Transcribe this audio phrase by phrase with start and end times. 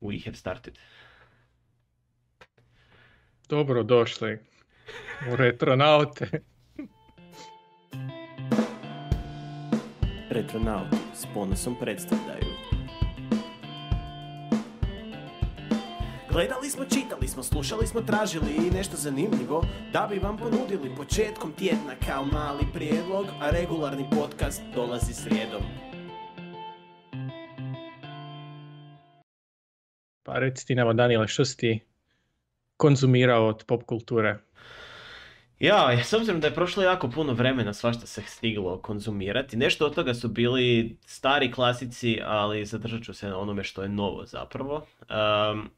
[0.00, 0.78] We have started.
[3.48, 4.38] Dobro došli
[5.32, 6.28] u Retronaute.
[10.30, 12.56] Retronauti s ponosom predstavljaju.
[16.30, 21.52] Gledali smo, čitali smo, slušali smo, tražili i nešto zanimljivo da bi vam ponudili početkom
[21.52, 25.62] tjedna kao mali prijedlog, a regularni podcast dolazi srijedom.
[30.26, 31.80] Pa reci ti nama, što si ti
[32.76, 34.38] konzumirao od pop kulture?
[35.58, 39.94] Ja, s obzirom da je prošlo jako puno vremena svašta se stiglo konzumirati, nešto od
[39.94, 44.86] toga su bili stari klasici, ali zadržat ću se na onome što je novo zapravo.
[45.00, 45.70] Um,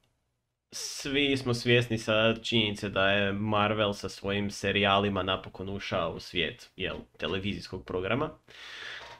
[0.72, 6.70] svi smo svjesni sa činjenice da je Marvel sa svojim serijalima napokon ušao u svijet
[6.76, 8.30] jel, televizijskog programa.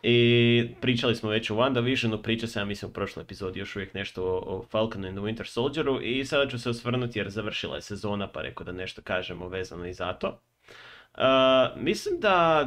[0.03, 4.25] I pričali smo već o WandaVisionu, priča ja mislim, u prošloj epizodi još uvijek nešto
[4.25, 8.43] o, Falconu and Winter Soldieru i sada ću se osvrnuti jer završila je sezona pa
[8.43, 10.41] rekao da nešto kažemo vezano i za to.
[11.15, 12.67] Uh, mislim da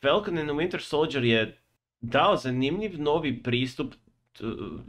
[0.00, 1.58] Falcon and Winter Soldier je
[2.00, 3.94] dao zanimljiv novi pristup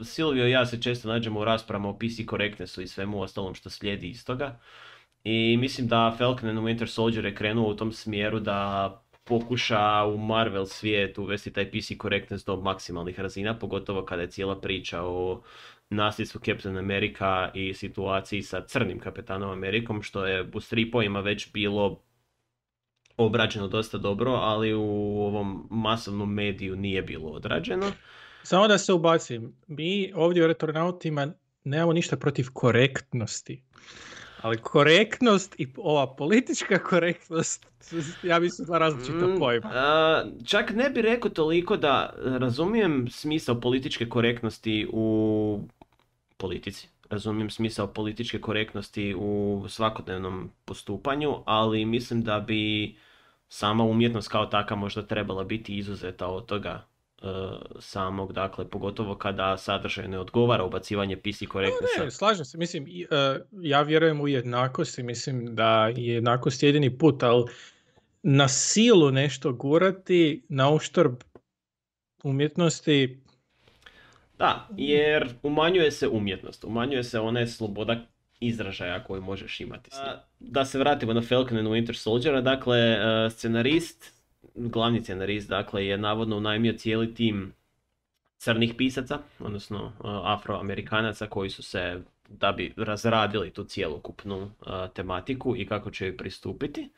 [0.03, 3.69] Silvio i ja se često nađemo u raspravama o PC korektnesu i svemu ostalom što
[3.69, 4.59] slijedi iz toga.
[5.23, 8.89] I mislim da Falcon and Winter Soldier je krenuo u tom smjeru da
[9.27, 14.61] pokuša u Marvel svijet uvesti taj PC correctness do maksimalnih razina, pogotovo kada je cijela
[14.61, 15.41] priča o
[15.89, 22.01] nasljedstvu Captain America i situaciji sa crnim kapetanom Amerikom, što je u stripovima već bilo
[23.17, 27.85] obrađeno dosta dobro, ali u ovom masovnom mediju nije bilo odrađeno.
[28.43, 31.27] Samo da se ubacim, mi ovdje u Retronautima
[31.63, 33.63] nemamo ništa protiv korektnosti.
[34.47, 37.67] Ali korektnost i ova politička korektnost,
[38.23, 39.71] ja mislim dva različita mm, pojma.
[40.45, 45.59] čak ne bi rekao toliko da razumijem smisao političke korektnosti u
[46.37, 46.89] politici.
[47.09, 52.95] Razumijem smisao političke korektnosti u svakodnevnom postupanju, ali mislim da bi
[53.47, 56.87] sama umjetnost kao taka možda trebala biti izuzeta od toga
[57.79, 61.99] samog, dakle, pogotovo kada sadržaj ne odgovara ubacivanje PC korektnosti.
[61.99, 66.63] Ne, ne, slažem se, mislim, e, ja vjerujem u jednakost i mislim da je jednakost
[66.63, 67.45] jedini put, ali
[68.23, 71.15] na silu nešto gurati na uštrb
[72.23, 73.21] umjetnosti
[74.39, 78.05] da, jer umanjuje se umjetnost, umanjuje se ona sloboda
[78.39, 79.89] izražaja koju možeš imati.
[80.39, 84.16] Da se vratimo na Falcon and Winter Soldiera, dakle, e, scenarist
[84.57, 87.53] glavni scenarist dakle, je navodno unajmio cijeli tim
[88.37, 89.91] crnih pisaca, odnosno uh,
[90.23, 94.49] afroamerikanaca koji su se da bi razradili tu cjelokupnu uh,
[94.93, 96.89] tematiku i kako će joj pristupiti.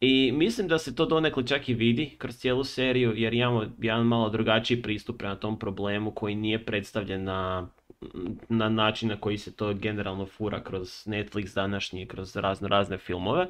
[0.00, 4.06] I mislim da se to donekle čak i vidi kroz cijelu seriju jer imamo jedan
[4.06, 7.68] malo drugačiji pristup prema tom problemu koji nije predstavljen na,
[8.48, 13.46] na način na koji se to generalno fura kroz Netflix današnji, kroz razno razne filmove.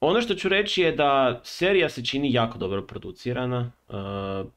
[0.00, 3.92] Ono što ću reći je da serija se čini jako dobro producirana, e,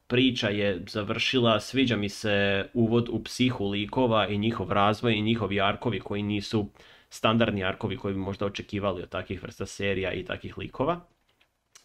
[0.06, 5.60] priča je završila, sviđa mi se uvod u psihu likova i njihov razvoj i njihovi
[5.60, 6.68] arkovi koji nisu
[7.08, 11.00] standardni arkovi koji bi možda očekivali od takvih vrsta serija i takvih likova.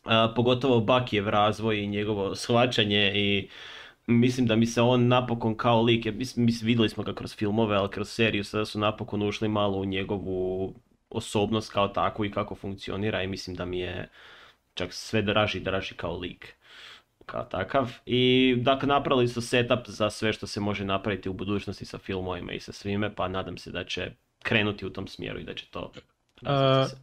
[0.06, 3.50] E, pogotovo Bakijev razvoj i njegovo shvaćanje i
[4.08, 7.90] mislim da mi se on napokon kao lik, mislim, vidjeli smo ga kroz filmove, ali
[7.90, 10.74] kroz seriju sada su napokon ušli malo u njegovu
[11.10, 14.10] osobnost kao takvu i kako funkcionira i mislim da mi je
[14.74, 16.54] čak sve draži draži kao lik
[17.26, 17.92] kao takav.
[18.06, 22.54] I dakle napravili su setup za sve što se može napraviti u budućnosti sa filmovima
[22.54, 24.12] i sa svime, pa nadam se da će
[24.44, 25.92] krenuti u tom smjeru i da će to
[26.42, 26.50] Uh,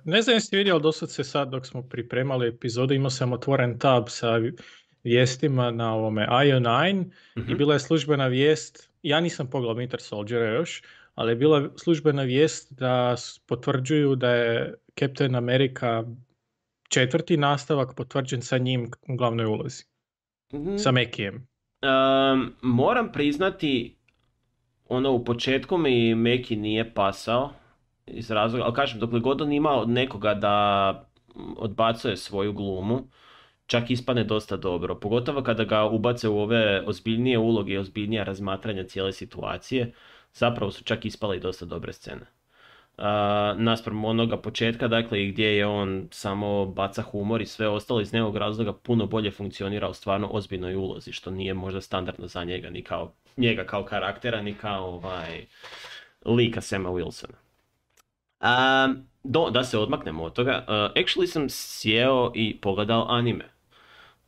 [0.04, 4.04] ne znam jesi vidio, dosad se sad dok smo pripremali epizodu imao sam otvoren tab
[4.08, 4.40] sa
[5.02, 7.04] vijestima na ovome IO9
[7.36, 7.56] i mhm.
[7.56, 10.82] bila je službena vijest, ja nisam pogledao Winter Soldiera još,
[11.14, 13.14] ali je bila službena vijest da
[13.46, 16.04] potvrđuju da je Captain America
[16.88, 19.84] četvrti nastavak potvrđen sa njim u glavnoj ulozi.
[20.52, 21.46] mm Sa Mekijem.
[22.62, 23.96] moram priznati,
[24.88, 27.52] ono u početku mi Meki nije pasao
[28.06, 31.08] iz razloga, ali kažem, dokle god on ima od nekoga da
[31.56, 33.08] odbacuje svoju glumu,
[33.66, 35.00] čak ispane dosta dobro.
[35.00, 39.92] Pogotovo kada ga ubace u ove ozbiljnije uloge i ozbiljnija razmatranja cijele situacije
[40.34, 42.26] zapravo su čak ispale i dosta dobre scene.
[42.98, 43.04] Uh,
[43.56, 48.36] naspram onoga početka, dakle, gdje je on samo baca humor i sve ostalo iz nekog
[48.36, 52.82] razloga puno bolje funkcionira u stvarno ozbiljnoj ulozi, što nije možda standardno za njega, ni
[52.82, 55.46] kao njega kao karaktera, ni kao ovaj,
[56.24, 57.34] lika Sema Wilsona.
[58.40, 63.44] Um, do, da se odmaknemo od toga, uh, actually sam sjeo i pogledao anime.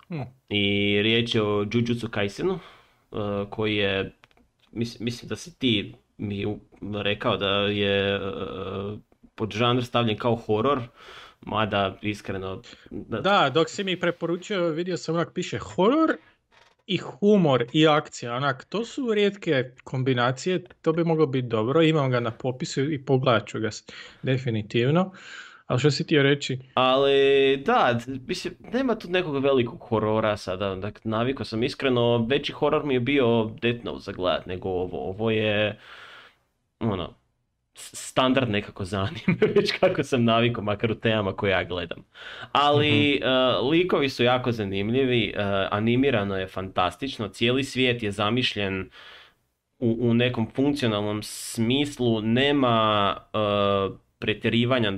[0.08, 0.24] Hmm.
[0.48, 2.58] I riječ je o Jujutsu Kaisenu,
[3.10, 3.20] uh,
[3.50, 4.12] koji je
[4.76, 6.58] mislim, mislim da si ti mi
[7.02, 8.98] rekao da je uh,
[9.34, 10.82] pod žanr stavljen kao horor,
[11.40, 12.62] mada iskreno...
[12.90, 13.20] Da...
[13.20, 16.16] da, dok si mi preporučio, vidio sam onak piše horor
[16.86, 22.10] i humor i akcija, onak, to su rijetke kombinacije, to bi moglo biti dobro, imam
[22.10, 23.70] ga na popisu i pogledat ću ga
[24.22, 25.12] definitivno.
[25.66, 26.58] Ali što si htio reći?
[26.74, 32.84] Ali da, mislim, nema tu nekog velikog horora sada, dakle, navikao sam iskreno, veći horor
[32.84, 35.78] mi je bio Death Note za gledat nego ovo, ovo je,
[36.80, 37.14] ono,
[37.78, 42.04] standard nekako zanima, već kako sam navikao, makar u temama koje ja gledam.
[42.52, 48.90] Ali uh likovi su jako zanimljivi, uh, animirano je fantastično, cijeli svijet je zamišljen
[49.78, 54.92] u, u nekom funkcionalnom smislu, nema uh, pretjerivanja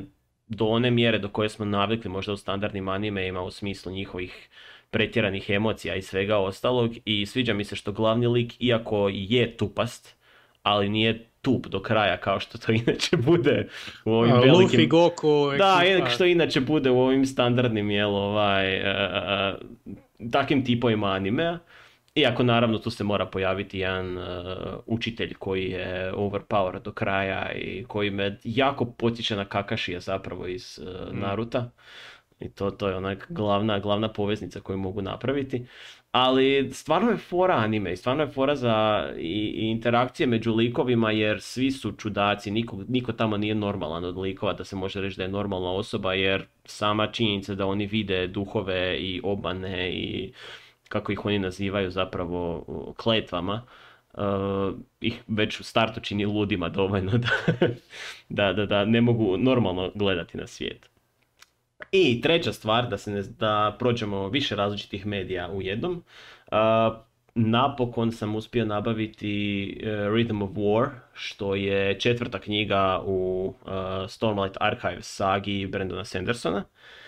[0.48, 4.48] do one mjere do koje smo navikli možda u standardnim animeima u smislu njihovih
[4.90, 10.14] pretjeranih emocija i svega ostalog i sviđa mi se što glavni lik iako je tupast,
[10.62, 13.68] ali nije tup do kraja kao što to inače bude
[14.04, 14.80] u ovim A, velikim...
[14.80, 19.54] Luffy, Goku, Da, što inače bude u ovim standardnim jel, ovaj, uh,
[20.30, 21.58] takim tipovima animea.
[22.14, 24.24] Iako naravno tu se mora pojaviti jedan uh,
[24.86, 30.78] učitelj koji je overpowered do kraja i koji me jako potiče na Kakashija zapravo iz
[30.78, 31.70] uh, Naruta.
[32.40, 35.66] I to, to je onak glavna, glavna poveznica koju mogu napraviti.
[36.12, 41.40] Ali stvarno je fora anime i stvarno je fora za i, interakcije među likovima jer
[41.40, 45.22] svi su čudaci, niko, niko tamo nije normalan od likova da se može reći da
[45.22, 50.32] je normalna osoba jer sama činjenica da oni vide duhove i obane i
[50.88, 52.64] kako ih oni nazivaju zapravo
[52.96, 53.62] kletvama,
[54.12, 54.22] uh,
[55.00, 57.28] ih već u startu čini ludima dovoljno da,
[58.28, 60.90] da, da, da ne mogu normalno gledati na svijet.
[61.92, 66.04] I treća stvar, da, se ne, da prođemo više različitih medija u jednom,
[66.52, 67.07] uh,
[67.38, 73.70] napokon sam uspio nabaviti uh, Rhythm of War, što je četvrta knjiga u uh,
[74.08, 76.64] Stormlight Archives sagi Brandona Sandersona.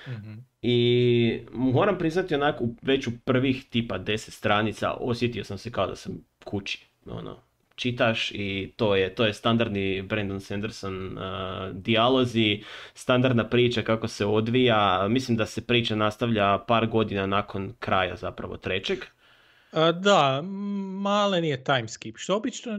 [0.06, 5.86] mm I moram priznati onako već u prvih tipa deset stranica osjetio sam se kao
[5.86, 6.86] da sam kući.
[7.06, 7.36] Ono,
[7.74, 11.22] čitaš i to je, to je standardni Brandon Sanderson uh,
[11.72, 12.62] dijalozi,
[12.94, 15.08] standardna priča kako se odvija.
[15.08, 18.98] Mislim da se priča nastavlja par godina nakon kraja zapravo trećeg.
[19.94, 20.43] Da,
[21.02, 22.78] malen je time skip, što obično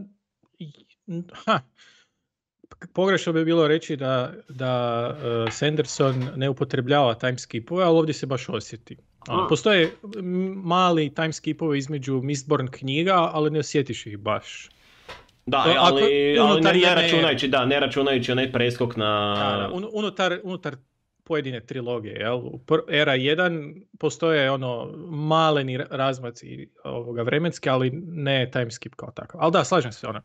[1.45, 1.59] ha,
[2.93, 8.25] pogrešno bi bilo reći da, da uh, Sanderson ne upotrebljava time skipove, ali ovdje se
[8.25, 8.97] baš osjeti.
[9.27, 9.91] Ono, postoje
[10.63, 14.69] mali time skipovi između Mistborn knjiga, ali ne osjetiš ih baš.
[15.45, 19.35] Da, ali, ali ne, ne, računajući, da, ne računajući onaj preskok na...
[19.35, 20.75] Da, unutar, unutar
[21.31, 22.41] pojedine trilogije, jel?
[22.89, 29.41] Era 1 postoje ono maleni razmaci ovoga vremenski, ali ne time skip kao takav.
[29.41, 30.21] Ali da, slažem se ono.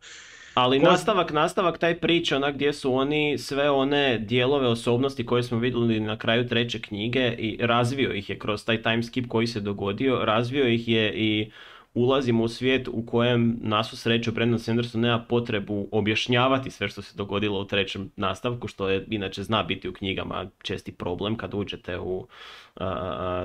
[0.55, 5.58] Ali nastavak, nastavak taj priče, onak gdje su oni sve one dijelove osobnosti koje smo
[5.58, 9.61] vidjeli na kraju treće knjige i razvio ih je kroz taj time skip koji se
[9.61, 11.50] dogodio, razvio ih je i
[11.97, 17.03] ulazimo u svijet u kojem nas u sreću Brandon Sanderson nema potrebu objašnjavati sve što
[17.03, 21.55] se dogodilo u trećem nastavku, što je inače zna biti u knjigama česti problem kad
[21.55, 22.27] uđete u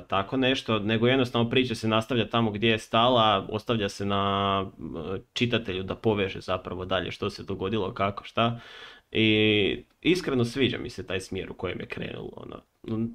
[0.07, 4.65] tako nešto, nego jednostavno priča se nastavlja tamo gdje je stala, ostavlja se na
[5.33, 8.59] čitatelju da poveže zapravo dalje što se dogodilo, kako, šta.
[9.11, 12.31] I iskreno sviđa mi se taj smjer u kojem je krenulo.
[12.35, 12.61] Ono.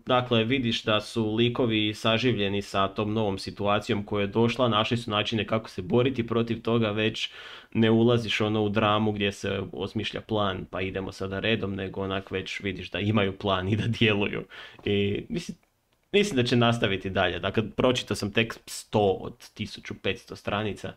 [0.06, 5.10] Dakle, vidiš da su likovi saživljeni sa tom novom situacijom koja je došla, našli su
[5.10, 7.30] načine kako se boriti protiv toga, već
[7.74, 12.30] ne ulaziš ono u dramu gdje se osmišlja plan pa idemo sada redom, nego onak
[12.30, 14.44] već vidiš da imaju plan i da djeluju.
[14.84, 15.58] I mislim,
[16.16, 17.38] Mislim da će nastaviti dalje.
[17.38, 20.92] Dakle, pročitao sam tek 100 od 1500 stranica,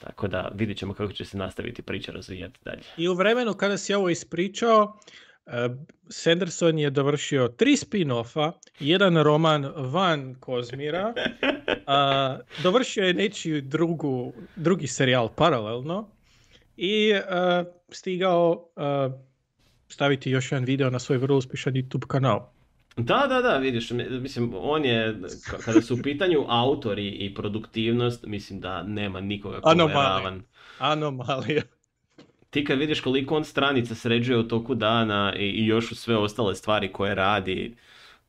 [0.00, 2.82] tako da vidjet ćemo kako će se nastaviti priča razvijati dalje.
[2.96, 4.98] I u vremenu kada si ovo ispričao,
[5.46, 5.68] eh,
[6.08, 11.14] Sanderson je dovršio tri spin-offa, jedan roman van Kozmira,
[11.86, 16.08] a, dovršio je nečiju drugu, drugi serijal paralelno
[16.76, 19.28] i a, eh, stigao a, eh,
[19.88, 22.57] staviti još jedan video na svoj vrlo uspješan YouTube kanal.
[22.98, 23.90] Da, da, da, vidiš,
[24.20, 25.20] mislim, on je,
[25.64, 30.42] kada su u pitanju autori i produktivnost, mislim da nema nikoga ko je ravan.
[30.78, 31.62] Anomalija.
[32.50, 36.16] Ti kad vidiš koliko on stranica sređuje u toku dana i, i još u sve
[36.16, 37.76] ostale stvari koje radi,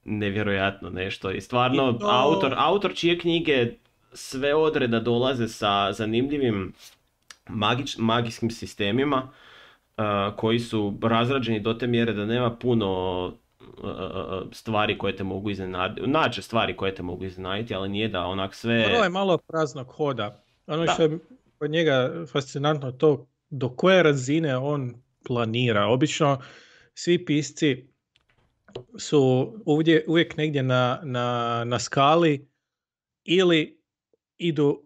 [0.05, 1.31] nevjerojatno nešto.
[1.31, 2.07] I stvarno, to...
[2.07, 3.71] autor, autor čije knjige
[4.13, 6.73] sve odreda dolaze sa zanimljivim
[7.47, 9.29] magič, magijskim sistemima,
[9.97, 10.03] uh,
[10.35, 13.33] koji su razrađeni do te mjere da nema puno
[14.51, 18.55] stvari koje te mogu iznenaditi, nađe stvari koje te mogu iznenaditi, ali nije da onak
[18.55, 18.85] sve...
[18.87, 20.43] Vrlo je malo praznog hoda.
[20.67, 21.19] Ono što je
[21.57, 24.93] kod njega fascinantno to do koje razine on
[25.27, 25.85] planira.
[25.85, 26.41] Obično
[26.93, 27.89] svi pisci
[28.97, 32.49] su uvijek, uvijek negdje na, na, na skali
[33.23, 33.81] ili
[34.37, 34.83] idu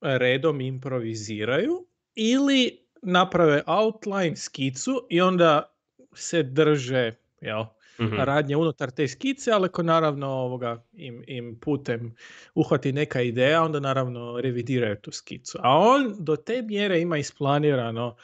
[0.00, 5.74] redom improviziraju ili naprave outline skicu i onda
[6.14, 7.64] se drže jel,
[8.06, 8.16] Mhm.
[8.16, 12.14] radnje unutar te skice, ali ako naravno ovoga im, im putem
[12.54, 15.58] uhvati neka ideja, onda naravno revidiraju tu skicu.
[15.62, 18.16] A on do te mjere ima isplanirano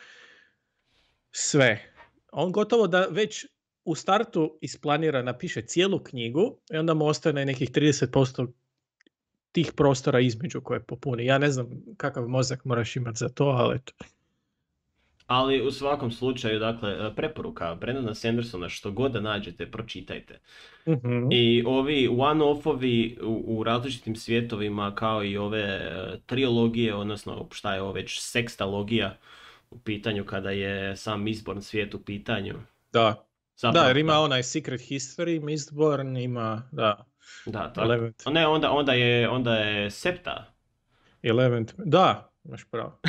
[1.30, 1.92] sve.
[2.32, 3.46] On gotovo da već
[3.84, 8.52] u startu isplanira, napiše cijelu knjigu i onda mu ostane nekih 30%
[9.52, 11.26] tih prostora između koje popuni.
[11.26, 13.92] Ja ne znam kakav mozak moraš imati za to, ali eto.
[15.28, 20.38] Ali u svakom slučaju, dakle, preporuka Brendana Sandersona, što god da nađete, pročitajte.
[20.88, 21.28] Mhm.
[21.30, 27.82] I ovi one-offovi u, u različitim svjetovima, kao i ove e, trilogije, odnosno šta je
[27.82, 29.16] ovo već sekstalogija
[29.70, 32.54] u pitanju kada je sam izborn svijet u pitanju.
[32.92, 33.24] Da.
[33.56, 37.08] Zapravo, da, jer ima onaj Secret History, Mistborn, ima, da,
[37.46, 38.30] Da, tako.
[38.30, 40.44] Ne, onda, onda, je, onda je Septa.
[41.22, 41.74] Eleventh.
[41.78, 43.00] Da, imaš pravo.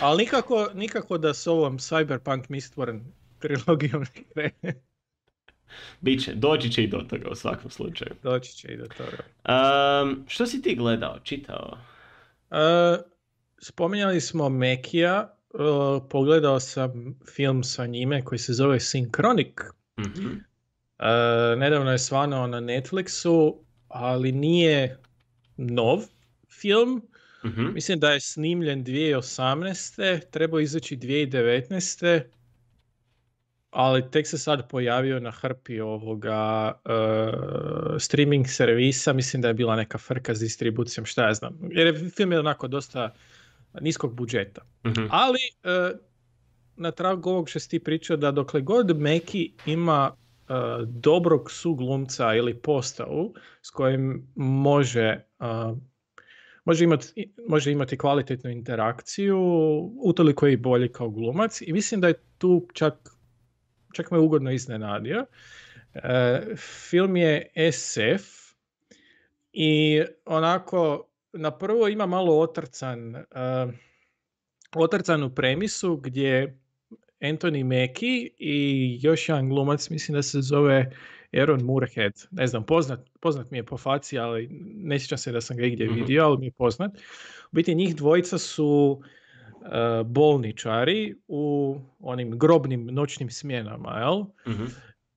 [0.00, 3.00] Ali nikako, nikako da s ovom Cyberpunk Mistborn
[3.38, 4.80] trilogijom ne krene.
[6.00, 8.10] Biće, doći će i do toga u svakom slučaju.
[8.22, 9.18] Doći će i do toga.
[10.02, 11.78] Um, što si ti gledao, čitao?
[12.50, 12.56] E,
[13.58, 15.56] spominjali smo Mekija, e,
[16.10, 19.70] pogledao sam film sa njime koji se zove Synchronic.
[20.00, 20.28] Mhm.
[20.98, 23.54] E, nedavno je svanuo na Netflixu,
[23.88, 24.98] ali nije
[25.56, 26.02] nov
[26.60, 27.02] film.
[27.44, 27.72] Mhm.
[27.74, 30.20] Mislim da je snimljen 2018.
[30.30, 32.22] Trebao izaći 2019.
[33.70, 36.90] Ali tek se sad pojavio na hrpi ovoga e,
[37.98, 39.12] streaming servisa.
[39.12, 41.58] Mislim da je bila neka frka s distribucijom, šta ja znam.
[41.70, 43.14] Jer je film je onako dosta
[43.80, 44.62] niskog budžeta.
[44.86, 45.06] Mhm.
[45.10, 45.92] Ali e,
[46.76, 50.52] na tragu ovog što si ti pričao da dokle god Meki ima e,
[50.86, 55.20] dobrog suglumca ili postavu s kojim može
[56.64, 59.38] može imati, može imati kvalitetnu interakciju,
[60.02, 62.94] utoliko je i bolji kao glumac i mislim da je tu čak,
[63.92, 65.26] čak me ugodno iznenadio.
[65.94, 68.54] E, film je SF
[69.52, 73.24] i onako na prvo ima malo otrcan, e,
[74.74, 76.58] otrcanu premisu gdje
[77.20, 80.90] Anthony Mackie i još jedan glumac, mislim da se zove
[81.40, 85.40] Aaron Moorhead, ne znam, poznat, poznat mi je po faci, ali ne sjećam se da
[85.40, 85.94] sam ga igdje Mhm.
[85.94, 86.96] vidio, ali mi je poznat.
[87.44, 89.02] U biti njih dvojica su
[89.62, 94.24] e, bolničari u onim grobnim noćnim smjenama, jel?
[94.54, 94.64] Mhm.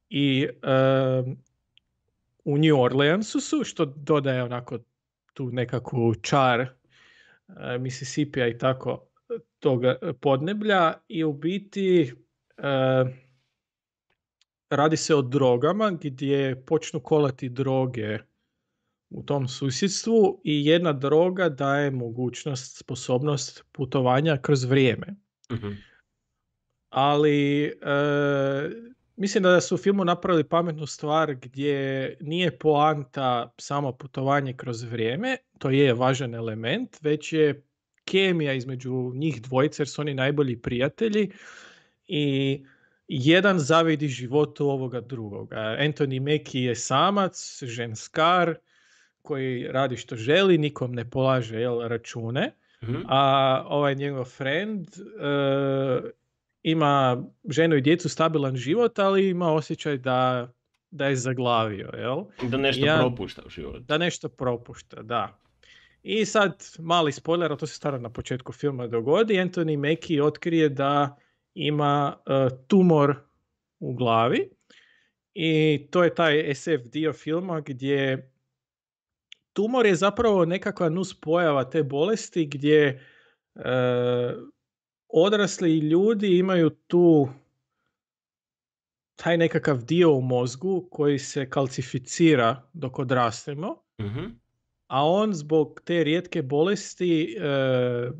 [0.09, 0.57] I e,
[2.45, 4.79] u New Orleansu su, što dodaje onako
[5.33, 6.67] tu nekakvu čar
[7.79, 9.07] Mississippija i tako
[9.59, 12.13] toga podneblja i u biti
[12.57, 13.05] e,
[14.69, 18.19] radi se o drogama gdje počnu kolati droge
[19.09, 25.07] u tom susjedstvu i jedna droga daje mogućnost, sposobnost putovanja kroz vrijeme.
[25.51, 25.71] Mhm.
[26.89, 27.71] Ali e,
[29.15, 35.37] mislim da su u filmu napravili pametnu stvar gdje nije poanta samo putovanje kroz vrijeme,
[35.57, 37.63] to je važan element, već je
[38.05, 41.31] kemija između njih dvojice jer su oni najbolji prijatelji
[42.07, 42.65] i
[43.09, 45.55] jedan zavidi životu ovoga drugoga.
[45.79, 48.55] Anthony Mackie je samac, ženskar,
[49.19, 52.95] koji radi što želi, nikom ne polaže jel, račune, Mhm.
[53.07, 53.21] a
[53.67, 56.09] ovaj njegov friend e,
[56.63, 60.51] ima ženu i djecu, stabilan život, ali ima osjećaj da,
[60.91, 62.23] da je zaglavio, jel?
[62.43, 63.79] Da nešto Ja- propušta u životu.
[63.79, 65.39] Da nešto propušta, da.
[66.03, 70.69] I sad, mali spoiler, a to se stvarno na početku filma dogodi, Anthony Mackie otkrije
[70.69, 71.17] da
[71.57, 73.15] ima e, tumor
[73.79, 74.49] u glavi
[75.33, 78.31] i to je taj SF dio filma gdje
[79.53, 82.99] tumor je zapravo nekakva nus pojava te bolesti gdje e,
[85.07, 87.29] odrasli ljudi imaju tu
[89.15, 94.25] taj nekakav dio u mozgu koji se kalcificira dok odrastemo, Mhm.
[94.87, 98.11] a on zbog te rijetke bolesti e,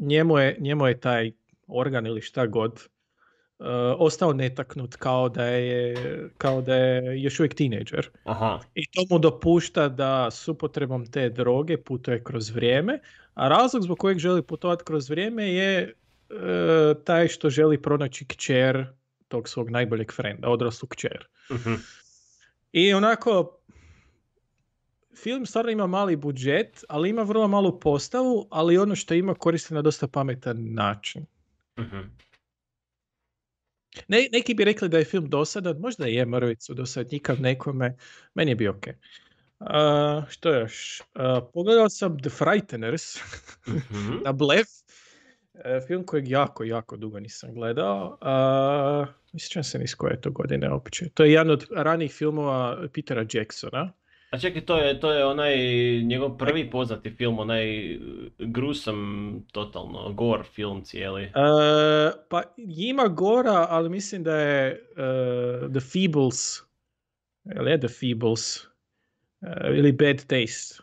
[0.00, 1.32] njemu, je, njemu je taj
[1.72, 3.64] organ ili šta god e,
[3.98, 5.94] ostao netaknut kao da je
[6.38, 8.10] kao da je još uvijek tinejdžer.
[8.24, 8.60] Aha.
[8.74, 13.00] I to mu dopušta da s upotrebom te droge putuje kroz vrijeme,
[13.34, 15.92] a razlog zbog kojeg želi putovati kroz vrijeme je e,
[17.04, 18.86] taj što želi pronaći kćer
[19.28, 21.28] tog svog najboljeg frenda, odraslu kćer.
[21.52, 21.74] Mhm.
[22.72, 23.58] I onako,
[25.22, 29.74] film stvarno ima mali budžet, ali ima vrlo malu postavu, ali ono što ima koristi
[29.74, 31.26] na dosta pametan način.
[31.78, 32.00] Mhm.
[34.08, 37.96] Ne, neki bi rekli da je film dosadan, možda je mrvicu dosadnjikav nekome,
[38.34, 38.86] meni je bio ok.
[39.60, 41.00] Uh, što još?
[41.00, 43.16] Uh, pogledao sam The Frighteners
[43.68, 44.12] Mhm.
[44.24, 44.68] na Blef,
[45.54, 48.18] e, film kojeg jako, jako dugo nisam gledao.
[48.20, 49.08] Uh,
[49.40, 51.08] sjećam se ni s koje je to godine opće.
[51.14, 53.92] To je jedan od ranijih filmova Petera Jacksona.
[54.32, 55.56] A čekaj, to je, to je onaj
[56.02, 57.98] njegov prvi poznati film, onaj
[58.38, 58.96] grusam,
[59.52, 61.24] totalno, gore film cijeli.
[61.24, 66.62] Uh, pa ima gora, ali mislim da je uh, The Feebles,
[67.56, 70.82] ili je The Feebles, uh, ili Bad Taste.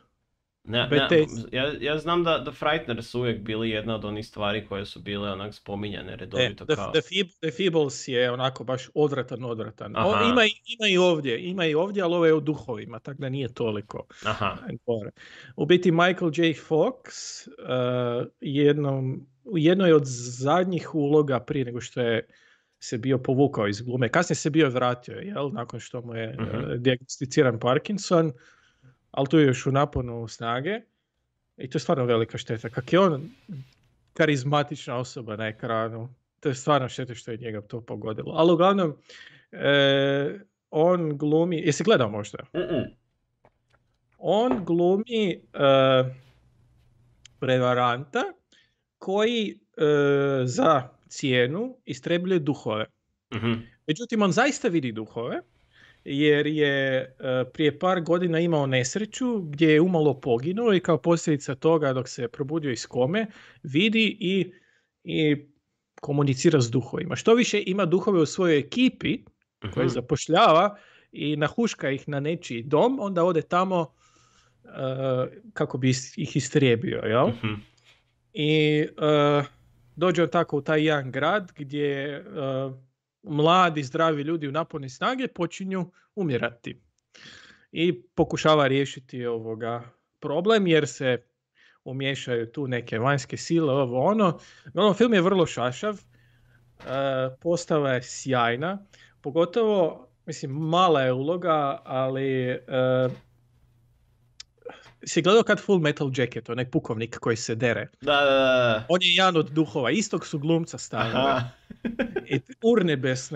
[0.69, 4.65] Ne, ne, ja, ja znam da The Frighteners su uvijek bili jedna od onih stvari
[4.65, 6.91] koje su bile onak spominjane E, redovito The, kao...
[6.91, 7.01] The,
[7.41, 9.95] The Feebles je onako baš odvratan, odvratan.
[9.97, 13.29] O, ima, ima i ovdje, ima i ovdje, ali ovo je u duhovima, tako da
[13.29, 14.07] nije toliko.
[14.25, 14.57] Aha.
[15.55, 16.53] U biti Michael J.
[16.53, 20.03] Fox uh, jednom, u jednoj od
[20.39, 22.27] zadnjih uloga prije nego što je
[22.79, 24.09] se bio povukao iz glume.
[24.09, 25.49] Kasnije se bio vratio, jel?
[25.53, 26.57] Nakon što mu je Mhm.
[26.57, 28.31] uh, dijagnosticiran Parkinson,
[29.11, 30.79] ali tu je još u naponu snage.
[31.57, 32.69] I to je stvarno velika šteta.
[32.69, 33.29] Kak je on
[34.13, 36.09] karizmatična osoba na ekranu.
[36.39, 38.33] To je stvarno šteta što je njega to pogodilo.
[38.35, 38.95] Ali uglavnom,
[39.51, 40.39] e,
[40.71, 41.57] on glumi...
[41.57, 42.37] Jesi gledao možda?
[42.53, 42.95] Mm-mm.
[44.17, 45.39] on glumi e,
[47.39, 48.23] prevaranta
[48.97, 49.83] koji e,
[50.45, 52.85] za cijenu istrebljuje duhove.
[53.35, 53.53] Mhm.
[53.87, 55.41] Međutim, on zaista vidi duhove
[56.03, 57.07] jer je e,
[57.53, 62.27] prije par godina imao nesreću gdje je umalo poginuo i kao posljedica toga dok se
[62.27, 63.25] probudio iz kome
[63.63, 64.51] vidi i,
[65.03, 65.37] i
[66.01, 67.15] komunicira s duhovima.
[67.15, 69.17] Što više ima duhove u svojoj ekipi
[69.73, 69.93] koje Mhm.
[69.93, 70.77] zapošljava
[71.11, 73.93] i nahuška ih na nečiji dom, onda ode tamo
[74.63, 74.69] e,
[75.53, 77.27] kako bi ih istrijebio, jel?
[77.27, 77.53] Mhm.
[78.33, 79.43] I e,
[79.95, 82.21] dođe on tako u taj jedan grad gdje e,
[83.23, 86.81] mladi, zdravi ljudi u naponi snage počinju umirati.
[87.71, 89.83] I pokušava riješiti ovoga
[90.19, 91.23] problem jer se
[91.83, 94.39] umiješaju tu neke vanjske sile, ovo ono.
[94.73, 96.01] No, film je vrlo šašav, e,
[97.41, 98.85] postava je sjajna,
[99.21, 102.59] pogotovo, mislim, mala je uloga, ali e,
[105.03, 107.87] si gledao kad Full Metal Jacket, onaj pukovnik koji se dere.
[108.01, 108.85] Da, da, da.
[108.89, 111.41] On je jedan od duhova, istog su glumca stavili.
[112.25, 112.39] I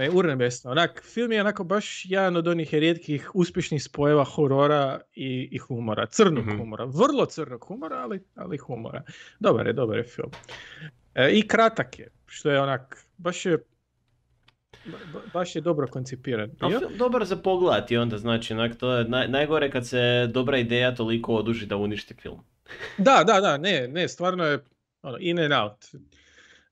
[0.10, 0.72] urnebesne.
[0.72, 6.06] Onak, film je onako baš jedan od onih rijetkih uspješnih spojeva horora i, i humora.
[6.06, 6.58] Crnog Mhm.
[6.58, 6.86] humora.
[6.86, 9.04] Vrlo crnog humora, ali, ali humora.
[9.40, 10.32] Dobar je, dobar je film.
[11.16, 13.58] E, I kratak je, što je onak, baš je
[14.86, 16.52] ba- baš je dobro koncipiran.
[16.60, 20.58] A film dobar za pogledati onda, znači, onak, to je naj, najgore kad se dobra
[20.58, 22.40] ideja toliko oduži da uništi film.
[22.98, 24.64] Da, da, da, ne, ne, stvarno je
[25.02, 25.86] ono, in and out.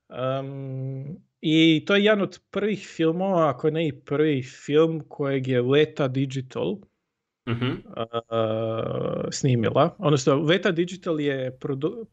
[0.10, 5.62] Um, I to je jedan od prvih filmova, ako ne i prvi film kojeg je
[5.62, 6.76] Leta Digital
[7.50, 7.66] Mhm.
[7.66, 7.76] uh,
[9.32, 9.96] snimila.
[10.00, 12.06] Odnosno, Veta Digital je produ-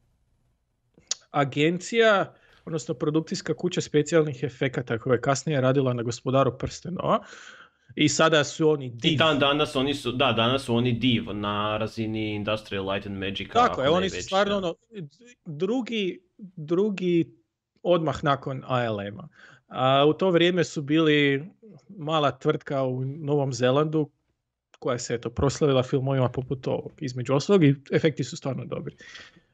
[1.30, 7.18] agencija, odnosno produkcijska kuća specijalnih efekata koja je kasnije radila na Gospodaru prstenova.
[7.94, 9.18] I sada su oni I div.
[9.18, 13.52] dan danas oni su, da, danas su oni div na razini Industrial Light and Magica.
[13.52, 14.74] Tako ako je, oni su stvarno ono,
[15.46, 16.20] drugi,
[16.56, 17.37] drugi
[17.92, 19.28] odmah nakon ALM-a.
[19.68, 21.44] A u to vrijeme su bili
[21.88, 24.10] mala tvrtka u Novom Zelandu
[24.78, 26.92] koja se eto proslavila filmovima poput ovog.
[27.00, 28.96] Između ostalog i efekti su stvarno dobri.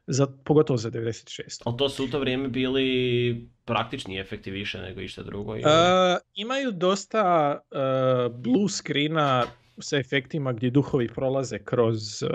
[0.07, 1.61] Za, pogotovo za 96.
[1.65, 5.55] Ali to su u to vrijeme bili praktični efekti više nego išta drugo.
[5.55, 5.63] ili?
[5.65, 7.77] E, imaju dosta e,
[8.29, 9.45] blue screena
[9.79, 12.27] sa efektima gdje duhovi prolaze kroz, e,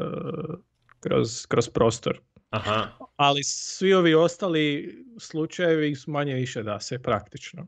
[1.00, 2.20] kroz, kroz prostor.
[2.50, 2.88] Aha.
[3.16, 7.66] Ali svi ovi ostali slučajevi su manje više da se praktično.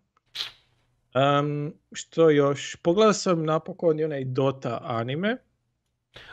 [1.41, 2.77] Um, što još?
[2.77, 5.37] Pogledao sam napokon i onaj Dota anime.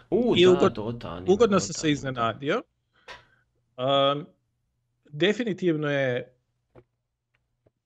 [0.09, 2.61] U, I da, ugod- Dota anime, Ugodno sam Dota se anime, iznenadio.
[3.77, 4.25] Um,
[5.05, 6.35] definitivno je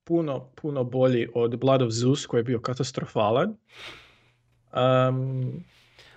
[0.04, 3.56] puno, puno bolji od Blood of Zeus koji je bio katastrofalan.
[5.10, 5.64] Um,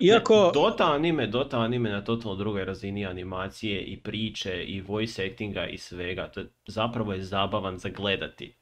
[0.01, 0.51] iako...
[0.55, 5.79] Dota anime, Dota anime na totalno drugoj razini animacije i priče i voice actinga i
[5.79, 6.29] svega.
[6.29, 8.57] To je, zapravo je zabavan za gledati.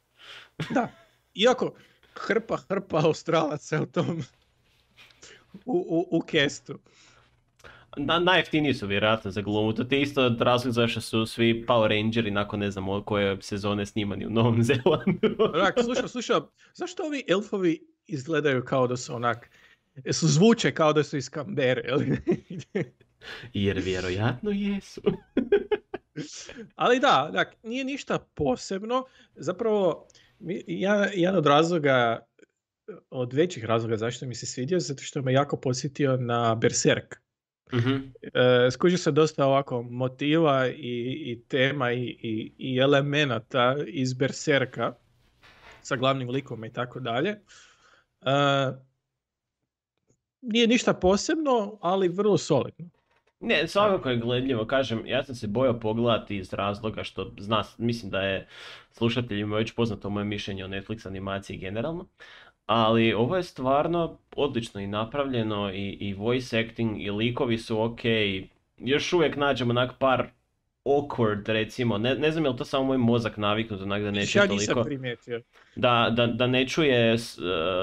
[0.71, 0.89] Da,
[1.35, 1.75] iako
[2.15, 4.23] hrpa, hrpa Australaca u tom
[5.65, 6.79] u, u, u kestu.
[7.97, 9.73] Na, najjeftiniji su vjerojatno za glumu.
[9.73, 14.27] To ti isto razlog zašto su svi Power Rangeri nakon ne znam koje sezone snimani
[14.27, 15.53] u Novom Zelandu.
[15.55, 19.51] Onak, slušam, slušam, zašto ovi elfovi izgledaju kao da su onak,
[20.13, 21.83] su zvuče kao da su iz Kambere?
[23.53, 25.01] Jer vjerojatno jesu.
[26.75, 29.05] Ali da, dak, nije ništa posebno.
[29.35, 30.07] Zapravo,
[30.67, 32.27] ja, jedan od razloga,
[33.11, 37.15] od većih razloga zašto mi se svidio, zato što me jako posjetio na Berserk.
[37.73, 44.15] mm E, skuži se dosta ovako motiva i, i tema i, i, i elemenata iz
[44.15, 44.95] Berserka
[45.83, 47.31] sa glavnim likom i tako dalje.
[47.31, 47.41] E,
[50.45, 52.89] nije ništa posebno, ali vrlo solidno.
[53.41, 58.11] Ne, svakako je gledljivo, kažem, ja sam se bojao pogledati iz razloga što zna, mislim
[58.11, 58.49] da je
[58.91, 62.07] slušateljima već poznato moje mišljenje o Netflix animaciji generalno,
[62.67, 68.01] ali ovo je stvarno odlično i napravljeno i, i voice acting i likovi su ok,
[68.79, 70.29] još uvijek nađemo onak par
[70.85, 74.27] awkward recimo, ne, ne znam je li to samo moj mozak naviknut onak da ne
[74.27, 74.85] čuje toliko...
[74.85, 75.43] primijetio.
[75.77, 77.21] Da, da, da ne čuje uh,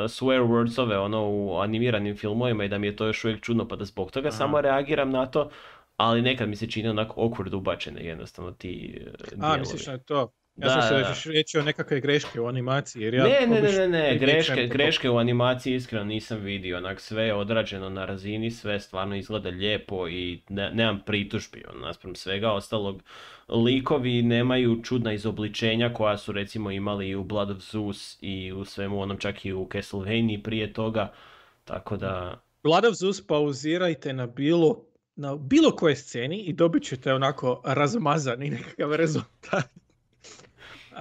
[0.08, 3.76] swear wordsove ono u animiranim filmovima i da mi je to još uvijek čudno pa
[3.76, 5.50] da zbog toga samo reagiram na to,
[5.98, 9.02] ali nekad mi se čini onako awkward ubačene jednostavno ti
[9.38, 10.32] uh, A, misliš na to?
[10.56, 13.04] Ja da, sam se reći o nekakve greške u animaciji.
[13.04, 16.78] Jer ja ne, ne, ne, ne, ne, greške, greške u animaciji iskreno nisam vidio.
[16.78, 21.82] Onak sve je odrađeno na razini, sve stvarno izgleda lijepo i ne, nemam pritužbi on,
[21.82, 23.04] naspram svega ostalog.
[23.48, 28.66] Likovi nemaju čudna izobličenja koja su recimo imali i u Blood of Zeus i u
[28.66, 31.14] svemu onom čak i u Castlevania prije toga.
[31.64, 32.42] Tako da...
[32.64, 34.86] Blood of Zeus pauzirajte na bilo
[35.16, 39.82] na bilo kojoj sceni i dobit ćete onako razmazani nekakav rezultat.
[40.92, 40.98] Uh,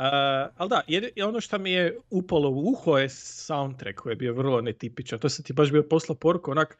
[0.56, 4.34] ali da, je, ono što mi je upalo u uho je soundtrack koji je bio
[4.34, 5.18] vrlo netipičan.
[5.18, 6.78] To se ti baš bio posla poruku, onak,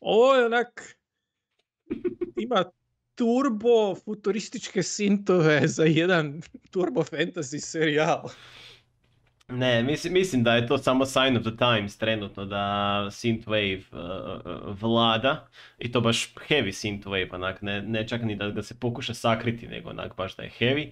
[0.00, 0.96] ovo je onak,
[2.36, 2.64] ima
[3.14, 8.28] turbo futurističke sintove za jedan turbo fantasy serijal.
[9.48, 12.56] Ne, mislim, mislim da je to samo sign of the times trenutno da
[13.10, 15.46] synthwave uh, vlada
[15.78, 19.68] i to baš heavy synthwave, onak, ne, ne čak ni da ga se pokuša sakriti,
[19.68, 20.90] nego onak baš da je heavy.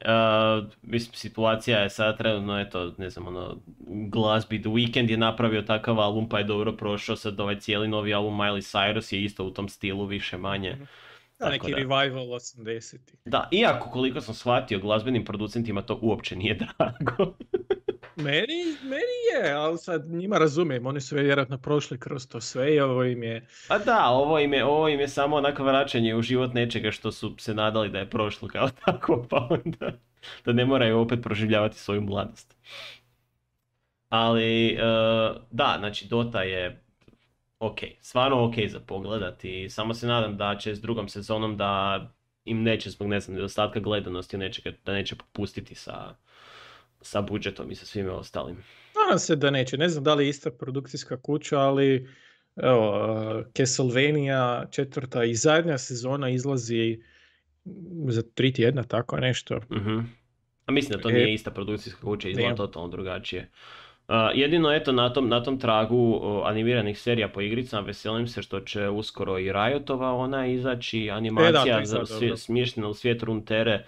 [0.00, 3.56] Uh, mislim, situacija je sad trenutno, eto, ne znam, ono,
[4.08, 8.14] glazbi The Weeknd je napravio takav album pa je dobro prošao, sad ovaj cijeli novi
[8.14, 10.76] album Miley Cyrus je isto u tom stilu više manje.
[11.38, 11.76] Da, neki da.
[11.76, 17.34] revival 80 Da, iako koliko sam shvatio glazbenim producentima to uopće nije drago.
[18.16, 22.80] Meni, meni je, ali sad njima razumijem, oni su vjerojatno prošli kroz to sve i
[22.80, 23.46] ovo im je...
[23.68, 27.12] A da, ovo im je, ovo im je samo onako vraćanje u život nečega što
[27.12, 29.92] su se nadali da je prošlo kao tako, pa onda
[30.44, 32.56] da ne moraju opet proživljavati svoju mladost.
[34.08, 36.82] Ali, uh, da, znači Dota je
[37.58, 39.68] ok, stvarno ok za pogledati.
[39.68, 42.00] Samo se nadam da će s drugom sezonom da
[42.44, 46.14] im neće zbog ne znam, nedostatka gledanosti nečega, da neće popustiti sa,
[47.02, 48.56] sa budžetom i sa svime ostalim.
[48.94, 49.78] Nadam se da neće.
[49.78, 52.08] Ne znam da li je ista produkcijska kuća, ali
[52.56, 57.02] evo, Castlevania četvrta i zadnja sezona izlazi
[58.08, 59.56] za tri tjedna, tako nešto.
[59.56, 60.04] uh
[60.66, 63.50] A mislim da to e, nije ista produkcijska kuća, izgleda totalno drugačije.
[64.08, 68.42] Uh, jedino eto na tom, na tom tragu uh, animiranih serija po igricama veselim se
[68.42, 73.86] što će uskoro i Riotova ona izaći, animacija e, da, za, smještena u svijet Runtere,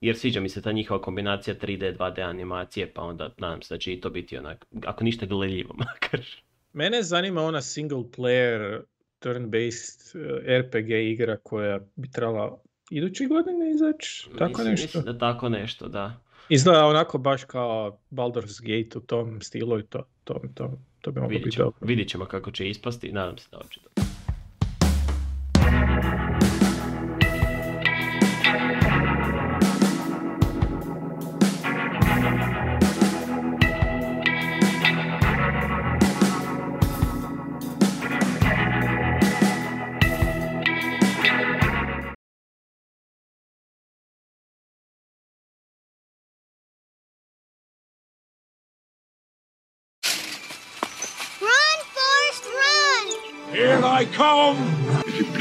[0.00, 3.78] jer sviđa mi se ta njihova kombinacija 3D, 2D animacije, pa onda nadam se da
[3.78, 6.26] će i to biti onak, ako ništa gledljivo makar.
[6.72, 8.80] Mene zanima ona single player
[9.20, 12.58] turn-based uh, RPG igra koja bi trebala
[12.90, 14.84] iduće godine izaći, tako nešto?
[14.84, 16.20] Mislim da tako nešto, da.
[16.48, 21.20] Izgleda onako baš kao Baldur's Gate u tom stilu i to, to, to, to bi
[21.20, 21.86] moglo biti dobro.
[21.86, 24.07] Vidit ćemo kako će ispasti, nadam se da će dobro.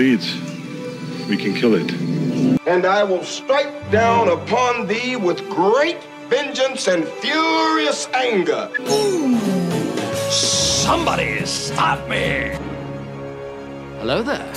[0.10, 1.92] If we can kill it.
[2.66, 8.72] And I will strike down upon thee with great vengeance and furious anger.
[10.32, 12.56] Somebody stop me!
[14.00, 14.54] Hello there.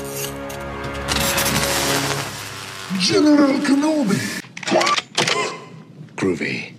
[3.00, 4.20] General Kenobi.
[6.14, 6.74] Groovy.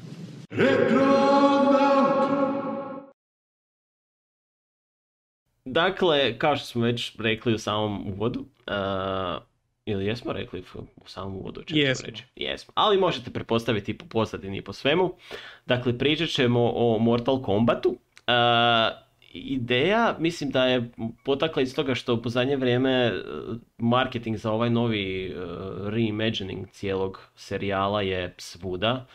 [5.72, 9.44] Dakle, kao što smo već rekli u samom uvodu, uh,
[9.86, 10.64] ili jesmo rekli
[10.96, 11.64] u samom uvodu?
[11.68, 12.06] Jesmo.
[12.08, 12.24] Reći?
[12.36, 12.74] Jesmo.
[12.76, 15.14] Ali možete prepostaviti i po pozadini i po svemu.
[15.66, 17.90] Dakle, pričat ćemo o Mortal Kombatu.
[17.90, 17.96] Uh,
[19.34, 20.92] ideja mislim da je
[21.24, 23.12] potakla iz toga što u zadnje vrijeme e,
[23.78, 25.36] marketing za ovaj novi
[25.86, 29.06] reimagining cijelog serijala je svuda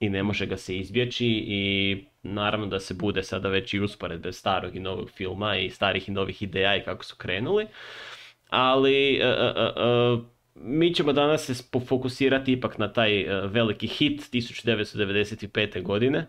[0.00, 4.32] i ne može ga se izbjeći i naravno da se bude sada već i usporedbe
[4.32, 7.66] starog i novog filma i starih i novih ideja i kako su krenuli.
[8.48, 9.20] Ali
[10.54, 15.82] mi ćemo danas se fokusirati ipak na taj veliki hit 1995.
[15.82, 16.26] godine,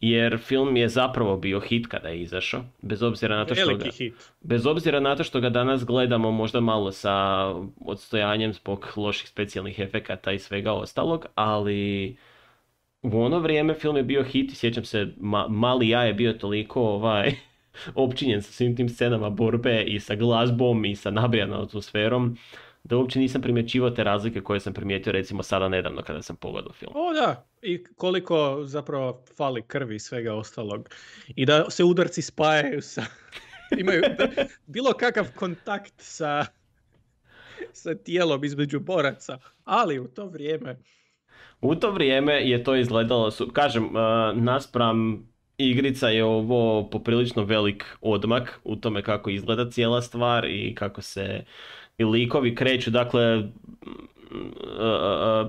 [0.00, 3.84] jer film je zapravo bio hit kada je izašao, bez obzira na to što ga,
[4.40, 7.46] bez obzira na to što ga danas gledamo možda malo sa
[7.80, 12.16] odstojanjem zbog loših specijalnih efekata i svega ostalog, ali
[13.04, 15.06] u ono vrijeme film je bio hit i sjećam se,
[15.48, 17.34] mali ja je bio toliko ovaj,
[17.94, 22.36] općinjen sa svim tim scenama borbe i sa glazbom i sa nabrijanom atmosferom
[22.84, 26.72] da uopće nisam primjećivao te razlike koje sam primijetio recimo sada nedavno kada sam pogledao
[26.72, 26.92] film.
[26.94, 30.88] O da, i koliko zapravo fali krvi i svega ostalog.
[31.36, 33.04] I da se udarci spajaju sa...
[33.80, 34.02] imaju
[34.66, 36.46] bilo kakav kontakt sa,
[37.72, 40.76] sa tijelom između boraca, ali u to vrijeme...
[41.64, 43.92] U to vrijeme je to izgledalo, su, kažem, uh,
[44.34, 51.02] naspram igrica je ovo poprilično velik odmak u tome kako izgleda cijela stvar i kako
[51.02, 51.44] se
[51.98, 53.42] i likovi kreću, dakle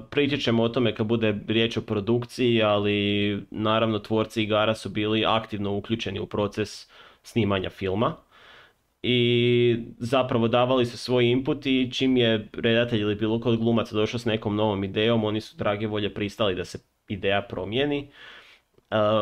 [0.09, 5.25] pričat ćemo o tome kad bude riječ o produkciji, ali naravno tvorci igara su bili
[5.25, 6.89] aktivno uključeni u proces
[7.23, 8.15] snimanja filma
[9.07, 14.19] i zapravo davali su svoj input i čim je redatelj ili bilo kod glumaca došao
[14.19, 18.09] s nekom novom idejom, oni su drage volje pristali da se ideja promijeni.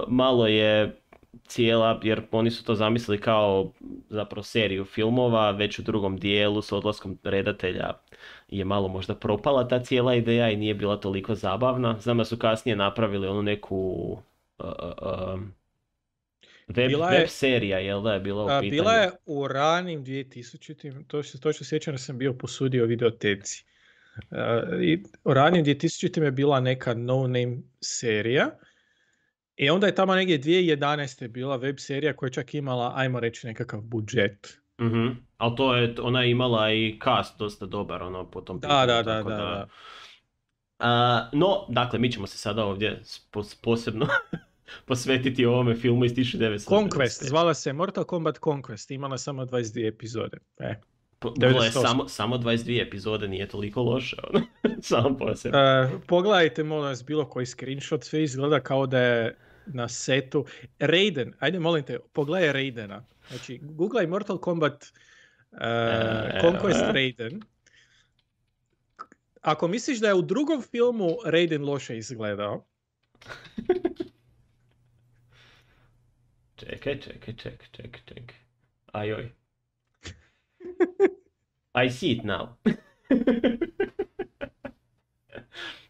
[0.07, 0.95] Malo je
[1.47, 3.71] cijela, jer oni su to zamislili kao
[4.09, 7.93] zapravo seriju filmova, već u drugom dijelu s odlaskom redatelja
[8.47, 11.99] je malo možda propala ta cijela ideja i nije bila toliko zabavna.
[11.99, 13.77] Znam da su kasnije napravili onu neku
[14.59, 14.65] uh,
[15.01, 15.39] uh,
[16.67, 18.71] web, bila je, web serija, jel da je bila u pitanju?
[18.71, 23.65] Bila je u ranim 2000 to što, to što sjećam da sam bio posudio videoteci.
[24.31, 24.37] Uh,
[24.81, 28.49] i u ranim 2000 je bila neka no name serija
[29.55, 31.27] i onda je tamo negdje 2011.
[31.27, 34.59] bila web serija koja je čak imala, ajmo reći, nekakav budžet.
[34.81, 38.67] mm Ali to je, ona je imala i cast dosta dobar, ono, po tom da,
[38.67, 39.67] da, da, da, da.
[40.79, 43.01] Uh, no, dakle, mi ćemo se sada ovdje
[43.61, 44.07] posebno
[44.85, 46.69] posvetiti ovome filmu iz 1990.
[46.69, 50.37] Conquest, zvala se Mortal Kombat Conquest, imala samo 22 epizode.
[50.59, 50.75] E.
[51.37, 54.45] Gle, samo, samo 22 epizode nije toliko loše, ono,
[54.81, 55.59] samo posebno.
[55.59, 60.45] Uh, pogledajte, molim vas, bilo koji screenshot, sve izgleda kao da je na setu.
[60.79, 63.05] Raiden, ajde molim te, pogledaj Raidena.
[63.29, 64.83] Znači, googlaj Mortal Kombat
[65.51, 65.59] uh,
[66.41, 67.41] Conquest Raiden.
[69.41, 72.65] Ako misliš da je u drugom filmu Raiden loše izgledao,
[76.69, 78.35] čekaj, čekaj, čekaj, čekaj, čekaj.
[78.91, 79.31] Ajoj.
[81.85, 82.47] I see it now.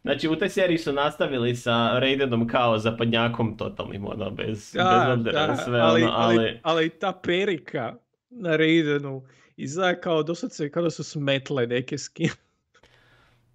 [0.04, 5.34] Znači u toj seriji su nastavili sa Raidenom kao zapadnjakom totalnim, ono, bez, da, bez
[5.34, 6.38] da, sve ali, ono, ali...
[6.38, 6.60] ali...
[6.64, 6.90] ali...
[6.90, 7.96] ta perika
[8.30, 12.30] na Raidenu izgleda kao doslovce kada su smetle neke skin.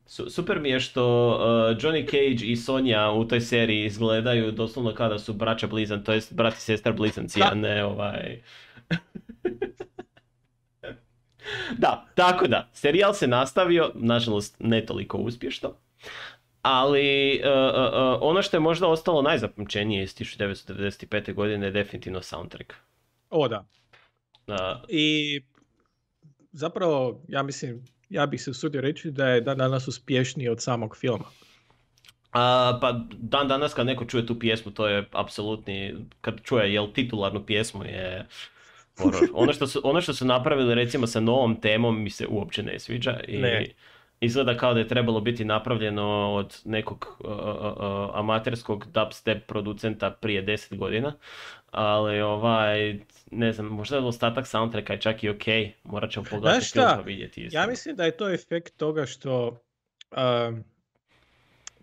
[0.08, 1.34] Super mi je što uh,
[1.76, 6.34] Johnny Cage i Sonja u toj seriji izgledaju doslovno kada su braća blizan, to jest
[6.34, 8.42] brat i sestra blizanci, a ne ovaj...
[11.78, 15.74] da, tako da, serijal se nastavio, nažalost ne toliko uspješno,
[16.62, 21.34] ali uh, uh, ono što je možda ostalo najzapamćenije iz 1995.
[21.34, 22.72] godine je definitivno soundtrack.
[23.30, 23.66] O da.
[24.88, 25.40] I
[26.52, 30.96] zapravo, ja mislim, ja bih se usudio reći da je dan danas uspješniji od samog
[30.96, 31.24] filma.
[32.32, 36.92] A, pa dan danas kad neko čuje tu pjesmu, to je apsolutni, kad čuje jel
[36.92, 38.26] titularnu pjesmu je
[39.34, 42.78] ono što, su, ono što su napravili recimo sa novom temom mi se uopće ne
[42.78, 43.66] sviđa i ne.
[44.20, 50.10] izgleda kao da je trebalo biti napravljeno od nekog uh, uh, uh, amaterskog dubstep producenta
[50.10, 51.14] prije 10 godina,
[51.70, 53.00] ali ovaj,
[53.30, 55.44] ne znam, možda je ostatak soundtracka je čak i ok,
[55.84, 57.44] morat ćemo pogledati film pa vidjeti.
[57.44, 57.58] Isto.
[57.58, 59.60] Ja mislim da je to efekt toga što
[60.48, 60.64] um,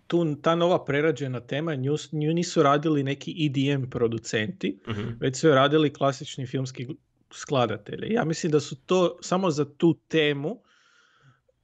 [0.06, 5.48] tu ta nova prerađena tema, nju, nju nisu radili neki EDM producenti, uh već su
[5.48, 6.86] radili klasični filmski
[7.30, 8.12] skladatelji.
[8.14, 10.62] Ja mislim da su to samo za tu temu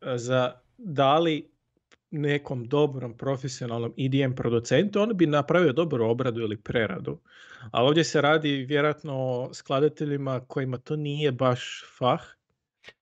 [0.01, 1.52] e, za dali
[2.13, 7.19] nekom dobrom profesionalnom EDM producentu, on bi napravio dobru obradu ili preradu.
[7.71, 12.21] A ovdje se radi vjerojatno o skladateljima kojima to nije baš fah.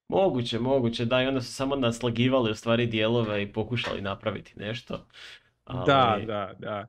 [0.08, 5.06] Moguće, moguće, da, i onda su samo naslagivali u stvari dijelove i pokušali napraviti nešto.
[5.64, 5.86] Ali...
[5.86, 6.86] Da, da, da.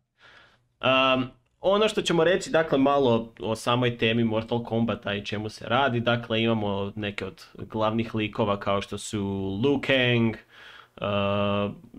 [1.15, 1.29] Um,
[1.59, 5.99] ono što ćemo reći, dakle, malo o samoj temi Mortal Kombata i čemu se radi,
[5.99, 9.21] dakle, imamo neke od glavnih likova kao što su
[9.63, 10.50] Liu Kang, Uh,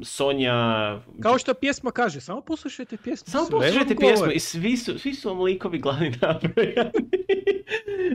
[0.03, 1.01] Sonja...
[1.23, 3.31] Kao što pjesma kaže, samo poslušajte pjesmu.
[3.31, 6.91] Samo poslušajte pjesmu i svi su, svi su vam likovi glavni nabrojani.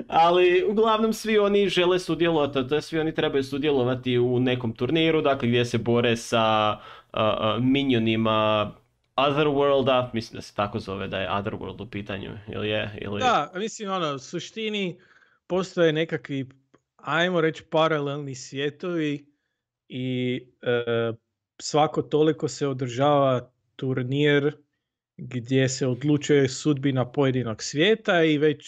[0.07, 5.47] Ali uglavnom svi oni žele sudjelovati, to svi oni trebaju sudjelovati u nekom turniru, dakle
[5.47, 6.77] gdje se bore sa
[7.13, 8.71] uh, uh, minionima
[9.15, 12.97] Otherworlda, mislim da se tako zove da je Otherworld u pitanju, ili je?
[13.01, 13.19] Ili...
[13.19, 14.99] Da, mislim ono, u suštini
[15.47, 16.49] postoje nekakvi,
[16.97, 19.36] ajmo reći, paralelni svjetovi
[19.89, 21.13] i e,
[21.59, 24.55] svako toliko se održava turnir
[25.17, 28.67] gdje se odlučuje sudbina pojedinog svijeta i već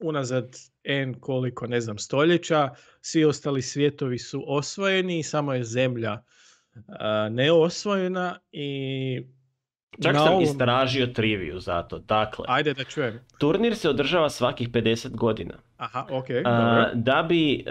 [0.00, 6.22] unazad n koliko ne znam stoljeća svi ostali svijetovi su osvojeni i samo je zemlja
[7.30, 9.22] neosvojena i
[10.02, 10.42] Čak sam ovom...
[10.42, 11.98] istražio triviju za to.
[11.98, 13.20] Dakle, Ajde da čujem.
[13.38, 15.54] Turnir se održava svakih 50 godina.
[15.76, 16.26] Aha, ok.
[16.94, 17.62] da bi e,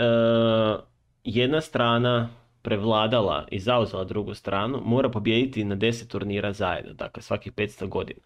[1.24, 2.30] jedna strana
[2.62, 8.20] prevladala i zauzela drugu stranu, mora pobijediti na 10 turnira zajedno, dakle svakih 500 godina.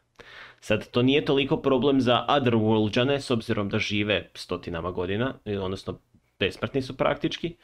[0.60, 6.00] Sad, to nije toliko problem za Otherworldžane, s obzirom da žive stotinama godina, odnosno
[6.40, 7.56] besmrtni su praktički,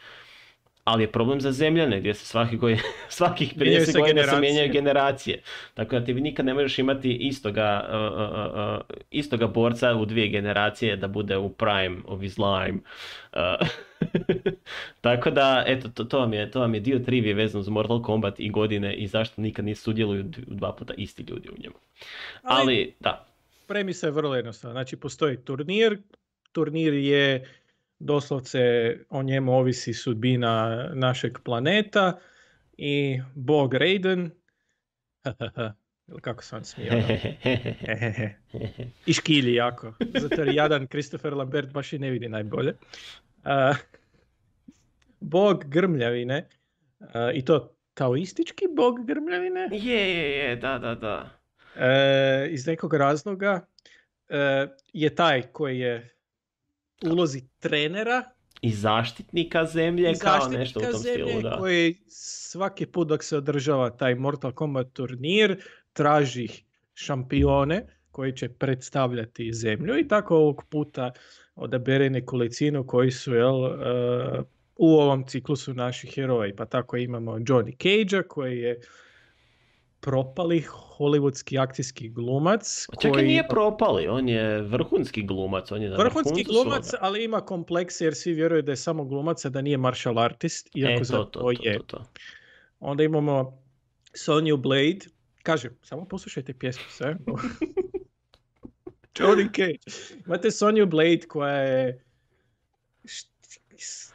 [0.91, 2.77] ali je problem za zemljane gdje se svaki godin,
[3.09, 5.41] svakih 50 godina se mijenjaju generacije.
[5.73, 10.27] Tako da ti nikad ne možeš imati istoga, uh, uh, uh, istoga borca u dvije
[10.27, 12.79] generacije da bude u prime of his lime.
[15.01, 18.01] Tako da, eto, to, to, vam je, to vam je dio trivije vezano za Mortal
[18.01, 21.75] Kombat i godine i zašto nikad nisu sudjeluju dva puta isti ljudi u njemu.
[22.43, 23.25] Ali, ali da.
[23.67, 24.73] Premisa je vrlo jednostavna.
[24.73, 25.97] Znači, postoji turnir,
[26.51, 27.45] turnir je
[28.01, 28.59] doslovce
[29.09, 32.19] o njemu ovisi sudbina našeg planeta
[32.77, 34.31] i Bog Raiden
[36.07, 36.91] ili kako sam smio.
[39.05, 39.93] I škilji jako.
[40.19, 42.73] Zato jer jadan Christopher Lambert baš i ne vidi najbolje.
[43.37, 43.77] Uh,
[45.19, 46.47] bog grmljavine.
[46.99, 49.69] Uh, I to taoistički bog grmljavine?
[49.71, 51.29] Je, je, je, da, da, da.
[51.75, 53.65] Uh, iz nekog razloga
[54.93, 56.20] je taj koji je
[57.05, 58.23] ulozi trenera
[58.61, 61.57] i zaštitnika zemlje I kao nešto u tom stilu, da.
[61.57, 66.47] koji svaki put dok se održava taj Mortal Kombat turnir traži
[66.93, 71.11] šampione koji će predstavljati zemlju i tako ovog puta
[71.55, 73.71] odabere nekolicinu koji su jel, uh,
[74.75, 76.55] u ovom ciklusu naših heroji.
[76.55, 78.79] Pa tako imamo Johnny Cage koji je
[80.01, 80.63] propali
[80.97, 82.85] hollywoodski akcijski glumac.
[83.01, 83.27] Čekaj, koji...
[83.27, 85.71] nije propali, on je vrhunski glumac.
[85.71, 89.49] On je vrhunski glumac, ali ima komplekse jer svi vjeruju da je samo glumac, a
[89.49, 91.79] da nije martial artist, iako e, to, to, to, je.
[91.87, 92.03] To,
[92.79, 93.61] Onda imamo
[94.13, 94.99] Sonju Blade,
[95.43, 97.17] kažem, samo poslušajte pjesmu sve.
[99.15, 99.79] Johnny Cage.
[100.25, 102.03] Imate Sonju Blade koja je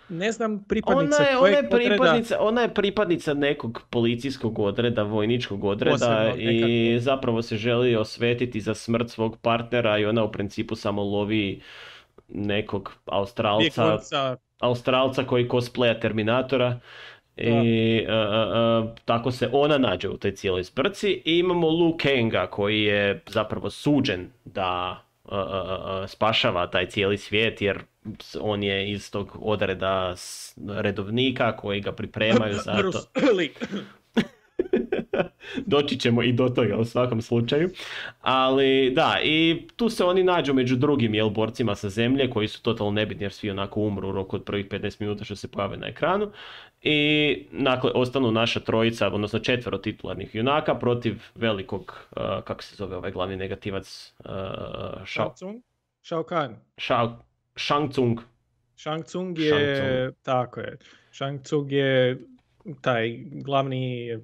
[0.09, 5.65] ne znam pripadnica ona je, ona je pripadnica, ona je pripadnica nekog policijskog odreda, vojničkog
[5.65, 11.03] odreda i zapravo se želi osvetiti za smrt svog partnera i ona u principu samo
[11.03, 11.61] lovi
[12.29, 13.99] nekog Australca,
[14.61, 16.81] Australca koji cosplaya Terminatora
[17.37, 18.07] i
[19.05, 21.23] tako se ona nađe u toj cijeloj sprci.
[21.25, 25.03] I imamo Lu Kanga koji je zapravo suđen da
[26.07, 27.83] spašava taj cijeli svijet jer
[28.40, 30.14] on je iz tog odreda
[30.69, 33.01] redovnika koji ga pripremaju za to.
[35.66, 37.71] Doći ćemo i do toga u svakom slučaju.
[38.21, 42.62] Ali da, i tu se oni nađu među drugim jel, borcima sa zemlje koji su
[42.62, 45.77] totalno nebitni jer svi onako umru u roku od prvih 15 minuta što se pojave
[45.77, 46.31] na ekranu.
[46.83, 52.97] I dakle, ostanu naša trojica, odnosno četvero titularnih junaka protiv velikog, uh, kako se zove
[52.97, 54.14] ovaj glavni negativac?
[54.19, 54.31] Uh,
[55.07, 55.35] Shao,
[56.03, 56.55] Shao Kahn.
[56.79, 57.19] Shao,
[57.57, 58.21] Shang Tsung.
[58.77, 60.14] Shang Tsung je, Shang Tsung.
[60.23, 60.79] tako je,
[61.12, 62.19] Shang Tsung je
[62.81, 64.19] taj glavni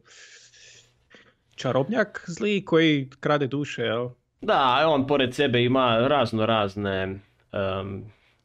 [1.57, 4.09] čarobnjak zli koji krade duše, jel?
[4.41, 7.19] Da, on pored sebe ima razno razne,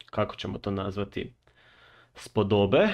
[0.10, 1.34] kako ćemo to nazvati,
[2.16, 2.88] spodobe,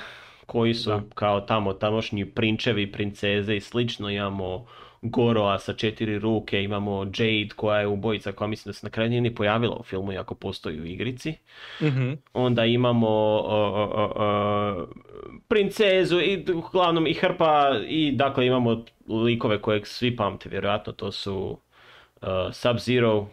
[0.46, 4.10] koji su kao tamo tamošnji prinčevi, princeze i slično.
[4.10, 4.66] Imamo
[5.04, 9.10] Goroa sa četiri ruke, imamo Jade koja je ubojica koja mislim da se na kraju
[9.10, 11.36] nije ni pojavila u filmu iako postoji u igrici.
[11.82, 13.44] mm Onda imamo
[15.48, 21.58] princezu i uglavnom i hrpa i dakle imamo likove kojeg svi pamte vjerojatno to su
[22.22, 23.26] uh, Sub-Zero,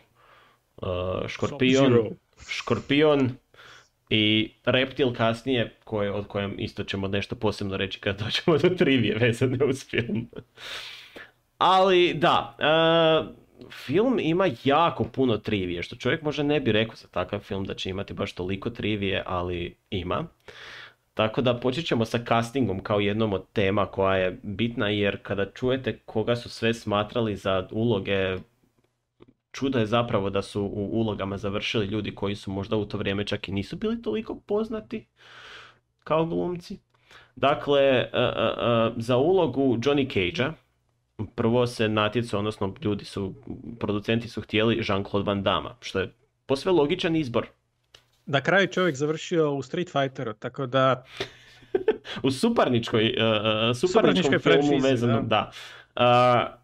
[0.77, 2.09] uh, Škorpion,
[2.49, 3.31] Škorpion
[4.11, 9.15] i Reptil kasnije koje, od kojem isto ćemo nešto posebno reći kad dođemo do trivije
[9.15, 10.29] vezane uz film.
[11.61, 13.37] Ali da, uh,
[13.73, 17.75] film ima jako puno trivije, što čovjek može ne bi rekao za takav film da
[17.75, 20.25] će imati baš toliko trivije, ali ima.
[21.15, 25.51] Tako da počet ćemo sa castingom kao jednom od tema koja je bitna jer kada
[25.51, 28.37] čujete koga su sve smatrali za uloge,
[29.53, 33.27] čudo je zapravo da su u ulogama završili ljudi koji su možda u to vrijeme
[33.27, 35.07] čak i nisu bili toliko poznati
[36.05, 36.79] kao glumci.
[37.37, 40.70] Dakle, e, e, za ulogu Johnny Cage-a
[41.27, 43.35] prvo se natjecao, odnosno ljudi su,
[43.81, 46.15] producenti su htjeli Jean-Claude Van Damme, što je
[46.47, 47.47] posve logičan izbor.
[48.27, 51.05] Na kraju čovjek završio u Street Fighteru, tako da...
[52.23, 55.51] u suparničkoj, uh, suparničkom filmu vezanom, da.
[55.95, 56.60] da.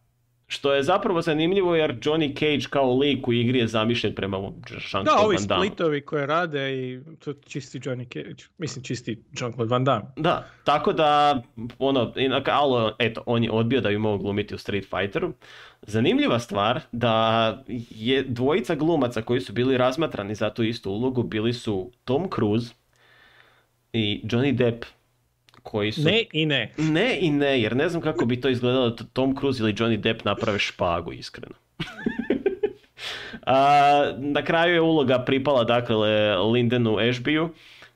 [0.49, 5.05] Što je zapravo zanimljivo jer Johnny Cage kao lik u igri je zamišljen prema Jean-Claude
[5.05, 10.05] Da, ovi splitovi koje rade i to čisti Johnny Cage, mislim čisti Jean-Claude Van Damme.
[10.17, 11.43] Da, tako da,
[11.79, 12.13] ono,
[12.53, 15.33] ali eto, on je odbio da bi mogao glumiti u Street Fighteru.
[15.83, 21.53] Zanimljiva stvar da je dvojica glumaca koji su bili razmatrani za tu istu ulogu bili
[21.53, 22.75] su Tom Cruise
[23.93, 24.85] i Johnny Depp
[25.67, 26.03] koji su...
[26.03, 26.73] Ne i ne.
[26.79, 29.97] Ne i ne, jer ne znam kako bi to izgledalo da Tom Cruise ili Johnny
[29.97, 31.55] Depp naprave špagu, iskreno.
[33.47, 37.49] A, na kraju je uloga pripala dakle Lindenu Ashbyu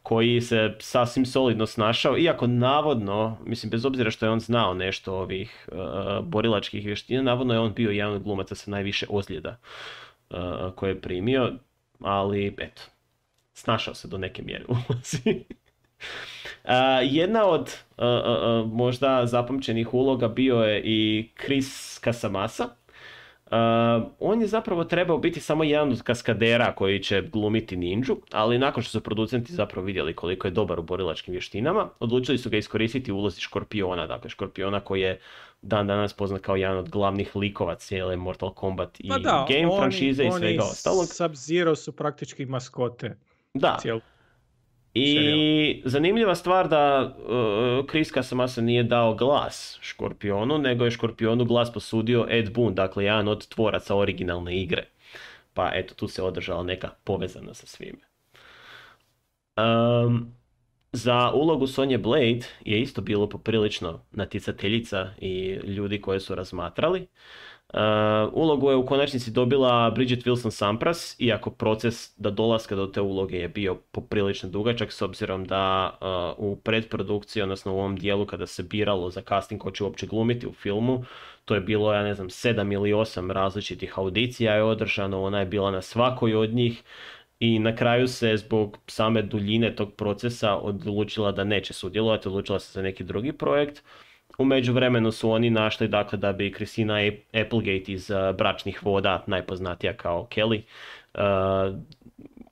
[0.02, 5.14] koji se sasvim solidno snašao, iako navodno, mislim bez obzira što je on znao nešto
[5.14, 5.78] ovih uh,
[6.24, 9.56] borilačkih vještina, navodno je on bio jedan od glumaca sa najviše ozljeda
[10.30, 10.36] uh,
[10.74, 11.52] koje je primio,
[12.00, 12.82] ali eto,
[13.52, 14.74] snašao se do neke mjere u
[17.02, 17.76] jedna od
[18.66, 22.68] možda zapamćenih uloga bio je i Chris Casamasa.
[24.20, 28.82] on je zapravo trebao biti samo jedan od kaskadera koji će glumiti ninju, ali nakon
[28.82, 33.12] što su producenti zapravo vidjeli koliko je dobar u borilačkim vještinama, odlučili su ga iskoristiti
[33.12, 35.20] u ulozi Škorpiona, dakle Škorpiona koji je
[35.62, 39.76] dan danas poznat kao jedan od glavnih likova cijele Mortal Kombat i pa da, game
[39.78, 41.04] franšize i svega ostalog.
[41.04, 43.16] Sub-Zero su praktički maskote.
[43.54, 43.78] Da,
[44.94, 51.72] i zanimljiva stvar da uh, Chris Casamasa nije dao glas Škorpionu, nego je Škorpionu glas
[51.72, 54.86] posudio Ed Boon, dakle jedan od tvoraca originalne igre.
[55.54, 58.10] Pa eto, tu se održala neka povezana sa svime.
[59.56, 60.34] Um,
[60.92, 67.06] za ulogu Sonje Blade je isto bilo poprilično naticateljica i ljudi koje su razmatrali.
[67.72, 73.00] Uh, ulogu je u konačnici dobila Bridget Wilson Sampras, iako proces da dolaska do te
[73.00, 75.98] uloge je bio poprilično dugačak s obzirom da
[76.38, 80.06] uh, u predprodukciji, odnosno u ovom dijelu kada se biralo za casting ko će uopće
[80.06, 81.04] glumiti u filmu,
[81.44, 85.46] to je bilo, ja ne znam, sedam ili osam različitih audicija je održano, ona je
[85.46, 86.82] bila na svakoj od njih
[87.40, 92.72] i na kraju se zbog same duljine tog procesa odlučila da neće sudjelovati, odlučila se
[92.72, 93.82] za neki drugi projekt.
[94.40, 96.94] U međuvremenu su oni našli dakle, da bi Christina
[97.32, 100.62] Applegate iz uh, Bračnih voda, najpoznatija kao Kelly,
[101.14, 101.78] uh,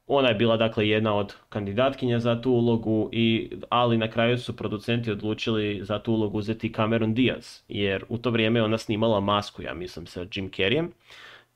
[0.07, 4.57] ona je bila dakle jedna od kandidatkinja za tu ulogu, i, ali na kraju su
[4.57, 9.63] producenti odlučili za tu ulogu uzeti Cameron Diaz, jer u to vrijeme ona snimala masku,
[9.63, 10.89] ja mislim, sa Jim Carreyem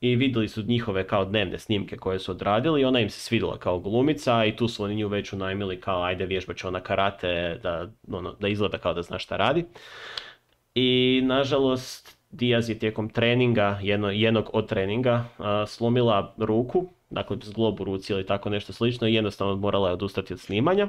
[0.01, 3.57] i vidjeli su njihove kao dnevne snimke koje su odradili i ona im se svidjela
[3.57, 7.59] kao glumica i tu su oni nju već unajmili kao ajde vježbat će ona karate
[7.63, 9.65] da, ono, da izgleda kao da zna šta radi.
[10.75, 15.25] I nažalost Diaz je tijekom treninga, jedno, jednog od treninga,
[15.67, 20.33] slomila ruku, dakle zglob u ruci ili tako nešto slično i jednostavno morala je odustati
[20.33, 20.87] od snimanja.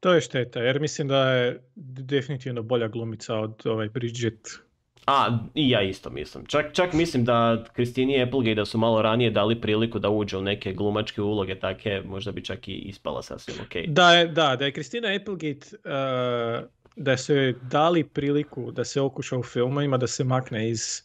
[0.00, 4.64] To je šteta, jer mislim da je definitivno bolja glumica od ovaj Bridget
[5.06, 6.46] a, i ja isto mislim.
[6.46, 10.42] Čak, čak mislim da Kristini Applegate da su malo ranije dali priliku da uđe u
[10.42, 13.88] neke glumačke uloge take, možda bi čak i ispala sasvim ok.
[13.88, 17.32] Da, je, da, da je Kristina Applegate, uh, da su
[17.62, 21.02] dali priliku da se okuša u filmovima, da se makne iz,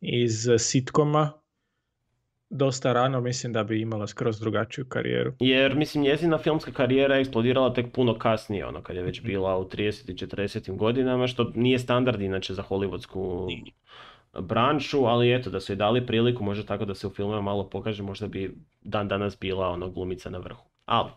[0.00, 1.32] iz sitkoma,
[2.50, 5.32] dosta rano mislim da bi imala skroz drugačiju karijeru.
[5.40, 9.58] Jer mislim njezina filmska karijera je eksplodirala tek puno kasnije, ono kad je već bila
[9.58, 10.10] u 30.
[10.10, 10.76] i 40.
[10.76, 13.48] godinama, što nije standard inače za hollywoodsku
[14.40, 17.68] branšu, ali eto da su joj dali priliku, možda tako da se u filmu malo
[17.70, 20.75] pokaže, možda bi dan danas bila ono glumica na vrhu.
[20.86, 21.10] Ali,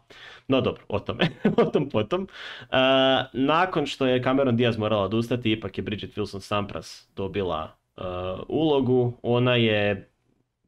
[0.48, 2.22] no dobro, o tome, o tom potom.
[2.62, 2.78] Uh,
[3.34, 8.04] nakon što je Cameron Diaz morala odustati, ipak je Bridget Wilson Sampras dobila uh,
[8.48, 9.14] ulogu.
[9.22, 10.10] Ona je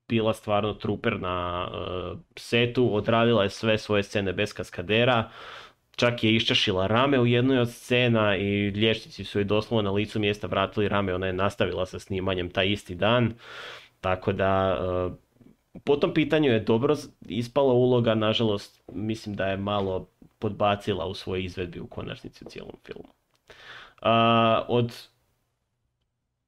[0.08, 5.30] bila stvarno truper na uh, setu, odradila je sve svoje scene bez kaskadera,
[5.96, 10.20] čak je iščašila rame u jednoj od scena i liječnici su joj doslovno na licu
[10.20, 13.34] mjesta vratili rame, ona je nastavila sa snimanjem taj isti dan,
[14.02, 14.78] tako da
[15.84, 16.96] po tom pitanju je dobro
[17.28, 20.08] ispala uloga, nažalost mislim da je malo
[20.40, 23.08] podbacila u svojoj izvedbi u konačnici u cijelom filmu.
[24.02, 24.08] Uh,
[24.68, 25.08] od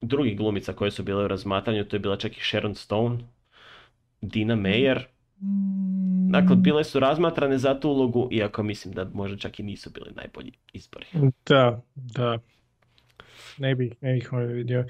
[0.02, 3.18] drugih glumica koje su bile u razmatranju, to je bila čak i Sharon Stone,
[4.22, 5.00] Dina Meyer.
[6.32, 10.12] Dakle, bile su razmatrane za tu ulogu, iako mislim da možda čak i nisu bili
[10.16, 11.06] najbolji izbori.
[11.46, 12.40] Da, da.
[13.58, 14.86] Ne bih, ne bih vidio.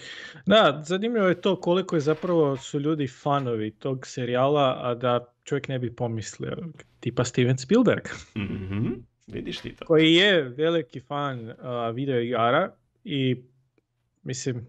[0.45, 5.67] Da, zanimljivo je to koliko je zapravo su ljudi fanovi tog serijala, a da čovjek
[5.67, 6.57] ne bi pomislio.
[6.99, 8.03] Tipa Steven Spielberg.
[8.35, 9.85] mm Vidiš ti to.
[9.85, 11.55] Koji je veliki fan uh,
[11.95, 12.71] video igara
[13.03, 13.43] i
[14.23, 14.67] mislim,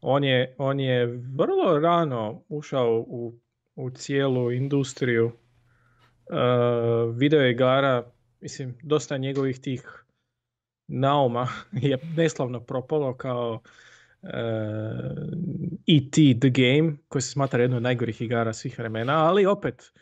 [0.00, 1.06] on je, on je
[1.36, 3.38] vrlo rano ušao u,
[3.74, 8.12] u cijelu industriju uh, video igara.
[8.40, 10.03] Mislim, dosta njegovih tih
[10.86, 13.60] nauma je neslavno propalo kao
[14.22, 14.28] uh,
[15.86, 16.34] E.T.
[16.40, 19.92] The Game, koji se smatra jedno od najgorih igara svih vremena, ali opet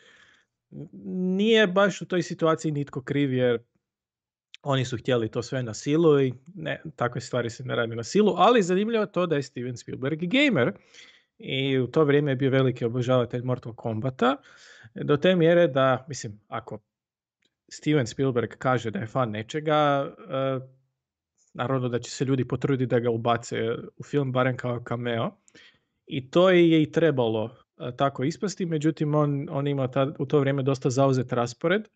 [1.13, 3.59] nije baš u toj situaciji nitko kriv jer
[4.63, 8.03] oni su htjeli to sve na silu i ne, takve stvari se ne radi na
[8.03, 10.73] silu, ali zanimljivo to da je Steven Spielberg gamer
[11.37, 14.37] i u to vrijeme je bio veliki obožavatelj Mortal Kombata
[14.95, 16.79] do te mjere da, mislim, ako
[17.69, 20.63] Steven Spielberg kaže da je fan nečega, uh,
[21.53, 23.57] naravno da će se ljudi potruditi da ga ubace
[23.97, 25.31] u film, barem kao cameo.
[26.05, 29.89] I to je i trebalo uh, tako ispasti, međutim on, on ima
[30.19, 31.87] u to vrijeme dosta zauzet raspored,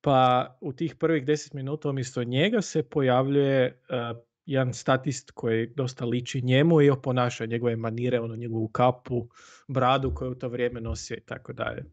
[0.00, 3.80] pa u tih prvih deset minuta umjesto njega se pojavljuje
[4.12, 9.28] uh, jedan statist koji dosta liči njemu i oponaša njegove manire, ono njegovu kapu,
[9.68, 11.84] bradu koju u to vrijeme nosi i tako dalje.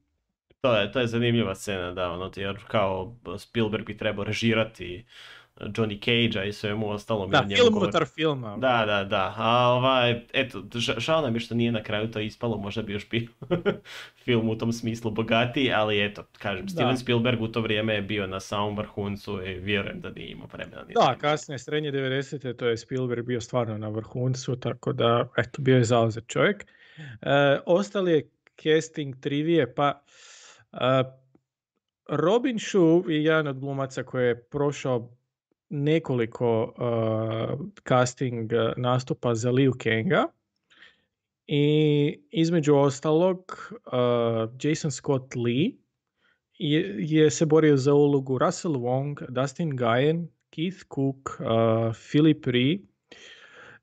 [0.61, 5.05] To je, to je zanimljiva scena, da, ono, jer kao Spielberg bi trebao režirati
[5.59, 7.31] Johnny Cage-a i svemu ostalom.
[7.31, 8.57] Da, film unutar filma.
[8.57, 9.33] Da, da, da.
[9.37, 10.63] A ovaj, eto,
[10.97, 13.27] žao nam je što nije na kraju to ispalo, možda bi još bio
[14.25, 16.71] film u tom smislu bogatiji, ali eto, kažem, da.
[16.71, 20.47] Steven Spielberg u to vrijeme je bio na samom vrhuncu i vjerujem da nije imao
[20.53, 20.83] vremena.
[20.95, 22.55] Da, kasnije, srednje 90.
[22.55, 26.65] to je Spielberg bio stvarno na vrhuncu, tako da, eto, bio je zauzet čovjek.
[27.21, 28.29] E, ostali je
[28.63, 30.01] casting trivije, pa
[32.09, 35.09] Robin Shue je jedan od glumaca koji je prošao
[35.69, 40.27] nekoliko uh, casting nastupa za Liu Kanga
[41.47, 43.91] i između ostalog uh,
[44.63, 45.71] Jason Scott Lee
[46.53, 52.77] je, je se borio za ulogu Russell Wong, Dustin Guyen, Keith Cook, uh, Philip Ree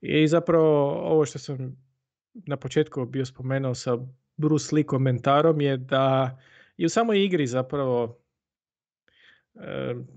[0.01, 1.77] i zapravo ovo što sam
[2.35, 3.99] na početku bio spomenuo sa
[4.37, 6.39] Bruce Lee komentarom je da
[6.77, 8.05] i u samoj igri zapravo
[9.55, 9.63] uh,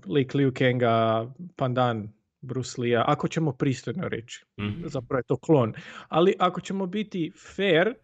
[0.06, 4.44] lik Liu Kanga, pandan Bruce Lee, ako ćemo pristojno reći.
[4.60, 5.74] mm Zapravo je to klon.
[6.08, 7.94] Ali ako ćemo biti fair,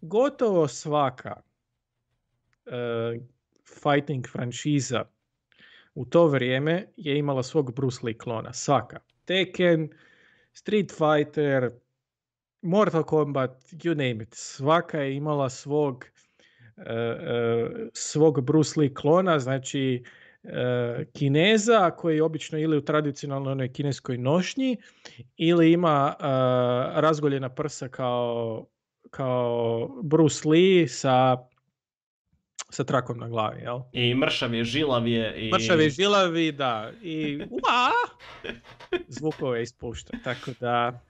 [0.00, 1.40] gotovo svaka
[2.66, 3.22] uh,
[3.82, 5.04] fighting franšiza
[5.94, 8.52] u to vrijeme je imala svog Bruce Lee klona.
[8.52, 9.00] Svaka.
[9.24, 9.90] Tekken,
[10.52, 11.70] Street Fighter,
[12.62, 14.34] Mortal Kombat, you name it.
[14.34, 16.04] Svaka je imala svog
[17.92, 20.04] svog Bruce Lee klona, znači
[20.42, 24.76] e, Kineza koji je obično ili u tradicionalnoj onoj kineskoj nošnji
[25.36, 26.22] ili ima e,
[27.00, 28.66] razgoljena prsa kao,
[29.10, 31.36] kao Bruce Lee sa
[32.70, 33.80] sa trakom na glavi, jel?
[33.92, 35.34] I mršav je, žilav je.
[35.36, 35.50] I...
[35.52, 36.92] Mršav je, žilavi, da.
[37.02, 37.90] I ua!
[39.08, 41.00] Zvukove ispušta, tako da...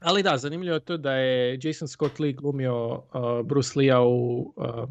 [0.00, 4.52] Ali da, zanimljivo je to da je Jason Scott Lee glumio uh, Bruce Lee-a u
[4.56, 4.88] uh,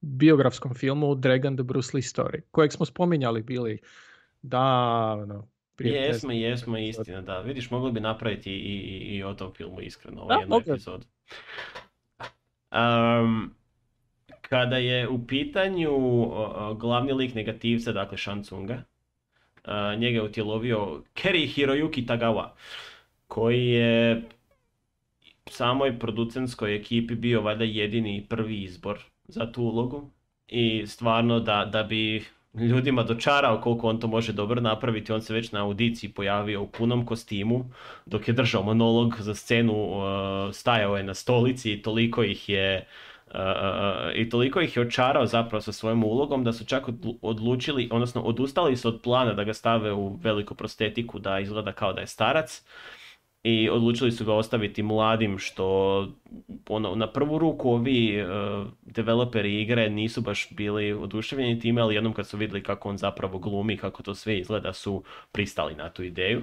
[0.00, 3.78] biografskom filmu Dragon the Bruce Lee Story, kojeg smo spominjali bili
[4.42, 5.48] davno.
[5.76, 7.40] Prije jesmo, jesmo, istina, da.
[7.40, 11.06] Vidiš, mogli bi napraviti i, i, i o tom filmu iskreno, ovo jednu epizodu.
[12.72, 13.54] Um,
[14.40, 21.48] kada je u pitanju uh, glavni lik negativca, dakle Shansунga, uh, njega je utjelovio Keri
[21.48, 22.48] Hiroyuki Tagawa
[23.32, 24.22] koji je
[25.46, 30.10] samoj producentskoj ekipi bio valjda jedini prvi izbor za tu ulogu.
[30.48, 32.24] I stvarno da, da bi
[32.54, 36.66] ljudima dočarao koliko on to može dobro napraviti, on se već na audiciji pojavio u
[36.66, 37.70] punom kostimu,
[38.06, 39.90] dok je držao monolog za scenu,
[40.52, 42.86] stajao je na stolici i toliko ih je
[43.26, 43.40] uh, uh,
[44.14, 46.88] i toliko ih je očarao zapravo sa svojom ulogom da su čak
[47.22, 51.92] odlučili, odnosno odustali su od plana da ga stave u veliku prostetiku da izgleda kao
[51.92, 52.62] da je starac
[53.44, 56.08] i odlučili su ga ostaviti mladim što
[56.68, 62.12] ono, na prvu ruku ovi uh, developeri igre nisu baš bili oduševljeni time, ali jednom
[62.12, 66.02] kad su vidjeli kako on zapravo glumi, kako to sve izgleda su pristali na tu
[66.02, 66.42] ideju.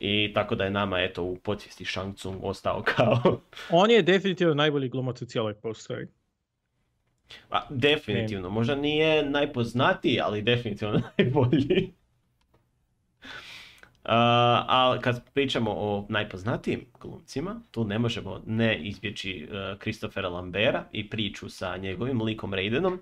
[0.00, 3.40] I tako da je nama eto u podsvijesti Shang Tsung ostao kao...
[3.70, 6.06] on je definitivno najbolji glumac u cijeloj postoji.
[7.48, 11.99] Pa, definitivno, možda nije najpoznatiji, ali definitivno najbolji.
[14.04, 21.10] A kad pričamo o najpoznatijim glumcima, tu ne možemo ne izbjeći uh, Christophera Lambera i
[21.10, 22.92] priču sa njegovim likom Raidenom.
[22.92, 23.00] Um,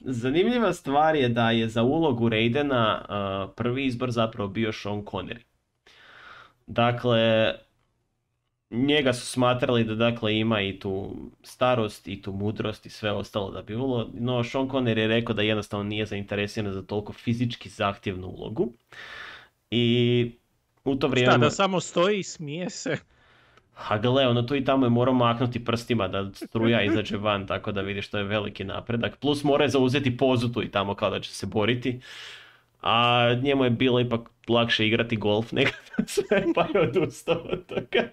[0.00, 5.42] zanimljiva stvar je da je za ulogu Raidena uh, prvi izbor zapravo bio Sean Connery.
[6.66, 7.54] Dakle,
[8.70, 13.50] njega su smatrali da dakle ima i tu starost i tu mudrost i sve ostalo
[13.50, 17.68] da bi bilo, no Sean Connery je rekao da jednostavno nije zainteresiran za toliko fizički
[17.68, 18.72] zahtjevnu ulogu.
[19.70, 20.32] I
[20.84, 21.32] u to vrijeme...
[21.32, 22.96] Šta, da samo stoji i smije se?
[23.74, 27.72] Ha gle, ono tu i tamo je morao maknuti prstima da struja izađe van, tako
[27.72, 29.16] da vidiš što je veliki napredak.
[29.16, 32.00] Plus mora je zauzeti pozu tu i tamo kao da će se boriti.
[32.82, 35.70] A njemu je bilo ipak lakše igrati golf nego
[36.06, 38.08] sve, pa je odustao od toga.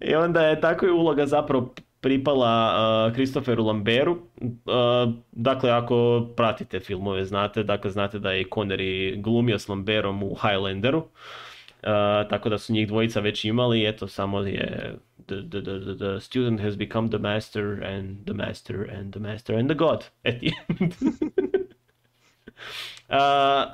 [0.00, 2.72] I onda je tako i uloga zapravo pripala
[3.06, 4.12] uh, Christopheru Lamberu.
[4.12, 10.34] Uh, dakle, ako pratite filmove, znate, dakle, znate da je Connery glumio s Lamberom u
[10.34, 10.98] Highlanderu.
[10.98, 11.08] Uh,
[12.30, 14.96] tako da su njih dvojica već imali, eto samo je
[15.26, 19.56] the, the, the, the student has become the master and the master and the master
[19.56, 20.94] and the god at the end.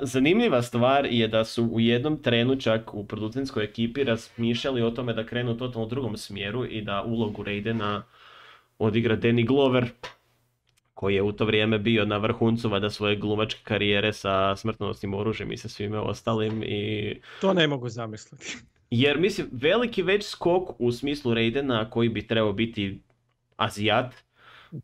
[0.01, 5.13] zanimljiva stvar je da su u jednom trenu čak u producentskoj ekipi razmišljali o tome
[5.13, 8.03] da krenu u totalno drugom smjeru i da ulogu Raidena
[8.79, 9.91] odigra Danny Glover,
[10.95, 15.53] koji je u to vrijeme bio na vrhuncu vada svoje glumačke karijere sa smrtnostnim oružjem
[15.53, 16.63] i sa svime ostalim.
[16.63, 17.15] I...
[17.41, 18.57] To ne mogu zamisliti.
[18.91, 23.01] Jer mislim, veliki već skok u smislu Raidena koji bi trebao biti
[23.57, 24.15] Azijat,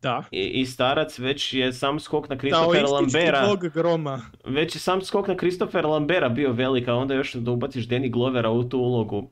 [0.00, 0.24] da.
[0.30, 3.56] I, I, starac već je sam skok na Christopher Lambera.
[3.74, 4.20] groma.
[4.44, 8.10] Već je sam skok na Christopher Lambera bio velik, a onda još da ubaciš Danny
[8.10, 9.30] Glovera u tu ulogu.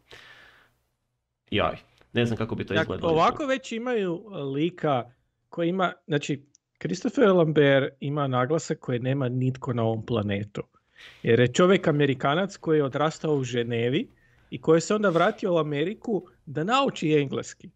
[1.51, 1.77] Jaj,
[2.13, 3.13] ne znam kako bi to izgledalo.
[3.13, 5.13] Ovako već imaju lika
[5.49, 6.47] koji ima, znači
[6.81, 10.63] Christopher Lambert ima naglasak koji nema nitko na ovom planetu.
[11.23, 14.11] Jer je čovjek Amerikanac koji je odrastao u Ženevi
[14.51, 17.71] i koji se onda vratio u Ameriku da nauči engleski.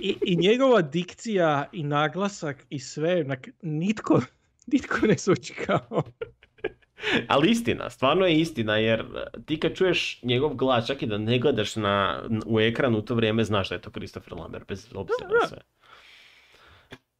[0.00, 3.24] I, I njegova dikcija i naglasak i sve,
[3.62, 4.20] nitko,
[4.66, 6.02] nitko ne zvuči kao...
[7.28, 9.04] Ali istina, stvarno je istina, jer
[9.46, 13.14] ti kad čuješ njegov glas, čak i da ne gledaš na, u ekran u to
[13.14, 15.58] vrijeme, znaš da je to Christopher Lambert, bez obzira na sve.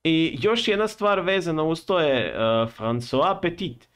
[0.04, 2.40] I još jedna stvar vezana uz to je uh,
[2.78, 3.88] François Petit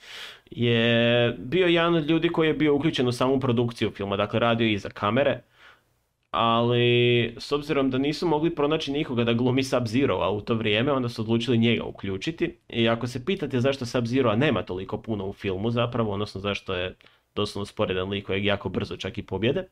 [0.50, 4.66] je bio jedan od ljudi koji je bio uključen u samu produkciju filma, dakle radio
[4.66, 5.40] iza kamere
[6.32, 10.92] ali s obzirom da nisu mogli pronaći nikoga da glumi Sub-Zero a u to vrijeme,
[10.92, 12.58] onda su odlučili njega uključiti.
[12.68, 16.96] I ako se pitate zašto Sub-Zero nema toliko puno u filmu zapravo, odnosno zašto je
[17.34, 19.68] doslovno sporedan lik kojeg jako brzo čak i pobjede.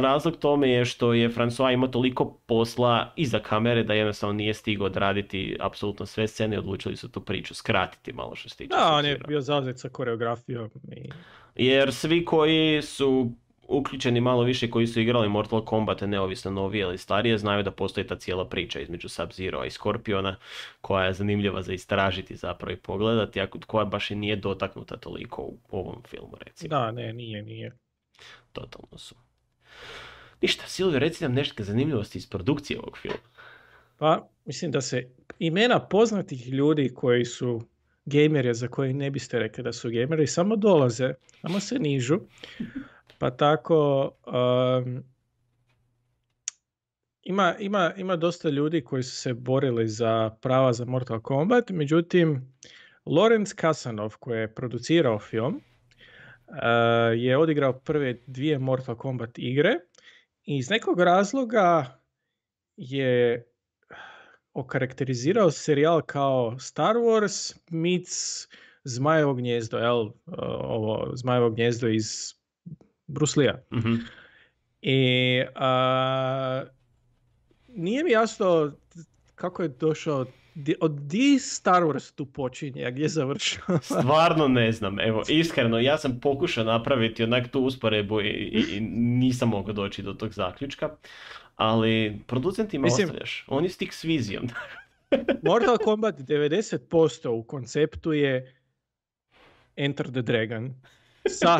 [0.00, 4.86] razlog tome je što je François imao toliko posla iza kamere da jednostavno nije stigao
[4.86, 8.68] odraditi apsolutno sve scene i odlučili su tu priču skratiti malo što se tiče.
[8.68, 10.70] Da, on je bio zauzet sa koreografijom.
[10.96, 11.10] I...
[11.54, 13.32] Jer svi koji su
[13.68, 18.06] uključeni malo više koji su igrali Mortal Kombat, neovisno novije ili starije, znaju da postoji
[18.06, 20.36] ta cijela priča između Sub-Zero i Scorpiona,
[20.80, 25.42] koja je zanimljiva za istražiti zapravo i pogledati, a koja baš i nije dotaknuta toliko
[25.42, 26.68] u ovom filmu, recimo.
[26.68, 27.76] Da, ne, nije, nije.
[28.52, 29.14] Totalno su.
[30.42, 33.18] Ništa, Silvio, reci nam nešto zanimljivosti iz produkcije ovog filma.
[33.98, 37.62] Pa, mislim da se imena poznatih ljudi koji su
[38.04, 42.20] gameri, za koje ne biste rekli da su gameri, samo dolaze, samo se nižu.
[43.22, 45.02] Pa tako um,
[47.22, 52.54] ima, ima, ima dosta ljudi koji su se borili za prava za Mortal Kombat, međutim
[53.06, 55.62] Lorenz Kasanov koji je producirao film uh,
[57.16, 59.74] je odigrao prve dvije Mortal Kombat igre
[60.44, 62.00] i iz nekog razloga
[62.76, 63.44] je
[64.52, 68.48] okarakterizirao serijal kao Star Wars meets
[68.84, 70.00] Zmajevo gnjezdo, jel?
[70.00, 70.12] Uh,
[70.62, 72.41] ovo Zmajevo gnjezdo iz
[73.12, 73.62] Bruslija.
[73.72, 73.94] mm
[74.82, 76.64] I a,
[77.68, 78.72] nije mi jasno
[79.34, 80.26] kako je došao
[80.80, 83.78] od di Star Wars tu počinje, a gdje završava?
[84.00, 89.48] Stvarno ne znam, evo, iskreno, ja sam pokušao napraviti onak tu usporebu i, i, nisam
[89.48, 90.90] mogao doći do tog zaključka,
[91.56, 94.48] ali producentima Mislim, ostavljaš, oni stik s vizijom.
[95.48, 98.54] Mortal Kombat 90% u konceptu je
[99.76, 100.74] Enter the Dragon
[101.28, 101.58] sa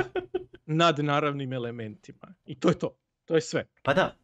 [0.67, 2.35] nadnaravnim elementima.
[2.45, 2.97] I to je to.
[3.25, 3.67] To je sve.
[3.83, 4.17] Pa da.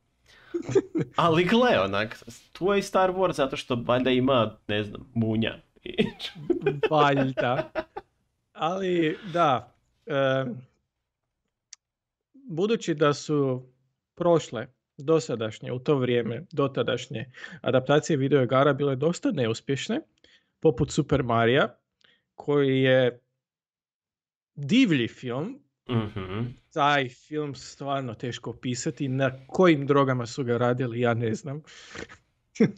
[1.17, 2.23] Ali gle, onak,
[2.53, 5.59] tu je Star Wars zato što valjda ima, ne znam, munja.
[6.91, 7.73] valjda.
[8.53, 9.75] Ali, da.
[12.33, 13.69] budući da su
[14.15, 14.67] prošle
[14.97, 20.01] dosadašnje, u to vrijeme, dotadašnje adaptacije videoigara bile dosta neuspješne,
[20.61, 21.79] poput Super Marija,
[22.35, 23.21] koji je
[24.59, 25.59] divlji film.
[25.91, 29.09] mm Taj film stvarno teško opisati.
[29.09, 31.63] Na kojim drogama su ga radili, ja ne znam.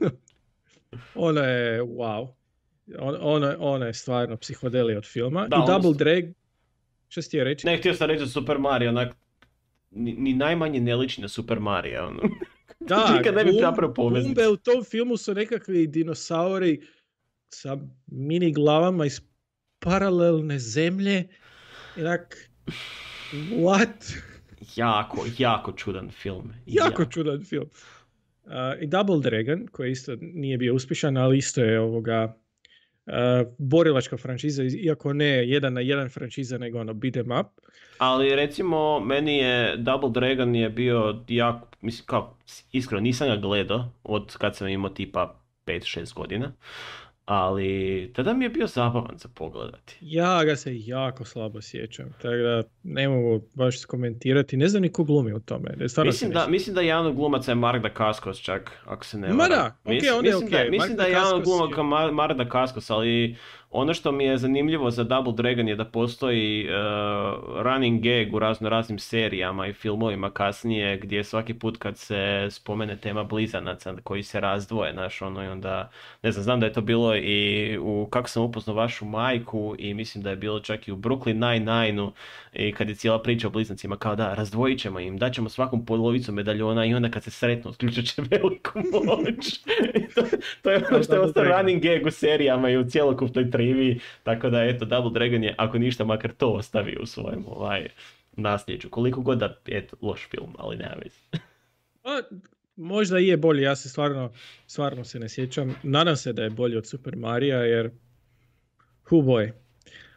[1.14, 2.28] ono je wow.
[2.98, 5.46] Ono, ono je stvarno psihodelija od filma.
[5.46, 6.24] I Double Drag,
[7.08, 7.66] što si ti reći?
[7.66, 9.16] Ne, htio sam reći Super Mario, onak,
[9.90, 12.06] ni, ni najmanje ne liči na Super Mario.
[12.06, 12.20] Ono.
[12.80, 13.52] Da, Nikad ne bi
[14.24, 16.80] Gumbe u tom filmu su nekakvi dinosauri
[17.48, 19.20] sa mini glavama iz
[19.78, 21.28] paralelne zemlje.
[22.00, 22.50] Inak,
[23.50, 24.16] what?
[24.76, 26.52] jako, jako čudan film.
[26.66, 27.68] Jako, čudan film.
[28.44, 32.36] Uh, I Double Dragon, koji isto nije bio uspješan, ali isto je ovoga
[33.06, 33.12] uh,
[33.58, 37.46] borilačka franšiza, iako ne jedan na jedan franšiza, nego ono beat'em up.
[37.98, 42.38] Ali recimo, meni je Double Dragon je bio jako, mislim, kao,
[42.72, 46.52] iskreno, nisam ga gledao od kad sam imao tipa 5-6 godina
[47.30, 49.98] ali tada mi je bio zabavan za pogledati.
[50.00, 54.56] Ja ga se jako slabo sjećam, tako da ne mogu baš komentirati.
[54.56, 55.76] Ne znam ni ko glumi u tome.
[56.04, 59.36] Mislim da, mislim da jedan od glumaca je Mark Dacascos čak, ako se ne varam.
[59.36, 60.50] Ma da, ok, mislim, onda je ok.
[60.50, 63.36] Da, mislim da je jedan od glumaka Mark Dacascos, ali
[63.70, 66.72] ono što mi je zanimljivo za Double Dragon je da postoji uh,
[67.62, 72.96] running gag u razno raznim serijama i filmovima kasnije gdje svaki put kad se spomene
[72.96, 75.90] tema blizanaca koji se razdvoje, znaš, ono i onda,
[76.22, 79.94] ne znam, znam da je to bilo i u Kako sam upoznao vašu majku i
[79.94, 82.12] mislim da je bilo čak i u Brooklyn Nine-Nine-u
[82.52, 86.32] i kad je cijela priča o bliznancima kao da, razdvojit ćemo im, daćemo svakom polovicu
[86.32, 89.60] medaljona i onda kad se sretnu otključat će veliku moć.
[90.62, 94.50] to, je ono što je ostao running gag u serijama i u cjelokupnoj trivi, tako
[94.50, 97.88] da eto, Double Dragon je, ako ništa, makar to ostavi u svojem ovaj,
[98.32, 98.90] nasljeđu.
[98.90, 101.18] Koliko god da, eto, loš film, ali nema veze.
[102.02, 102.22] Pa,
[102.76, 104.32] možda i je bolji, ja se stvarno,
[104.66, 105.74] stvarno se ne sjećam.
[105.82, 107.90] Nadam se da je bolji od Super Marija, jer
[109.10, 109.52] who boy.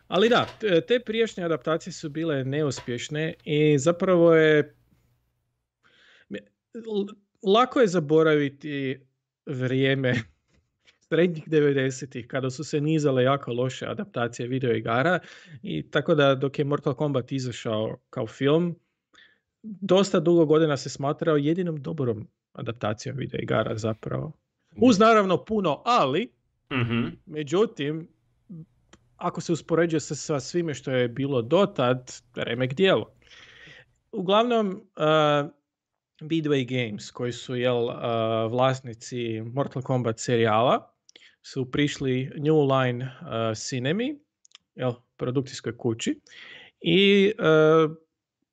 [0.07, 0.47] Ali da,
[0.87, 4.75] te priješnje adaptacije su bile neuspješne i zapravo je
[7.43, 8.99] lako je zaboraviti
[9.45, 10.13] vrijeme
[11.07, 15.19] srednjih 90-ih kada su se nizale jako loše adaptacije videoigara
[15.61, 18.75] i tako da dok je Mortal Kombat izašao kao film
[19.63, 24.31] dosta dugo godina se smatrao jedinom dobrom adaptacijom videoigara zapravo.
[24.75, 26.31] Uz naravno puno ali,
[26.71, 28.07] mm međutim
[29.17, 33.13] ako se uspoređuje sa, sa svime što je bilo dotad, remek dijelo.
[34.11, 35.51] Uglavnom, uh,
[36.21, 37.93] Midway Games, koji su jel, uh,
[38.51, 40.93] vlasnici Mortal Kombat serijala,
[41.41, 44.19] su prišli New Line uh, Cinemi,
[44.75, 46.21] jel, produkcijskoj kući,
[46.81, 47.95] i uh,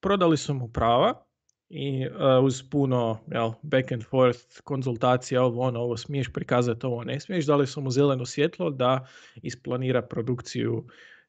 [0.00, 1.26] prodali su mu prava
[1.68, 7.04] i uh, uz puno jel, back and forth konzultacija, ovo ono, ovo smiješ prikazati, ovo
[7.04, 9.06] ne smiješ, dali su mu zeleno svjetlo da
[9.42, 10.86] isplanira produkciju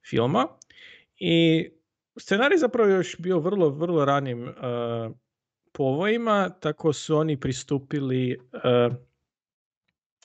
[0.09, 0.47] filma.
[1.15, 1.69] I
[2.19, 4.53] scenarij zapravo još bio vrlo, vrlo ranim uh,
[5.71, 8.95] povojima, tako su oni pristupili uh,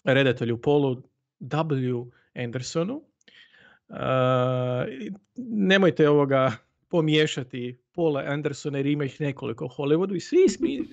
[0.05, 1.03] redatelju Polu
[1.40, 2.11] W.
[2.34, 3.03] Andersonu.
[3.88, 3.97] Uh,
[5.36, 6.53] nemojte ovoga
[6.88, 10.38] pomiješati Paula Andersona jer ima ih nekoliko u Hollywoodu i svi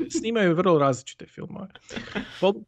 [0.10, 1.68] snimaju vrlo različite filmove.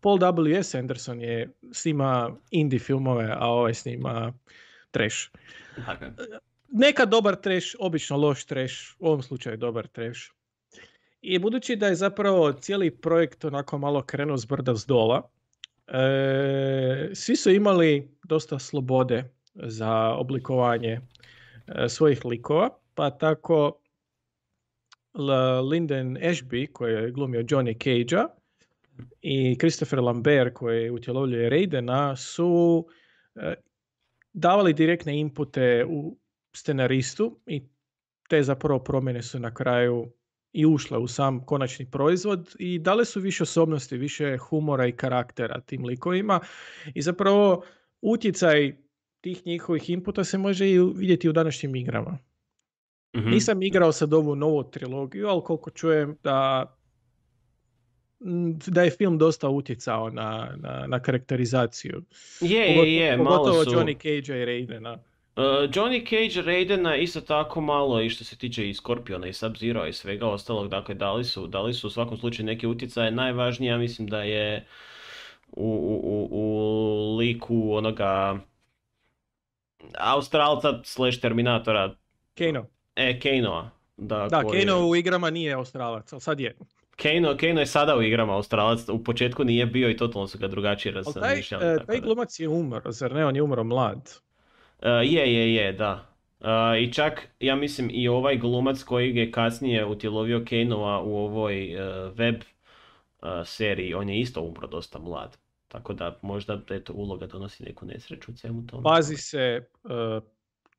[0.01, 0.75] Paul, W.S.
[0.75, 4.33] Anderson je snima indie filmove, a ovaj snima
[4.91, 5.17] trash.
[6.69, 10.19] Neka dobar trash, obično loš trash, u ovom slučaju dobar trash.
[11.27, 14.47] I budući da je zapravo cijeli projekt onako malo krenuo s
[14.87, 15.29] dola,
[15.87, 19.23] e, svi su imali dosta slobode
[19.53, 20.99] za oblikovanje
[21.67, 23.79] e, svojih likova, pa tako
[25.13, 28.27] Lyndon Ashby koji je glumio Johnny Cage-a
[29.21, 32.85] i Christopher Lambert koji utjelovljuje Raidena su
[33.35, 33.53] e,
[34.33, 36.17] davali direktne inpute u
[36.53, 37.63] scenaristu i
[38.29, 40.11] te zapravo promjene su na kraju
[40.55, 45.61] i ušle u sam konačni proizvod i dale su više osobnosti, više humora i karaktera
[45.61, 46.39] tim likovima
[46.93, 47.63] i zapravo
[48.01, 48.75] utjecaj
[49.21, 52.17] tih njihovih inputa se može i vidjeti u današnjim igrama.
[53.17, 53.31] Mm-hmm.
[53.31, 56.71] Nisam igrao sad ovu novu trilogiju, ali koliko čujem da
[58.67, 62.03] da je film dosta utjecao na, na, na karakterizaciju.
[62.41, 63.71] Je, je, je, malo su...
[63.71, 64.97] Johnny Cage i Raidena.
[65.35, 69.87] Uh, Johnny Cage, Raidena isto tako malo i što se tiče i Scorpiona i Sub-Zero
[69.87, 73.11] i svega ostalog, dakle dali su, dali su u svakom slučaju neke utjecaje.
[73.11, 74.65] Najvažnije, ja mislim da je
[75.51, 78.39] u, u, u liku onoga
[79.99, 81.95] Australca slash Terminatora.
[82.37, 82.65] Kano.
[82.95, 83.69] E, Kano.
[83.97, 84.59] Da, da koji...
[84.59, 86.55] Kano u igrama nije Australac, ali sad je.
[86.95, 90.47] Kano, Kano je sada u igrama Australac, u početku nije bio i totalno su ga
[90.47, 91.63] drugačije razmišljali.
[91.63, 93.25] Taj, uh, taj glumac je umro, zar ne?
[93.25, 94.25] On je umro mlad.
[94.79, 96.07] Uh, je, je, je, da.
[96.39, 96.47] Uh,
[96.81, 101.75] I čak, ja mislim, i ovaj glumac koji je kasnije utjelovio Kanova u ovoj
[102.15, 102.35] web
[103.45, 105.37] seriji, on je isto umro dosta mlad.
[105.67, 108.83] Tako da možda eto, uloga donosi neku nesreću u svemu tome.
[108.83, 109.67] Pazi se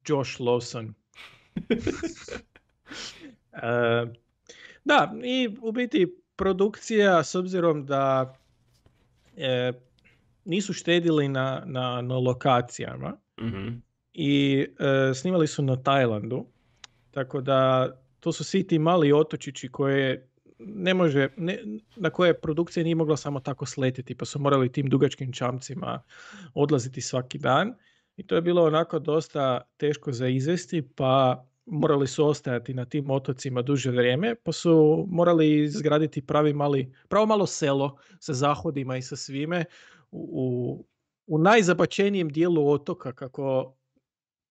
[0.06, 0.92] Josh Lawson.
[4.86, 8.34] Da, i u biti produkcija s obzirom da
[9.36, 9.72] e,
[10.44, 13.85] nisu štedili na, na, na lokacijama mm
[14.18, 16.46] i e, snimali su na Tajlandu,
[17.10, 17.90] tako da
[18.20, 21.58] to su svi ti mali otočići koje ne može, ne,
[21.96, 26.02] na koje produkcija nije mogla samo tako sletiti, pa su morali tim dugačkim čamcima
[26.54, 27.74] odlaziti svaki dan.
[28.16, 33.10] I to je bilo onako dosta teško za izvesti, pa morali su ostajati na tim
[33.10, 39.02] otocima duže vrijeme, pa su morali izgraditi pravi mali, pravo malo selo sa zahodima i
[39.02, 39.64] sa svime
[40.10, 40.84] u,
[41.26, 43.75] u najzabačenijem dijelu otoka kako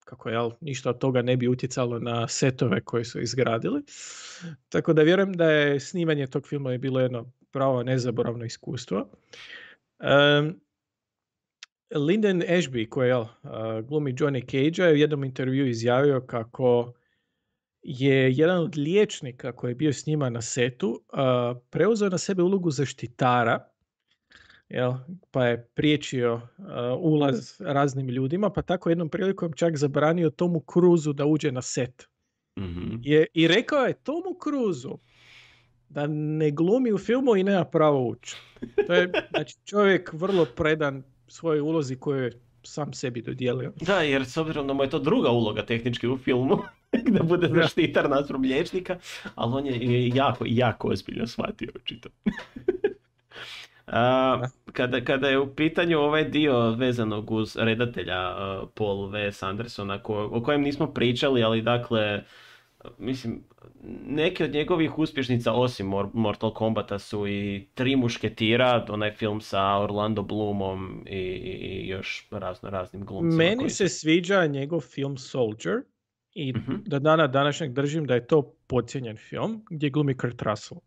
[0.05, 3.81] kako jel, ništa od toga ne bi utjecalo na setove koje su izgradili.
[4.69, 9.09] Tako da vjerujem da je snimanje tog filma je bilo jedno pravo nezaboravno iskustvo.
[9.99, 10.59] Um,
[11.91, 13.25] Lyndon Ashby, koji je
[13.83, 16.93] glumi Johnny Cage, je u jednom intervju izjavio kako
[17.81, 21.03] je jedan od liječnika koji je bio s njima na setu
[21.69, 23.74] preuzeo na sebe ulogu zaštitara
[24.69, 24.93] jel,
[25.31, 26.41] pa je priječio
[26.99, 32.03] ulaz raznim ljudima, pa tako jednom prilikom čak zabranio Tomu Cruzu da uđe na set.
[32.59, 34.97] mm Je, I rekao je Tomu Cruzu
[35.89, 38.35] da ne glumi u filmu i nema pravo ući.
[38.87, 42.31] To je znači, čovjek vrlo predan svojoj ulozi koju je
[42.63, 43.71] sam sebi dodijelio.
[43.81, 46.57] Da, jer s obzirom da mu je to druga uloga tehnički u filmu,
[47.17, 48.97] da bude zaštitar nasrom liječnika,
[49.35, 52.09] ali on je jako, jako ozbiljno shvatio očito.
[53.87, 54.41] A,
[54.73, 59.31] kada, kada je u pitanju ovaj dio vezanog uz redatelja uh, Paul V.
[59.31, 62.23] Sandersona ko, o kojem nismo pričali, ali dakle,
[62.97, 63.43] mislim,
[64.07, 70.21] neke od njegovih uspješnica osim Mortal Kombata su i Tri mušketira, onaj film sa Orlando
[70.21, 73.43] Bloomom i, i još razno raznim glumcima.
[73.43, 75.75] Meni se sviđa njegov film Soldier
[76.33, 80.79] i uh do dana današnjeg držim da je to podcijenjen film gdje glumi Kurt Russell.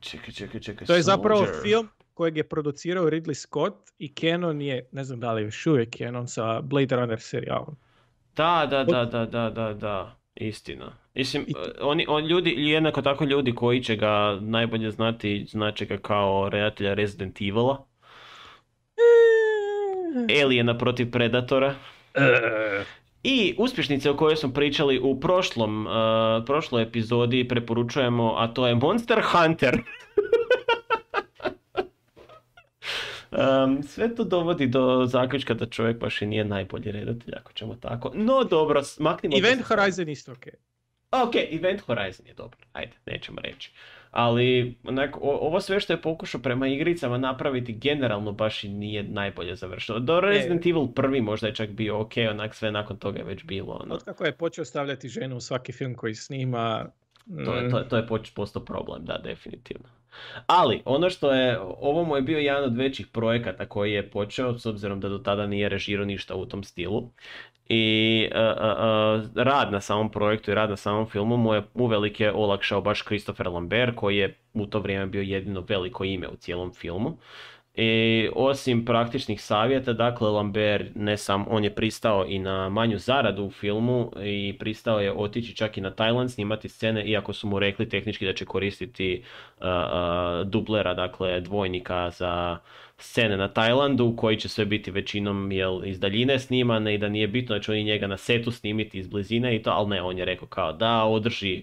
[0.00, 0.86] Čekaj, čekaj, čekaj.
[0.86, 5.32] To je zapravo film kojeg je producirao Ridley Scott i Canon je, ne znam da
[5.32, 7.76] li još uvijek Canon sa Blade Runner serijalom.
[8.36, 10.18] Da, da, da, da, da, da, da.
[10.40, 10.92] Istina.
[11.14, 11.46] Mislim,
[11.80, 16.94] oni, on, ljudi, jednako tako ljudi koji će ga najbolje znati, znači ga kao redatelja
[16.94, 17.86] Resident Evila.
[20.28, 20.42] E.
[20.42, 21.74] Aliena protiv Predatora.
[23.22, 25.92] I uspješnice o kojoj smo pričali u prošlom, uh,
[26.46, 29.78] prošloj epizodi preporučujemo, a to je Monster Hunter.
[33.30, 37.74] um, sve to dovodi do zaključka da čovjek baš i nije najbolji redatelj, ako ćemo
[37.74, 38.10] tako.
[38.14, 39.38] No dobro, maknimo...
[39.38, 40.46] Event Horizon isto ok.
[41.10, 43.72] Ok, Event Horizon je dobro, ajde, nećemo reći
[44.10, 49.56] ali onak, ovo sve što je pokušao prema igricama napraviti generalno baš i nije najbolje
[49.56, 49.98] završeno.
[49.98, 53.44] Do Resident Evil prvi možda je čak bio ok, onak sve nakon toga je već
[53.44, 53.80] bilo.
[53.82, 53.94] Ono.
[53.94, 56.86] Od kako je počeo stavljati ženu u svaki film koji snima,
[57.44, 59.88] to, je, to, to je postao problem, da, definitivno.
[60.46, 64.58] Ali, ono što je, ovo mu je bio jedan od većih projekata koji je počeo,
[64.58, 67.10] s obzirom da do tada nije režirao ništa u tom stilu.
[67.68, 72.32] I uh, uh, rad na samom projektu i rad na samom filmu mu je uvelike
[72.32, 76.72] olakšao baš Christopher Lambert, koji je u to vrijeme bio jedino veliko ime u cijelom
[76.72, 77.18] filmu.
[77.80, 83.44] I osim praktičnih savjeta, dakle Lambert ne sam, on je pristao i na manju zaradu
[83.44, 87.58] u filmu i pristao je otići čak i na Tajland snimati scene, iako su mu
[87.58, 89.22] rekli tehnički da će koristiti
[89.58, 89.64] uh,
[90.46, 92.58] dublera, dakle dvojnika za
[92.98, 97.28] scene na Tajlandu, koji će sve biti većinom jel, iz daljine snimane i da nije
[97.28, 100.18] bitno da će oni njega na setu snimiti iz blizine i to, ali ne, on
[100.18, 101.62] je rekao kao da održi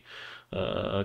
[0.51, 0.57] uh,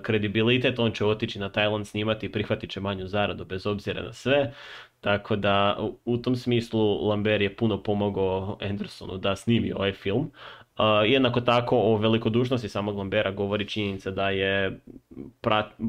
[0.03, 4.13] kredibilitet, on će otići na Tajland snimati i prihvatit će manju zaradu bez obzira na
[4.13, 4.53] sve.
[5.01, 10.31] Tako da u tom smislu Lambert je puno pomogao Andersonu da snimi ovaj film.
[10.79, 14.81] Uh, jednako tako o velikodušnosti samog Lambera govori činjenica da je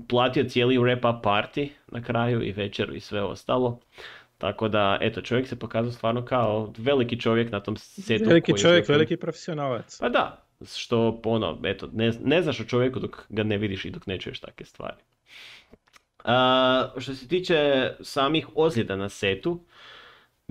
[0.10, 3.80] platio cijeli wrap-up party na kraju i večeru i sve ostalo.
[4.42, 8.24] Tako da, eto, čovjek se pokazao stvarno kao veliki čovjek na tom setu.
[8.28, 10.00] Veliki čovjek, veliki profesionalac.
[10.00, 13.90] Pa da, što ono, eto, ne, ne znaš o čovjeku dok ga ne vidiš i
[13.90, 14.98] dok ne čuješ takve stvari.
[16.24, 19.60] Uh, što se tiče samih ozljeda na setu,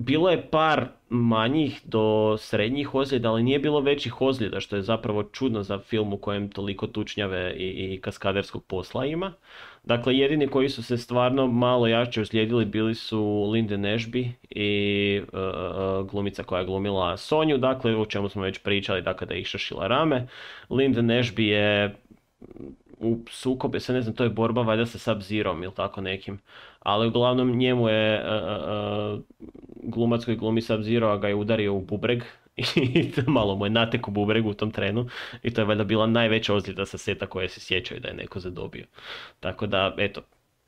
[0.03, 5.23] bilo je par manjih do srednjih ozljeda, ali nije bilo većih ozljeda, što je zapravo
[5.23, 9.33] čudno za film u kojem toliko tučnjave i, i kaskaderskog posla ima.
[9.83, 16.09] Dakle, jedini koji su se stvarno malo jače uslijedili bili su Linda Nashby i uh,
[16.09, 19.87] glumica koja je glumila Sonju, dakle, o čemu smo već pričali, dakle, da je išašila
[19.87, 20.27] rame.
[20.69, 21.95] Linda Nashby je
[23.01, 26.39] u sukobe, se ne znam, to je borba valjda sa Sub-Zerom ili tako nekim.
[26.79, 28.31] Ali uglavnom njemu je uh,
[29.13, 29.21] uh,
[29.83, 32.23] glumac koji glumi Sub-Zero, a ga je udario u bubreg
[32.75, 35.07] i malo mu je natek u bubregu u tom trenu
[35.43, 38.39] i to je valjda bila najveća ozljeda sa seta koje se sjećaju da je neko
[38.39, 38.85] zadobio.
[39.39, 40.21] Tako da, eto,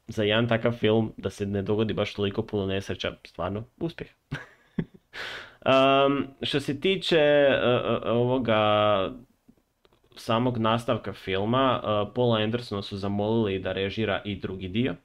[0.08, 4.10] za jedan takav film da se ne dogodi baš toliko puno nesreća, stvarno uspjeh.
[5.66, 7.48] um, što se tiče
[8.06, 9.10] ovoga
[10.16, 14.96] samog nastavka filma, uh, Paula Andersona su zamolili da režira i drugi dio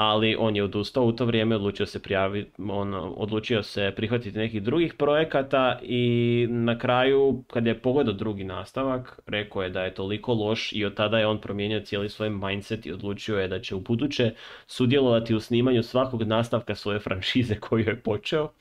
[0.00, 4.62] ali on je odustao u to vrijeme, odlučio se prijaviti, on odlučio se prihvatiti nekih
[4.62, 10.34] drugih projekata i na kraju kad je pogledao drugi nastavak, rekao je da je toliko
[10.34, 13.74] loš i od tada je on promijenio cijeli svoj mindset i odlučio je da će
[13.74, 14.32] u buduće
[14.66, 18.52] sudjelovati u snimanju svakog nastavka svoje franšize koju je počeo,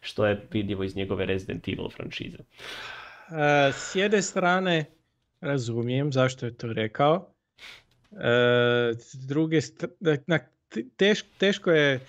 [0.00, 2.38] što je vidljivo iz njegove Resident Evil franšize.
[2.38, 4.95] E, s jedne strane
[5.40, 7.32] razumijem zašto je to rekao,
[8.12, 8.92] e,
[9.26, 9.60] druge
[10.26, 10.38] na
[11.38, 12.00] teško je,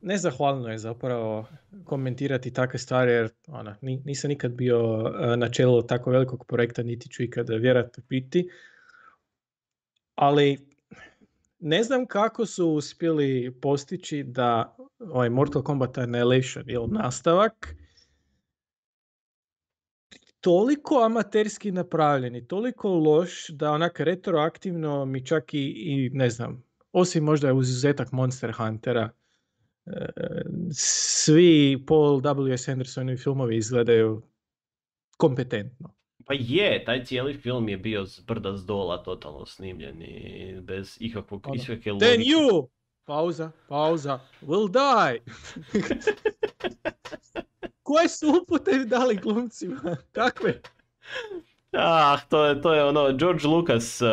[0.00, 1.48] nezahvalno je zapravo
[1.84, 7.08] komentirati takve stvari jer ona, nisam nikad bio e, na čelu tako velikog projekta niti
[7.08, 8.48] ću ikada vjerojatno biti.
[10.14, 10.58] Ali
[11.58, 17.74] ne znam kako su uspjeli postići da ovaj Mortal Kombat Annihilation ili nastavak
[20.42, 27.24] toliko amaterski napravljeni, toliko loš da onak retroaktivno mi čak i, i ne znam, osim
[27.24, 29.10] možda je uzetak Monster Huntera,
[29.86, 30.06] e,
[30.72, 32.68] svi Paul W.S.
[32.68, 34.22] Andersonovi filmovi izgledaju
[35.16, 35.94] kompetentno.
[36.26, 40.96] Pa je, taj cijeli film je bio z brda z dola totalno snimljen i bez
[41.00, 41.90] ikakvog ono, logike.
[41.90, 42.68] Then you!
[43.04, 45.20] Pauza, pauza, will die!
[47.92, 49.96] Koje su upute dali glumcima?
[50.12, 50.60] Kakve?
[51.72, 54.08] Ah, to je, to je ono George Lucas uh,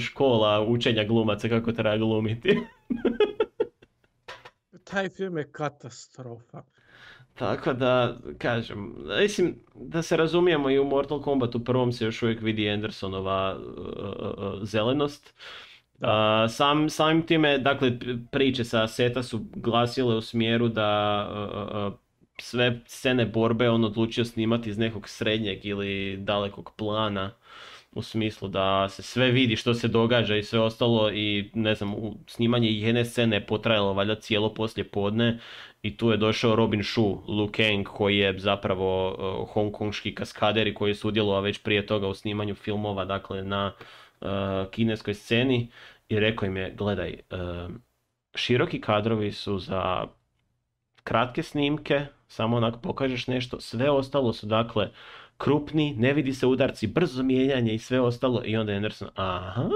[0.00, 2.58] škola učenja glumaca kako treba glumiti.
[4.84, 6.62] Taj film je katastrofa.
[7.34, 12.22] Tako da, kažem, mislim da se razumijemo i u Mortal Kombat u prvom se još
[12.22, 15.34] uvijek vidi Andersonova uh, uh, zelenost.
[15.98, 16.08] Uh,
[16.50, 17.98] sam, samim time, dakle,
[18.30, 21.98] priče sa Seta su glasile u smjeru da
[22.38, 27.30] sve scene borbe on odlučio snimati iz nekog srednjeg ili dalekog plana
[27.92, 31.94] u smislu da se sve vidi što se događa i sve ostalo i ne znam,
[32.26, 35.38] snimanje jedne scene je potrajalo valjda cijelo poslje podne
[35.82, 40.74] i tu je došao Robin Shu, Liu Kang koji je zapravo uh, hongkongški kaskader i
[40.74, 43.72] koji je sudjelovao već prije toga u snimanju filmova dakle na
[44.20, 44.28] uh,
[44.70, 45.68] kineskoj sceni
[46.08, 47.74] i rekao im je gledaj, uh,
[48.34, 50.06] široki kadrovi su za
[51.04, 54.90] kratke snimke, samo onako pokažeš nešto, sve ostalo su dakle
[55.36, 59.68] krupni, ne vidi se udarci, brzo mijenjanje i sve ostalo i onda je Anderson, aha,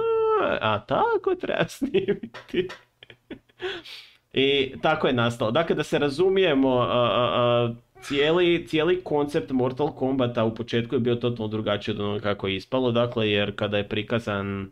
[0.60, 2.68] a tako treba snimiti.
[4.32, 5.50] I tako je nastalo.
[5.50, 6.86] Dakle, da se razumijemo,
[8.00, 12.56] cijeli, cijeli koncept Mortal Kombata u početku je bio totalno drugačiji od onoga kako je
[12.56, 14.70] ispalo, dakle, jer kada je prikazan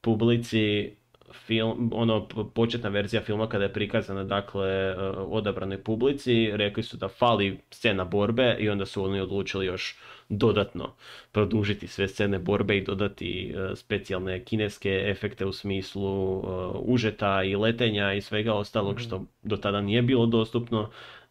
[0.00, 0.92] publici
[1.32, 7.08] film, ono, početna verzija filma kada je prikazana, dakle, e, odabranoj publici, rekli su da
[7.08, 10.94] fali scena borbe i onda su oni odlučili još dodatno
[11.32, 16.46] produžiti sve scene borbe i dodati e, specijalne kineske efekte u smislu e,
[16.78, 19.02] užeta i letenja i svega ostalog mhm.
[19.02, 20.90] što do tada nije bilo dostupno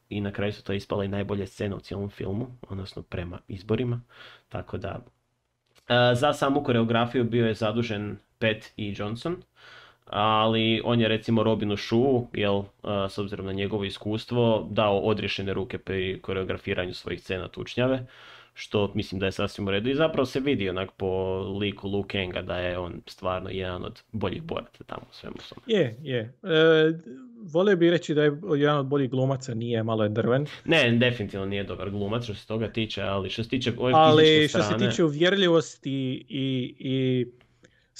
[0.09, 4.01] i na kraju su to ispale i najbolje scene u cijelom filmu, odnosno prema izborima,
[4.49, 4.99] tako da
[6.13, 8.93] za samu koreografiju bio je zadužen Pat E.
[8.97, 9.35] Johnson,
[10.11, 12.63] ali on je recimo Robinu Shu, jel,
[13.09, 18.05] s obzirom na njegovo iskustvo, dao odriješene ruke pri koreografiranju svojih scena tučnjave,
[18.53, 22.03] što mislim da je sasvim u redu i zapravo se vidi onak po liku Liu
[22.03, 25.61] Kanga da je on stvarno jedan od boljih boraca tamo u svemu svemu.
[25.67, 26.19] Je, je.
[26.19, 26.93] E,
[27.53, 30.45] volio bih reći da je jedan od boljih glumaca, nije malo je drven.
[30.65, 34.47] Ne, definitivno nije dobar glumac što se toga tiče, ali što se tiče ove Ali
[34.47, 37.25] što se tiče uvjerljivosti i, i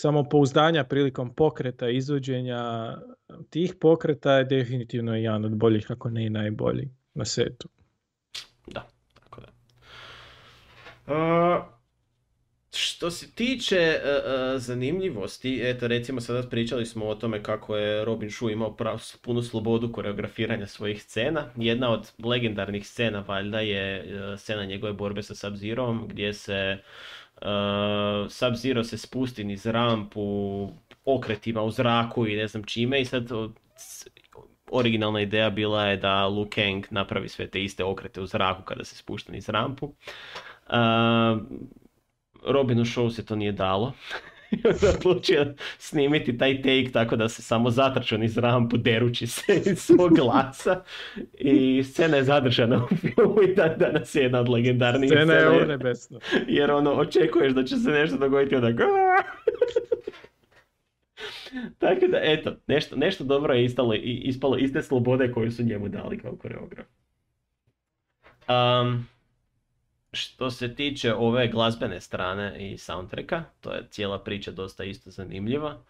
[0.01, 2.95] samopouzdanja prilikom pokreta, izvođenja
[3.49, 7.69] tih pokreta je definitivno jedan od boljih, ako ne i najbolji na setu.
[8.67, 9.47] Da, tako da.
[11.13, 11.63] Uh,
[12.73, 18.31] što se tiče uh, zanimljivosti, eto recimo sada pričali smo o tome kako je Robin
[18.31, 21.49] Shu imao prav, punu slobodu koreografiranja svojih scena.
[21.55, 26.77] Jedna od legendarnih scena valjda je uh, scena njegove borbe sa Sub-Zerom gdje se
[28.29, 30.69] Sub-Zero se spusti niz rampu
[31.05, 33.29] okretima u zraku i ne znam čime i sad
[34.71, 38.83] originalna ideja bila je da Liu Kang napravi sve te iste okrete u zraku kada
[38.83, 39.85] se spušta niz rampu.
[39.85, 41.41] Uh,
[42.45, 43.93] Robinu Show se to nije dalo.
[44.63, 49.61] I onda odlučio snimiti taj take tako da se samo zatrčao niz rampu derući se
[49.71, 50.83] iz svog glasa.
[51.39, 55.25] I scena je zadržana u filmu i dan danas je jedna od legendarnijih scena.
[55.25, 56.19] Scena je nebesno.
[56.47, 58.71] Jer ono, očekuješ da će se nešto dogoditi onda
[61.79, 65.89] Tako da, eto, nešto, nešto dobro je istalo, ispalo iz te slobode koju su njemu
[65.89, 66.85] dali kao koreograf.
[68.47, 69.07] Um,
[70.14, 75.82] što se tiče ove glazbene strane i soundtracka, to je cijela priča dosta isto zanimljiva.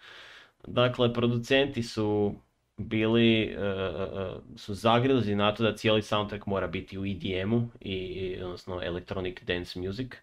[0.68, 2.36] Dakle, producenti su
[2.78, 8.82] bili, uh, su zagrilzi na to da cijeli soundtrack mora biti u EDM-u, i, odnosno
[8.82, 10.14] Electronic Dance Music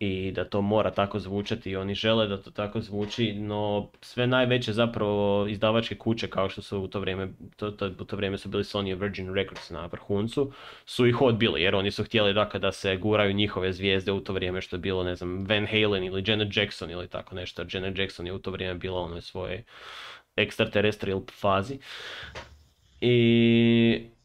[0.00, 4.26] i da to mora tako zvučati i oni žele da to tako zvuči, no sve
[4.26, 8.38] najveće zapravo izdavačke kuće kao što su u to vrijeme, to, to, u to vrijeme
[8.38, 10.52] su bili Sony Virgin Records na vrhuncu,
[10.84, 14.32] su ih odbili jer oni su htjeli da kada se guraju njihove zvijezde u to
[14.32, 17.98] vrijeme što je bilo ne znam Van Halen ili Janet Jackson ili tako nešto, Janet
[17.98, 19.62] Jackson je u to vrijeme bila onoj svojoj
[20.36, 21.78] extraterrestrial fazi.
[23.00, 24.17] I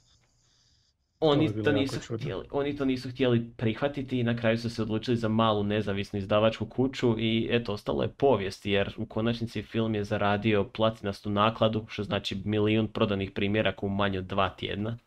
[1.25, 5.17] oni to, nisu htjeli, oni to nisu htjeli prihvatiti i na kraju su se odlučili
[5.17, 10.03] za malu nezavisnu izdavačku kuću i eto, ostalo je povijest jer u konačnici film je
[10.03, 14.97] zaradio platinastu nakladu, što znači milijun prodanih primjeraka u manje od dva tjedna,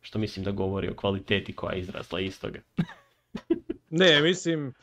[0.00, 2.58] što mislim da govori o kvaliteti koja je izrasla iz toga.
[3.90, 4.74] ne, mislim,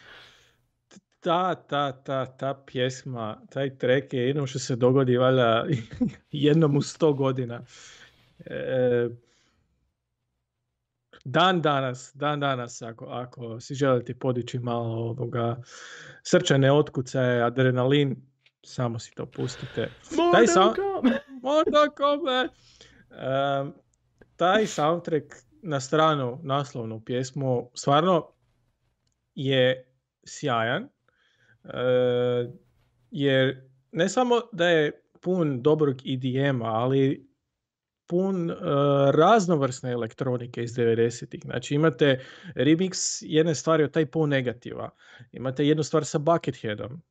[1.20, 5.66] ta, ta, ta, ta pjesma, taj trek je jedno što se dogodi valjda
[6.32, 7.62] jednom u sto godina.
[8.46, 9.10] E,
[11.24, 15.62] dan danas, dan danas, ako, ako si želite podići malo ovoga
[16.24, 18.16] srčane otkucaje, adrenalin,
[18.66, 19.90] samo si to pustite.
[20.32, 20.74] Taj sam...
[23.14, 23.74] Um,
[24.36, 25.26] taj soundtrack
[25.62, 28.28] na stranu naslovnu pjesmu stvarno
[29.36, 29.88] je
[30.26, 30.84] sjajan.
[31.64, 31.70] Uh,
[33.12, 37.33] jer ne samo da je pun dobrog EDM-a, ali
[38.14, 38.58] pun uh,
[39.10, 41.42] raznovrsne elektronike iz 90-ih.
[41.44, 42.20] Znači imate
[42.56, 44.90] remix jedne stvari od taj pol negativa.
[45.32, 47.02] Imate jednu stvar sa Bucketheadom.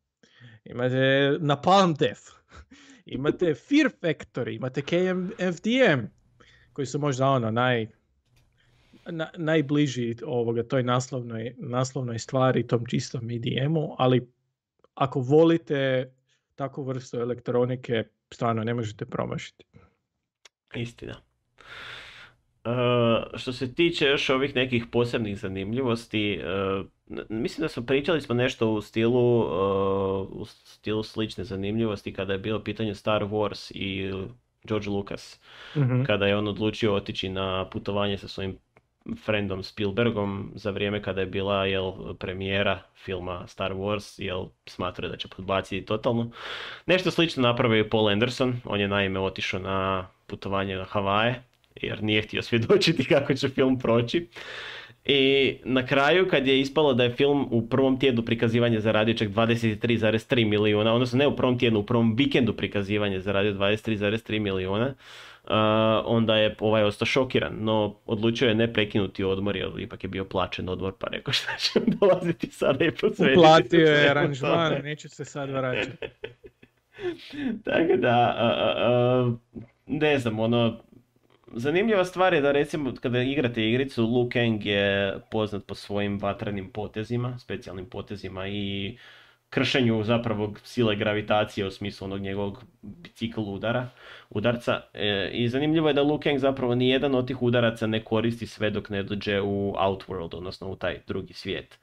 [0.64, 2.22] Imate Napalm Death.
[3.16, 4.56] imate Fear Factory.
[4.56, 6.06] Imate KMFDM.
[6.72, 7.86] Koji su možda ono naj,
[9.10, 14.28] na, najbliži ovoga toj naslovnoj, naslovnoj stvari, tom čistom EDM-u, ali
[14.94, 16.12] ako volite
[16.54, 19.64] takvu vrstu elektronike, stvarno ne možete promašiti.
[20.74, 21.14] Istina.
[22.64, 26.86] Uh, što se tiče još ovih nekih posebnih zanimljivosti, uh,
[27.28, 32.38] mislim da smo pričali smo nešto u stilu, uh, u stilu slične zanimljivosti kada je
[32.38, 34.12] bilo pitanje Star Wars i
[34.64, 35.40] George Lucas.
[35.76, 38.58] mm Kada je on odlučio otići na putovanje sa svojim
[39.24, 45.16] friendom Spielbergom za vrijeme kada je bila jel, premijera filma Star Wars, jel smatraju da
[45.16, 46.30] će podbaciti totalno.
[46.86, 51.42] Nešto slično napravio je Paul Anderson, on je naime otišao na putovanje na Havaje,
[51.82, 54.28] jer nije htio svjedočiti kako će film proći.
[55.04, 59.28] I na kraju kad je ispalo da je film u prvom tjednu prikazivanja zaradio čak
[59.28, 64.94] 23,3 milijuna, odnosno ne u prvom tjednu, u prvom vikendu prikazivanja zaradio 23,3 milijuna,
[65.44, 65.50] Uh,
[66.04, 70.24] onda je ovaj ostao šokiran, no odlučio je ne prekinuti odmor jer ipak je bio
[70.24, 73.38] plaćen odmor pa rekao šta će dolaziti sada i posvetiti.
[73.38, 76.06] Uplatio je aranžman, neće se sad vraćati.
[77.64, 78.36] Tako da,
[79.26, 79.62] uh, uh,
[79.92, 80.80] ne znam, ono,
[81.54, 86.70] zanimljiva stvar je da recimo kada igrate igricu, Liu Kang je poznat po svojim vatrenim
[86.72, 88.96] potezima, specijalnim potezima i
[89.52, 93.88] kršenju zapravo sile gravitacije u smislu onog njegovog bicikl udara,
[94.30, 94.80] udarca.
[94.94, 98.46] E, I zanimljivo je da Liu Kang zapravo ni jedan od tih udaraca ne koristi
[98.46, 101.78] sve dok ne dođe u Outworld, odnosno u taj drugi svijet.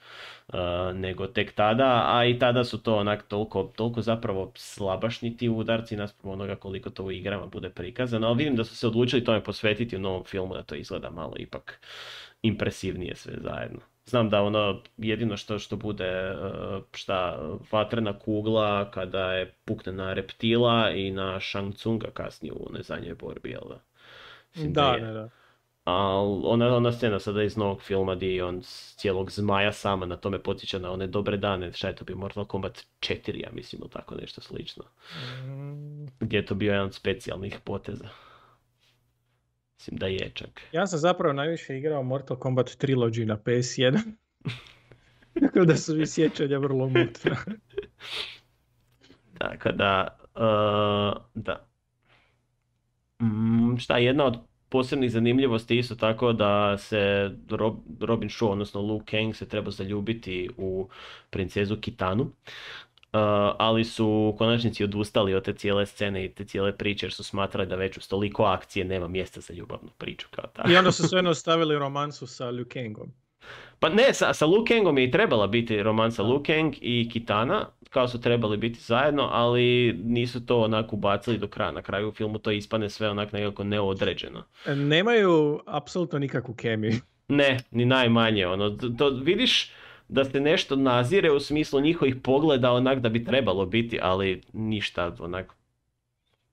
[0.54, 0.58] E,
[0.94, 5.96] nego tek tada, a i tada su to onak toliko, toliko zapravo slabašni ti udarci
[5.96, 9.44] naspram onoga koliko to u igrama bude prikazano, ali vidim da su se odlučili tome
[9.44, 11.80] posvetiti u novom filmu, da to izgleda malo ipak
[12.42, 13.80] impresivnije sve zajedno.
[14.10, 16.36] Znam da ono jedino što što bude e,
[16.94, 17.40] šta
[17.72, 23.50] vatrena kugla kada je pukne na reptila i na Shang Tsunga kasnije u nezanjoj borbi,
[23.50, 23.80] jel da?
[24.56, 25.30] Da, da, da.
[25.84, 30.40] Ali ona, ona scena sada iz novog filma gdje on cijelog zmaja sama na tome
[30.40, 31.74] potiče na one dobre dane.
[31.74, 34.84] Šta je to bi Mortal Kombat 4, ja mislim, ili tako nešto slično.
[35.46, 36.06] Mm.
[36.20, 38.10] Gdje je to bio jedan od specijalnih poteza.
[39.80, 40.62] Mislim da je čak.
[40.72, 44.00] Ja sam zapravo najviše igrao Mortal Kombat Trilogy na PS1.
[45.42, 47.36] Tako da su mi sjećanja vrlo mutna.
[49.40, 51.68] Tako da, uh, da.
[53.22, 54.38] Mm, šta, jedna od
[54.70, 57.32] posebnih zanimljivosti isto tako da se
[58.00, 60.90] Robin Shaw, odnosno Luke Kang se treba zaljubiti u
[61.30, 62.32] princezu Kitanu.
[63.14, 63.20] Uh,
[63.58, 67.24] ali su u konačnici odustali od te cijele scene i te cijele priče jer su
[67.24, 70.72] smatrali da već u stoliko akcije nema mjesta za ljubavnu priču kao tako.
[70.72, 73.12] I onda su sve ostavili romansu sa Luke Kangom.
[73.80, 77.66] Pa ne, sa, sa Liu Kangom je i trebala biti romansa Liu Kang i Kitana,
[77.90, 81.72] kao su trebali biti zajedno, ali nisu to onako ubacili do kraja.
[81.72, 84.44] Na kraju u filmu to ispane sve onako nekako neodređeno.
[84.68, 86.94] Nemaju apsolutno nikakvu kemiju.
[87.28, 88.48] Ne, ni najmanje.
[88.48, 89.72] Ono, to vidiš
[90.10, 95.16] da se nešto nazire u smislu njihovih pogleda onak da bi trebalo biti, ali ništa
[95.20, 95.54] onak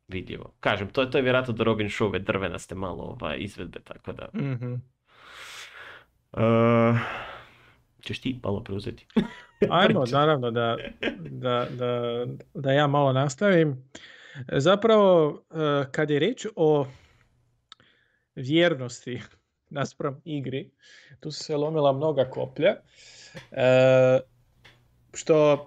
[0.09, 0.53] vidljivo.
[0.61, 4.29] Kažem, to, to je vjerojatno da Robin Shove drvena ste malo ovaj, izvedbe, tako da...
[4.35, 4.97] mm
[6.33, 6.97] Uh,
[8.01, 9.07] ćeš ti malo preuzeti?
[9.71, 10.77] Ajmo, naravno da,
[11.19, 12.25] da, da,
[12.55, 13.91] da ja malo nastavim.
[14.53, 16.87] Zapravo, uh, kad je reč o
[18.35, 19.23] vjernosti
[19.71, 20.71] naspram igri,
[21.21, 22.75] tu su se lomila mnoga koplja.
[23.51, 24.21] Uh,
[25.15, 25.67] što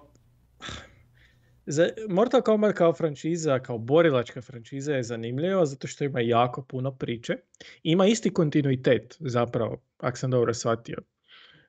[1.66, 6.92] za Mortal Kombat kao franšiza, kao borilačka franšiza je zanimljiva zato što ima jako puno
[6.92, 7.36] priče.
[7.82, 10.96] Ima isti kontinuitet zapravo, ako sam dobro shvatio.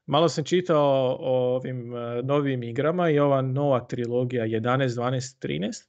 [0.06, 5.88] Malo sam čitao o ovim e, novim igrama i ova nova trilogija 11, 12, 13.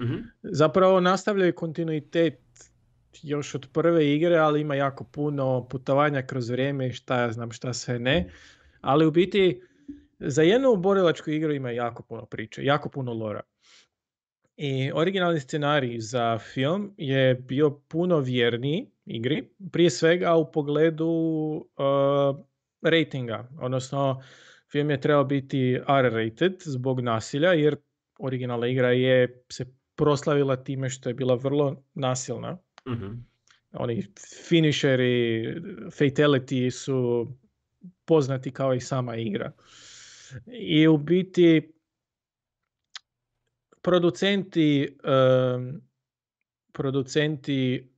[0.00, 2.38] mm Zapravo nastavljaju kontinuitet
[3.22, 7.52] još od prve igre, ali ima jako puno putovanja kroz vrijeme i šta ja znam
[7.52, 8.30] šta sve ne.
[8.82, 9.62] Ali u biti
[10.18, 13.40] za jednu borilačku igru ima jako puno priče, jako puno lora.
[14.56, 22.44] I originalni scenarij za film je bio puno vjerniji igri, prije svega u pogledu uh,
[22.82, 24.22] ratinga, odnosno
[24.72, 27.76] film je trebao biti R-rated zbog nasilja, jer
[28.18, 32.58] originalna igra je se proslavila time što je bila vrlo nasilna.
[32.88, 33.32] mm
[33.72, 34.06] Oni
[34.48, 35.44] finisheri,
[35.90, 37.28] fatality su
[38.04, 39.52] poznati kao i sama igra.
[40.46, 41.72] I u biti
[43.82, 45.80] producenti um,
[46.72, 47.88] producenti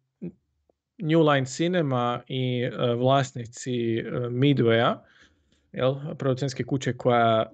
[0.99, 4.99] New Line Cinema i uh, vlasnici uh, Midwaya,
[5.73, 7.53] jel, producentske kuće koja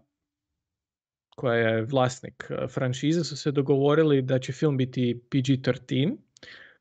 [1.36, 6.16] koja je vlasnik uh, franšize su se dogovorili da će film biti PG-13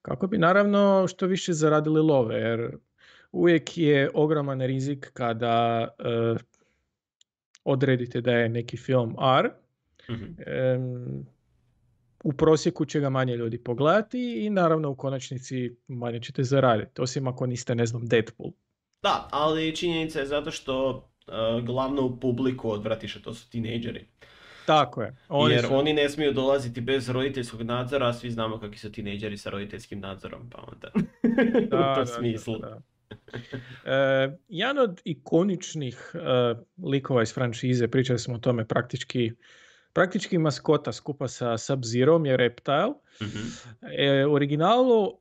[0.01, 2.77] kako bi naravno što više zaradili love jer
[3.31, 6.39] uvijek je ogroman rizik kada uh,
[7.63, 9.49] odredite da je neki film R,
[10.09, 11.39] mm
[12.23, 17.27] u prosjeku će ga manje ljudi pogledati i naravno u konačnici manje ćete zaraditi, osim
[17.27, 18.51] ako niste, ne znam, Deadpool.
[19.01, 20.89] Da, ali činjenica je zato što
[21.27, 24.07] uh, glavnu publiku odvratiš, a to su tinejdžeri.
[24.65, 25.15] Tako je.
[25.29, 25.75] Oni Jer su...
[25.75, 29.99] oni ne smiju dolaziti bez roditeljskog nadzora, a svi znamo kakvi su tinejdžeri sa roditeljskim
[29.99, 30.91] nadzorom, pa onda
[31.71, 32.57] da, u tom smislu.
[32.57, 32.81] Da,
[33.85, 36.19] E, jedan od ikoničnih e,
[36.83, 39.31] likova iz franšize, pričali smo o tome praktički,
[39.93, 42.93] praktički maskota skupa sa Sub-Zerom je Reptile.
[43.21, 43.25] mm
[43.97, 45.15] E, u originalu e,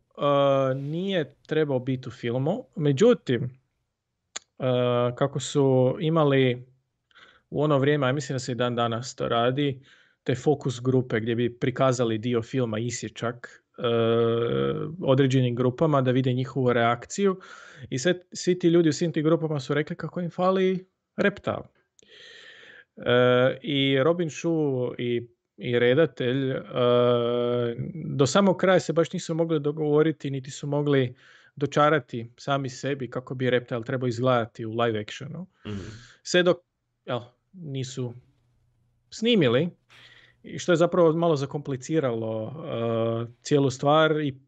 [0.74, 4.64] nije trebao biti u filmu, međutim, e,
[5.14, 6.66] kako su imali
[7.50, 9.80] u ono vrijeme, a mislim da se i dan danas to radi,
[10.24, 13.64] te fokus grupe gdje bi prikazali dio filma isječak
[15.02, 17.40] određenim grupama da vide njihovu reakciju
[17.90, 20.86] i sve, svi ti ljudi u svim tim grupama su rekli kako im fali
[21.16, 21.62] reptal.
[22.96, 23.04] Uh,
[23.62, 26.56] I Robin Shu i, i redatelj uh,
[28.16, 31.14] do samog kraja se baš nisu mogli dogovoriti niti su mogli
[31.56, 35.46] dočarati sami sebi kako bi reptal trebao izgledati u live actionu.
[35.66, 35.70] mm
[36.22, 36.56] Sve dok
[37.04, 37.20] jel,
[37.52, 38.14] nisu
[39.10, 39.70] snimili
[40.48, 44.40] i što je zapravo malo zakompliciralo uh, cijelu stvar i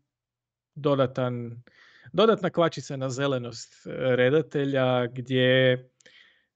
[0.74, 1.62] dodatan,
[2.12, 3.86] dodatna kvačica na zelenost
[4.16, 5.78] redatelja gdje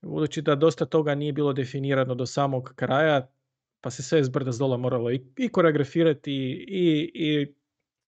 [0.02, 3.28] budući da dosta toga nije bilo definirano do samog kraja
[3.80, 6.32] pa se sve zbrda zdola moralo i, i koreografirati
[6.68, 7.54] i, i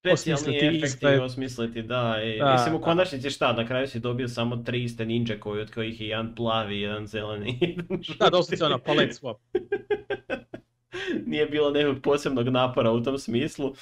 [0.01, 2.23] Specijalni efekti osmisliti, da.
[2.25, 5.63] I, da mislim, u konačnici šta, na kraju si dobio samo tri iste ninja koji,
[5.63, 7.79] od kojih je jedan plavi, jedan zeleni.
[8.21, 9.37] da, doslovce ono, palet swap.
[11.31, 13.75] nije bilo nekog posebnog napora u tom smislu,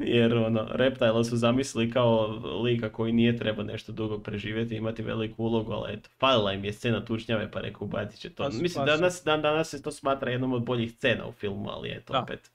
[0.00, 2.26] jer ono, Reptile su zamislili kao
[2.64, 6.72] lika koji nije treba nešto dugo preživjeti, imati veliku ulogu, ali eto, falila im je
[6.72, 8.50] scena tučnjave pa rekao ubacit će to.
[8.50, 12.18] Mislim, danas, dan, danas se to smatra jednom od boljih scena u filmu, ali eto,
[12.18, 12.50] opet.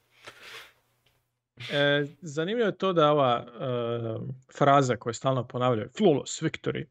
[1.71, 4.21] E, zanimljivo je to da ova uh,
[4.57, 6.85] fraza koju stalno ponavljaju, flawless victory,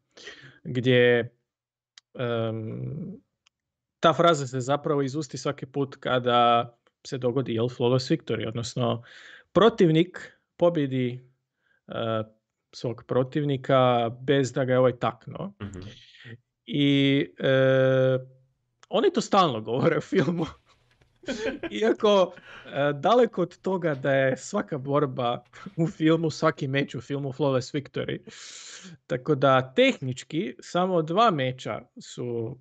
[0.63, 1.29] gdje
[2.13, 3.21] um,
[3.99, 6.73] ta fraza se zapravo izusti svaki put kada
[7.05, 9.03] se dogodi jel, flawless victory, odnosno
[9.51, 11.19] protivnik pobjedi
[11.87, 11.93] uh,
[12.71, 15.53] svog protivnika bez da ga je ovaj taknuo.
[15.61, 15.81] mm
[16.69, 18.27] I uh,
[18.89, 20.45] oni to stalno govore u filmu.
[21.81, 22.33] Iako
[22.65, 25.43] e, daleko od toga da je svaka borba
[25.75, 28.19] u filmu, svaki meč u filmu flawless victory.
[29.07, 32.57] Tako da tehnički samo dva meča su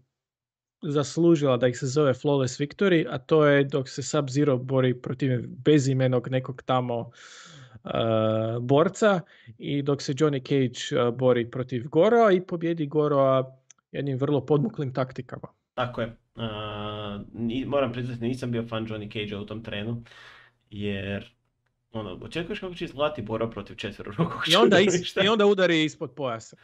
[0.83, 5.31] zaslužila da ih se zove flawless victory, a to je dok se Sub-Zero bori protiv
[5.47, 7.11] bezimenog nekog tamo uh,
[8.61, 9.21] borca
[9.59, 13.57] i dok se Johnny Cage uh, bori protiv Goroa i pobjedi Goroa
[13.93, 15.49] jednim vrlo podmuklim taktikama.
[15.75, 16.17] Tako je.
[16.35, 16.45] Uh,
[17.67, 20.03] moram priznati, nisam bio fan Johnny Cage u tom trenu,
[20.71, 21.37] jer
[21.93, 24.81] ono, očekuješ kako će izgledati bora protiv četverorukog I onda,
[25.25, 26.57] I onda udari ispod pojasa.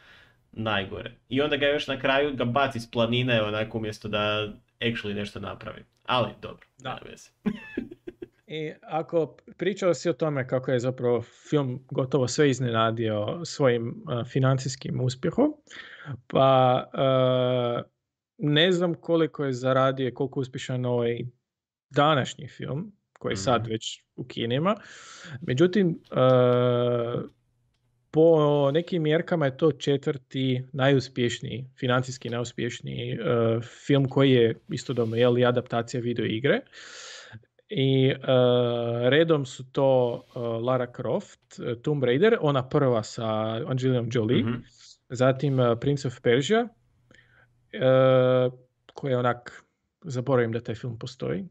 [0.53, 1.11] Najgore.
[1.29, 5.39] I onda ga još na kraju ga baci s planine onako umjesto da actually nešto
[5.39, 5.83] napravi.
[6.05, 6.99] Ali dobro, da.
[8.47, 14.27] I ako pričao si o tome kako je zapravo film gotovo sve iznenadio svojim uh,
[14.27, 15.53] financijskim uspjehom,
[16.27, 17.83] pa uh,
[18.37, 21.19] ne znam koliko je zaradio i koliko uspješan ovaj
[21.89, 23.71] današnji film, koji je sad mhm.
[23.71, 24.75] već u kinima.
[25.41, 27.23] Međutim, uh,
[28.13, 35.29] po nekim mjerkama je to četvrti najuspješniji, financijski najuspješniji uh, film koji je istodobno je
[35.29, 36.59] li adaptacija video igre.
[37.69, 38.19] I uh,
[39.09, 40.21] redom su to
[40.65, 41.39] Lara Croft,
[41.81, 43.25] Tomb Raider, ona prva sa
[43.67, 44.63] Angelinom Jolie, mm
[45.09, 46.67] zatim Prince of Persia,
[47.73, 48.49] E,
[48.93, 49.63] koje onak,
[50.03, 51.45] zaboravim da taj film postoji.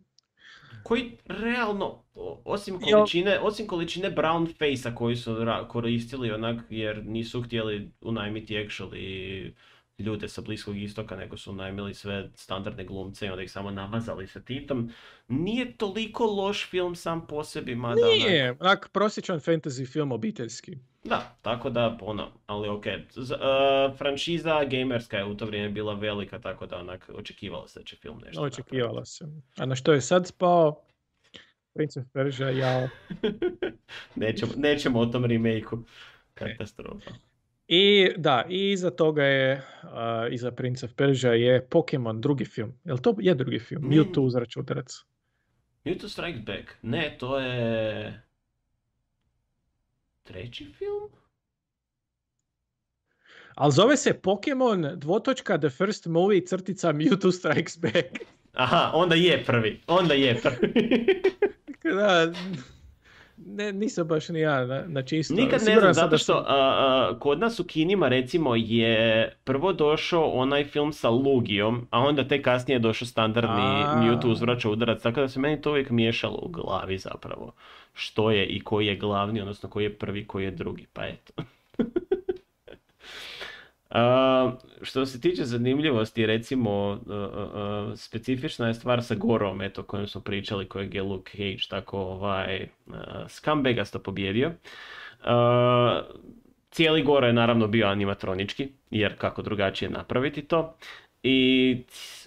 [0.83, 2.05] Koji realno,
[2.45, 5.37] osim količine, osim količine brown face-a koji su
[5.69, 9.53] koristili onak jer nisu htjeli unajmiti actually
[9.99, 14.27] ljude sa Bliskog istoka, nego su najmili sve standardne glumce i onda ih samo namazali
[14.27, 14.91] sa titom.
[15.29, 18.01] Nije toliko loš film sam po sebi, mada...
[18.07, 20.77] Nije, onak, onak prosječan fantasy film obiteljski.
[21.05, 22.85] Da, tako da, ono, ali ok.
[23.11, 23.39] Z, uh,
[23.99, 27.97] franšiza gamerska je u to vrijeme bila velika, tako da onak, očekivalo se da će
[27.97, 29.24] film nešto Očekivalo se.
[29.57, 30.85] A na što je sad spao?
[31.74, 32.89] Prince of Persia, ja...
[34.15, 35.85] nećemo, nećemo o tom remake-u.
[36.35, 37.11] Katastrofa.
[37.69, 42.73] I da, i iza toga je, uh, iza Prince of Persia je Pokemon, drugi film.
[42.85, 43.83] Jel to je drugi film?
[43.83, 44.93] Mewtwo uzrač udarac.
[45.85, 46.74] Mewtwo Strikes Back.
[46.83, 48.23] Ne, to je...
[50.23, 51.11] Treći film?
[53.55, 58.19] Ali zove se Pokemon dvotočka The First Movie crtica Mewtwo Strikes Back.
[58.53, 59.81] Aha, onda je prvi.
[59.86, 60.73] Onda je prvi.
[61.97, 62.32] da,
[63.47, 65.35] ne, nisam baš ni ja na, na čisto.
[65.35, 66.44] Nikad ne znam, zato što
[67.19, 72.43] kod nas u kinima recimo je prvo došao onaj film sa Lugijom, a onda te
[72.43, 74.01] kasnije je došao standardni a...
[74.02, 77.52] Mewtwo uzvraća udarac, tako da se meni to uvijek miješalo u glavi zapravo.
[77.94, 81.32] Što je i koji je glavni, odnosno koji je prvi, koji je drugi, pa eto.
[84.82, 90.20] što se tiče zanimljivosti, recimo, uh, uh, specifična je stvar sa Gorom, eto, kojem smo
[90.20, 92.69] pričali, kojeg je Luke Cage tako ovaj,
[93.28, 94.52] scumbagasto pobjedio.
[96.70, 100.77] Cijeli Goro je naravno bio animatronički, jer kako drugačije napraviti to.
[101.23, 101.78] I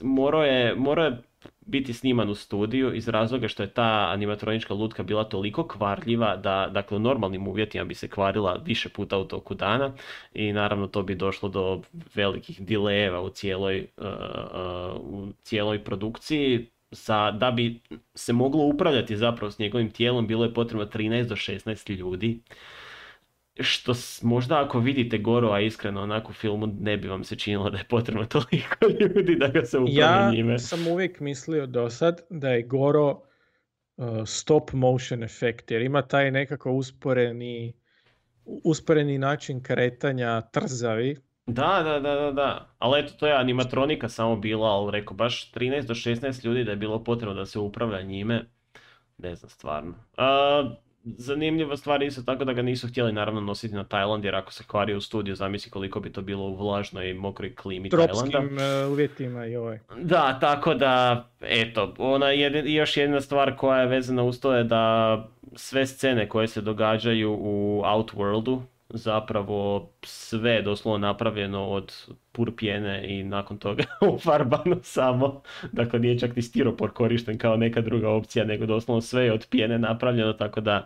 [0.01, 1.21] morao je, morao je
[1.65, 6.69] biti sniman u studiju iz razloga što je ta animatronička lutka bila toliko kvarljiva da
[6.73, 9.93] dakle, u normalnim uvjetima bi se kvarila više puta u toku dana
[10.34, 11.81] i naravno to bi došlo do
[12.15, 16.69] velikih dilejeva u cijeloj, uh, uh, u cijeloj produkciji.
[16.91, 17.81] Sa, da bi
[18.13, 22.39] se moglo upravljati zapravo s njegovim tijelom bilo je potrebno 13 do 16 ljudi
[23.60, 27.77] što možda ako vidite Goro, a iskreno onako filmu ne bi vam se činilo da
[27.77, 30.53] je potrebno toliko ljudi da ga se upravlja njime.
[30.53, 36.02] Ja sam uvijek mislio do sad da je Goro uh, stop motion efekt jer ima
[36.02, 37.73] taj nekako usporeni
[38.45, 41.18] usporeni način kretanja trzavi.
[41.45, 42.76] Da, da, da, da, da.
[42.80, 46.72] Ali eto, to je animatronika samo bila, ali rekao, baš 13 do 16 ljudi da
[46.72, 48.45] je bilo potrebno da se upravlja njime.
[49.18, 49.90] Ne znam, stvarno.
[49.91, 50.72] Uh,
[51.06, 54.64] zanimljiva stvar isto tako da ga nisu htjeli naravno nositi na Tajland jer ako se
[54.68, 58.86] kvari u studiju zamisli koliko bi to bilo u vlažnoj mokroj klimi Tropskim Tajlanda.
[58.86, 59.80] Uh, uvjetima i ovaj.
[60.02, 64.64] Da, tako da, eto, ona je još jedna stvar koja je vezana uz to je
[64.64, 71.94] da sve scene koje se događaju u Outworldu, zapravo sve doslovno napravljeno od
[72.32, 73.84] purpjene i nakon toga
[74.16, 75.41] ufarbano samo.
[75.72, 79.48] Dakle, nije čak ni stiropor korišten kao neka druga opcija, nego doslovno sve je od
[79.49, 80.86] pjene napravljeno, tako da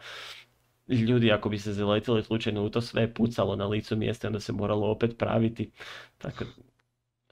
[0.88, 4.40] ljudi ako bi se zaletili slučajno u to sve je pucalo na licu mjesta, onda
[4.40, 5.72] se moralo opet praviti.
[6.18, 6.46] Tako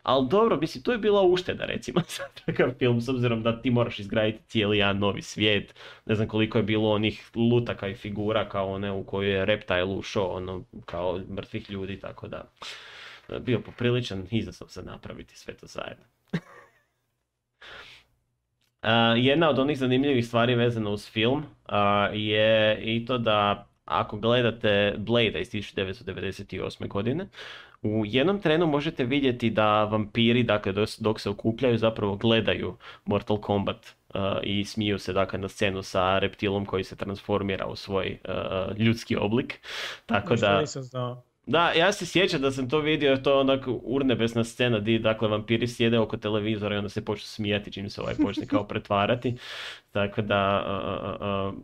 [0.07, 3.71] ali dobro, mislim, to je bila ušteda recimo za takav film, s obzirom da ti
[3.71, 5.75] moraš izgraditi cijeli jedan novi svijet.
[6.05, 9.83] Ne znam koliko je bilo onih lutaka i figura kao one u kojoj je Reptile
[9.83, 12.51] ušao, ono, kao mrtvih ljudi, tako da
[13.39, 16.03] bio popriličan izazov za napraviti sve to zajedno.
[19.29, 21.43] jedna od onih zanimljivih stvari vezana uz film
[22.13, 26.87] je i to da ako gledate Blade iz 1998.
[26.87, 27.27] godine,
[27.81, 32.75] u jednom trenu možete vidjeti da vampiri, dakle dok se okupljaju, zapravo gledaju
[33.05, 37.75] Mortal Kombat uh, i smiju se dakle na scenu sa reptilom koji se transformira u
[37.75, 39.59] svoj uh, ljudski oblik.
[40.05, 40.63] Tako da...
[41.47, 45.27] Da, ja se sjećam da sam to vidio, to je onak urnebesna scena di dakle
[45.27, 49.37] vampiri sjede oko televizora i onda se počnu smijati čim se ovaj počne kao pretvarati.
[49.91, 50.63] Tako da,
[51.53, 51.63] uh,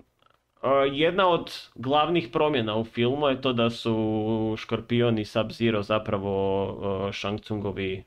[0.91, 7.41] jedna od glavnih promjena u filmu je to da su Škorpion i Sub-Zero zapravo Shang
[7.41, 8.03] Tsungovi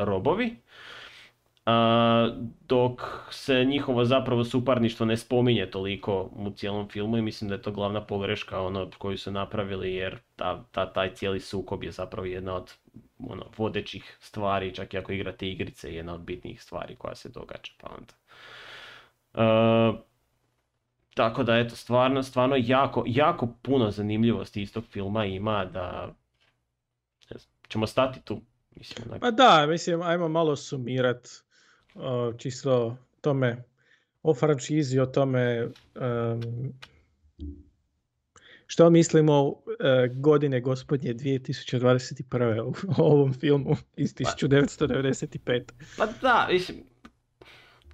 [0.00, 0.56] robovi.
[2.68, 7.62] Dok se njihovo zapravo suparništvo ne spominje toliko u cijelom filmu i mislim da je
[7.62, 12.26] to glavna pogreška ono koju su napravili jer ta, ta, taj cijeli sukob je zapravo
[12.26, 12.74] jedna od
[13.28, 17.72] ono, vodećih stvari, čak i ako igrate igrice, jedna od bitnijih stvari koja se događa.
[17.80, 18.14] Pa onda.
[21.14, 26.14] Tako da eto, stvarno, stvarno jako, jako puno zanimljivosti iz tog filma ima da
[27.30, 28.42] ne znam, ćemo stati tu.
[28.76, 31.28] Mislim, Pa da, mislim, ajmo malo sumirat
[31.94, 32.02] uh,
[32.38, 33.64] čisto tome
[34.22, 36.72] o franšizi, o tome um,
[38.66, 39.56] što mislimo uh,
[40.14, 43.00] godine gospodnje 2021.
[43.00, 45.62] u ovom filmu iz 1995.
[45.98, 46.89] Pa, pa da, mislim,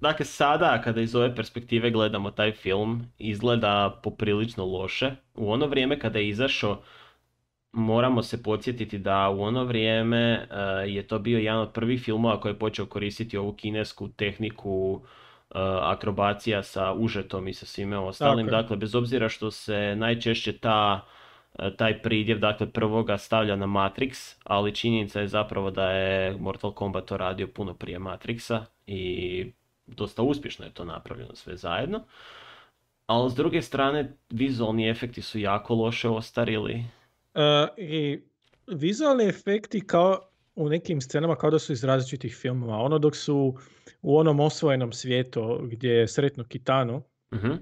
[0.01, 5.11] Dakle, sada kada iz ove perspektive gledamo taj film, izgleda poprilično loše.
[5.35, 6.81] U ono vrijeme kada je izašao,
[7.71, 12.39] moramo se podsjetiti da u ono vrijeme eh, je to bio jedan od prvih filmova
[12.39, 15.01] koji je počeo koristiti ovu kinesku tehniku
[15.49, 18.47] uh, akrobacija sa užetom i sa svime ostalim.
[18.47, 21.05] Dakle, bez obzira što se najčešće ta
[21.59, 26.71] eh, taj pridjev, dakle prvoga stavlja na Matrix, ali činjenica je zapravo da je Mortal
[26.71, 29.51] Kombat to radio puno prije Matrixa i
[29.87, 32.03] dosta uspješno je to napravljeno sve zajedno.
[33.05, 36.85] Ali s druge strane, vizualni efekti su jako loše ostarili.
[37.35, 37.41] Uh,
[37.77, 38.21] I
[38.67, 40.19] vizualni efekti kao
[40.55, 42.77] u nekim scenama kao da su iz različitih filmova.
[42.77, 43.57] Ono dok su
[44.01, 47.57] u onom osvojenom svijetu gdje je sretno Kitanu, uh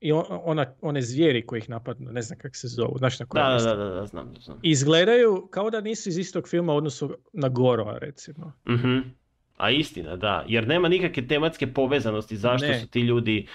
[0.00, 3.44] i ona, one zvijeri koji ih napadnu, ne znam kako se zovu, znaš na koje
[3.44, 4.58] da, da, da, da, znam, znam.
[4.62, 8.52] Izgledaju kao da nisu iz istog filma u odnosu na Goro, recimo.
[8.66, 9.19] uh
[9.60, 10.44] a istina, da.
[10.48, 13.46] Jer nema nikakve tematske povezanosti zašto su ti ljudi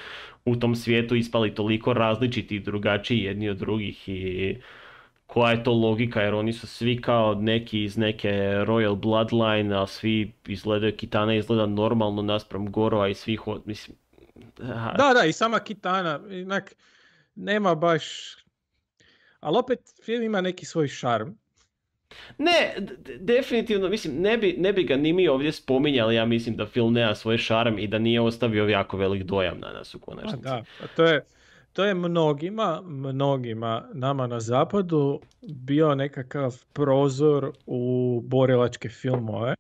[0.46, 4.58] u tom svijetu ispali toliko različiti i drugačiji jedni od drugih i
[5.28, 8.30] koja je to logika jer oni su svi kao neki iz neke
[8.68, 13.98] Royal Bloodline, a svi izgledaju, Kitana izgleda normalno naspram Gorova i svih, mislim...
[14.98, 16.76] Da, da, i sama Kitana, inak,
[17.36, 18.36] nema baš...
[19.40, 21.30] Ali opet film ima neki svoj šarm.
[22.38, 22.76] Ne,
[23.20, 26.94] definitivno, mislim, ne bi, ne bi ga ni mi ovdje spominjali, ja mislim da film
[26.94, 30.44] nema svoj šarm i da nije ostavio jako velik dojam na nas u konačnici.
[30.44, 30.64] da,
[30.96, 31.26] to je,
[31.74, 39.56] to je mnogima, mnogima nama na zapadu bio nekakav prozor u borilačke filmove,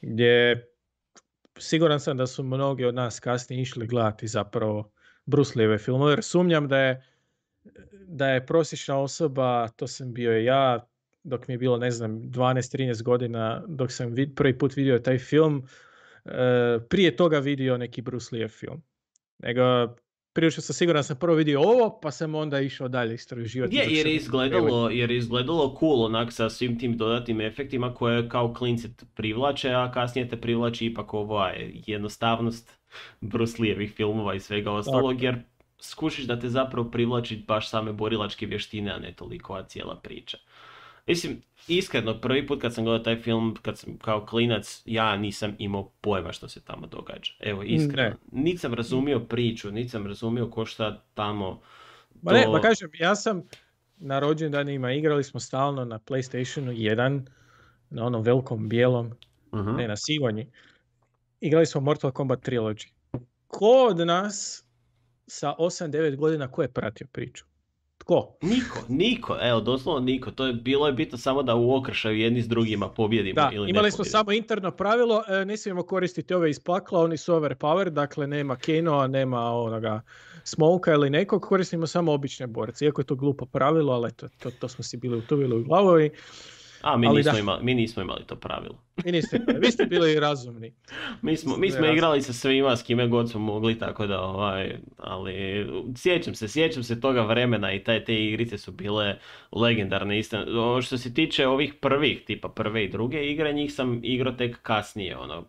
[0.00, 0.66] gdje
[1.58, 4.90] siguran sam da su mnogi od nas kasnije išli gledati zapravo
[5.26, 7.04] Bruce filmove, jer sumnjam da je
[8.06, 10.86] da je prosječna osoba, to sam bio ja,
[11.24, 15.18] dok mi je bilo, ne znam, 12-13 godina, dok sam vid, prvi put vidio taj
[15.18, 15.66] film,
[16.24, 18.82] e, prije toga vidio neki Bruce Lee film.
[19.38, 19.62] Nego,
[20.32, 23.76] prije što sam siguran sam prvo vidio ovo, pa sam onda išao dalje istraživati.
[23.76, 28.28] Je, jer je izgledalo, jer je izgledalo cool onak sa svim tim dodatnim efektima koje
[28.28, 31.52] kao klinci privlače, a kasnije te privlači ipak ova
[31.86, 32.78] jednostavnost
[33.20, 35.36] Bruce Lee-evih filmova i svega ostalog, jer
[35.80, 40.38] skušiš da te zapravo privlači baš same borilačke vještine, a ne toliko a cijela priča.
[41.08, 45.54] Mislim, iskreno, prvi put kad sam gledao taj film, kad sam kao klinac, ja nisam
[45.58, 47.32] imao pojma što se tamo događa.
[47.40, 48.16] Evo, iskreno.
[48.32, 51.60] Niti sam razumio priču, niti sam razumio ko šta tamo
[52.22, 53.42] Ma ne, ma kažem, ja sam
[53.96, 57.20] na rođendanima igrali smo stalno na PlayStationu 1,
[57.90, 59.12] na onom velikom bijelom,
[59.52, 60.50] uh ne na sivonji.
[61.40, 62.88] Igrali smo Mortal Kombat Trilogy.
[63.46, 64.64] Ko od nas
[65.26, 67.44] sa 8-9 godina ko je pratio priču?
[68.08, 68.38] Tko?
[68.42, 70.30] Niko, niko, evo doslovno niko.
[70.30, 73.70] To je bilo je bitno samo da u okršaju jedni s drugima pobjedimo da, ili
[73.70, 77.88] imali smo samo interno pravilo, e, ne smijemo koristiti ove iz pakla, oni su overpowered,
[77.90, 80.00] dakle nema Kenoa, nema onoga
[80.44, 82.84] Smoka ili nekog, koristimo samo obične borce.
[82.84, 86.00] Iako je to glupo pravilo, ali to, to, to smo si bili utuvili u glavu
[86.00, 86.10] i
[86.82, 88.82] a, mi, nismo, imali, mi nismo imali to pravilo.
[89.04, 90.74] Mi niste, vi ste bili razumni.
[91.22, 94.76] mi smo, mi smo igrali sa svima s kime god smo mogli, tako da, ovaj,
[94.96, 99.18] ali sjećam se, sjećam se toga vremena i te, te igrice su bile
[99.52, 100.18] legendarne.
[100.18, 100.36] Isto,
[100.82, 105.16] što se tiče ovih prvih, tipa prve i druge igre, njih sam igrao tek kasnije,
[105.16, 105.44] ono,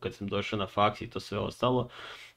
[0.00, 1.88] kad sam došao na faks i to sve ostalo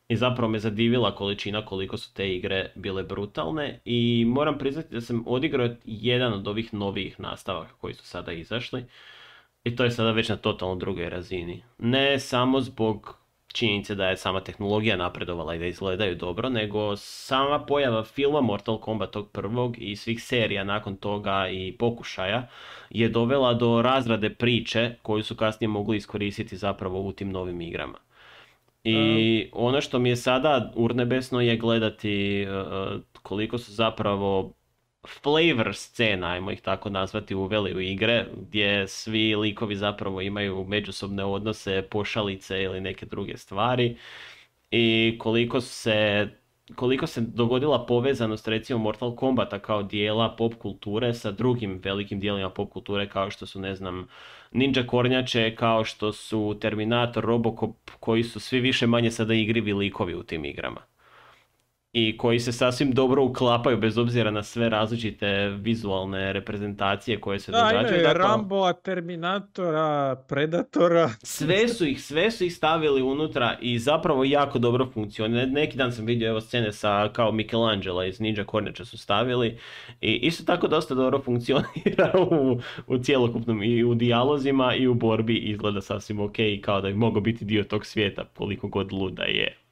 [0.07, 5.01] i zapravo me zadivila količina koliko su te igre bile brutalne i moram priznati da
[5.01, 8.85] sam odigrao jedan od ovih novijih nastavaka koji su sada izašli
[9.63, 11.63] i to je sada već na totalno drugoj razini.
[11.77, 13.17] Ne samo zbog
[13.53, 18.79] činjenice da je sama tehnologija napredovala i da izgledaju dobro, nego sama pojava filma Mortal
[18.79, 22.47] Kombat tog prvog i svih serija nakon toga i pokušaja
[22.89, 28.04] je dovela do razrade priče koju su kasnije mogli iskoristiti zapravo u tim novim igrama.
[28.85, 34.53] I ono što mi je sada urnebesno je gledati e, e, koliko su zapravo
[35.07, 41.23] flavor scena, ajmo ih tako nazvati, uveli u igre, gdje svi likovi zapravo imaju međusobne
[41.25, 43.97] odnose, pošalice ili neke druge stvari.
[44.71, 46.27] I koliko se
[46.75, 52.49] koliko se dogodila povezanost recimo Mortal Kombata kao dijela pop kulture sa drugim velikim dijelima
[52.49, 54.07] pop kulture kao što su ne znam
[54.51, 60.15] Ninja Kornjače, kao što su Terminator, Robocop koji su svi više manje sada igrivi likovi
[60.15, 60.81] u tim igrama
[61.97, 67.51] i koji se sasvim dobro uklapaju bez obzira na sve različite vizualne reprezentacije koje se
[67.51, 68.03] da, događaju.
[68.03, 71.09] Da, Rambo, Terminatora, Predatora.
[71.23, 75.45] Sve su ih, sve su ih stavili unutra i zapravo jako dobro funkcionira.
[75.45, 79.57] Neki dan sam vidio evo scene sa kao Michelangelo iz Ninja Kornjača su stavili
[80.01, 85.37] i isto tako dosta dobro funkcionira u, u cjelokupnom i u dijalozima i u borbi
[85.37, 89.64] izgleda sasvim ok kao da bi mogao biti dio tog svijeta koliko god luda je.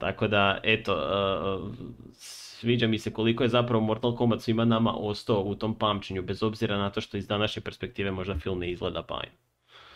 [0.00, 1.74] Tako da, eto, uh,
[2.12, 6.42] sviđa mi se koliko je zapravo Mortal Kombat svima nama ostao u tom pamćenju, bez
[6.42, 9.32] obzira na to što iz današnje perspektive možda film ne izgleda bajno.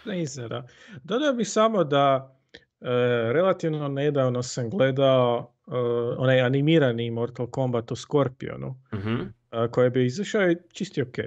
[0.04, 0.66] Ne izgleda.
[1.04, 2.36] Dodao bih samo da
[2.80, 2.86] e,
[3.32, 5.70] relativno nedavno sam gledao e,
[6.18, 9.70] onaj animirani Mortal Kombat o Scorpionu, uh-huh.
[9.70, 11.18] koji bi izašao i čisti ok.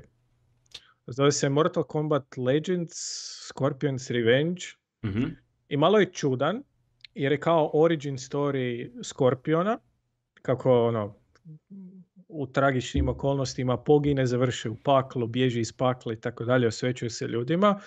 [1.07, 2.93] Zove se Mortal Kombat Legends
[3.53, 4.61] Scorpion's Revenge
[5.03, 5.31] uh
[5.69, 6.63] i malo je čudan
[7.18, 9.80] jer je kao origin story Skorpiona,
[10.41, 11.15] kako ono,
[12.27, 17.27] u tragičnim okolnostima pogine, završi u paklu, bježi iz pakla i tako dalje, osvećuje se
[17.27, 17.80] ljudima,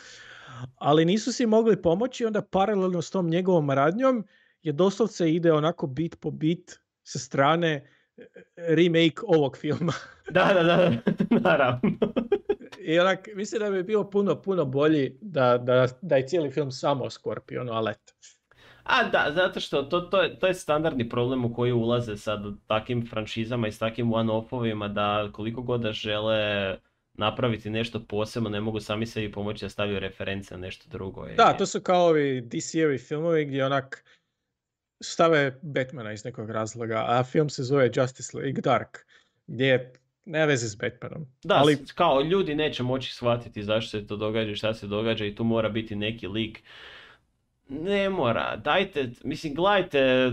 [0.77, 4.25] ali nisu si mogli pomoći, onda paralelno s tom njegovom radnjom
[4.63, 7.73] je doslovce ide onako bit po bit sa strane
[8.17, 8.25] e,
[8.57, 9.93] remake ovog filma.
[10.35, 10.93] da, da, da,
[11.51, 11.81] naravno.
[12.79, 16.71] I onak, mislim da bi bio puno, puno bolji da, da, da je cijeli film
[16.71, 18.13] samo o Skorpionu, ali eto.
[18.91, 22.43] A da, zato što to, to, je, to je standardni problem u koji ulaze sad
[22.67, 26.77] takim franšizama i s takim one-offovima da koliko god da žele
[27.15, 31.27] napraviti nešto posebno, ne mogu sami sebi pomoći da stavljaju reference na nešto drugo.
[31.37, 34.05] Da, to su kao ovi DC-evi filmovi gdje onak
[35.01, 38.99] stave Batmana iz nekog razloga, a film se zove Justice League Dark,
[39.47, 39.93] gdje
[40.25, 41.27] ne veze s Batmanom.
[41.45, 41.79] Da, ali...
[41.95, 45.45] kao ljudi neće moći shvatiti zašto se to događa i šta se događa i tu
[45.45, 46.63] mora biti neki lik
[47.71, 50.33] ne mora, dajte, mislim, gledajte,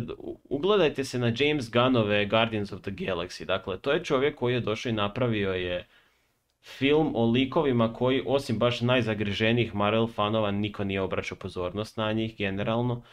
[0.49, 4.59] ugledajte se na James Gunnove Guardians of the Galaxy, dakle, to je čovjek koji je
[4.59, 5.88] došao i napravio je
[6.61, 12.38] film o likovima koji, osim baš najzagriženijih Marvel fanova, niko nije obraćao pozornost na njih
[12.38, 13.03] generalno.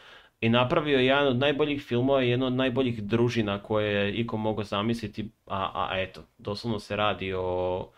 [0.41, 4.37] I napravio je jedan od najboljih filmova i jedno od najboljih družina koje je iko
[4.37, 7.89] mogao zamisliti, a, a eto, doslovno se radi o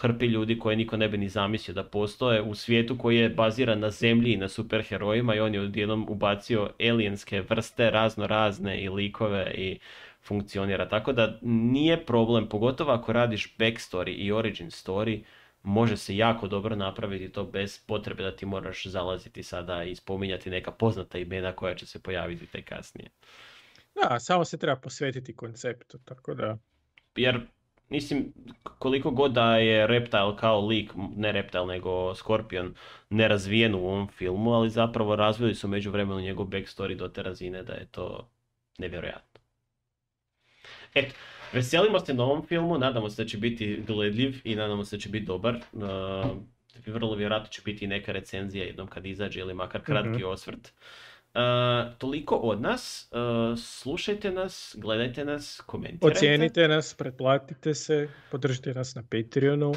[0.00, 3.80] hrpi ljudi koje niko ne bi ni zamislio da postoje u svijetu koji je baziran
[3.80, 8.88] na zemlji i na superherojima i on je odjednom ubacio alienske vrste razno razne i
[8.88, 9.78] likove i
[10.22, 10.88] funkcionira.
[10.88, 15.22] Tako da nije problem, pogotovo ako radiš backstory i origin story,
[15.62, 20.50] može se jako dobro napraviti to bez potrebe da ti moraš zalaziti sada i spominjati
[20.50, 23.10] neka poznata imena koja će se pojaviti te kasnije.
[23.94, 26.58] Da, samo se treba posvetiti konceptu, tako da...
[27.16, 27.40] Jer
[27.88, 28.32] mislim,
[28.78, 32.74] koliko god da je Reptile kao lik, ne Reptile nego Scorpion,
[33.10, 37.62] nerazvijen u ovom filmu, ali zapravo razvili su među vremenu njegov backstory do te razine
[37.62, 38.30] da je to
[38.78, 39.40] nevjerojatno.
[40.94, 41.14] Eto,
[41.52, 45.08] veselimo se novom filmu, nadamo se da će biti gledljiv i nadamo se da će
[45.08, 45.56] biti dobar.
[45.72, 45.82] Uh,
[46.86, 50.72] vrlo vjerojatno će biti i neka recenzija jednom kad izađe ili makar kratki mm osvrt.
[51.34, 56.18] Uh, toliko od nas, uh, slušajte nas, gledajte nas, komentirajte.
[56.18, 59.70] Ocijenite nas, pretplatite se, podržite nas na Patreonu.
[59.70, 59.76] Uh,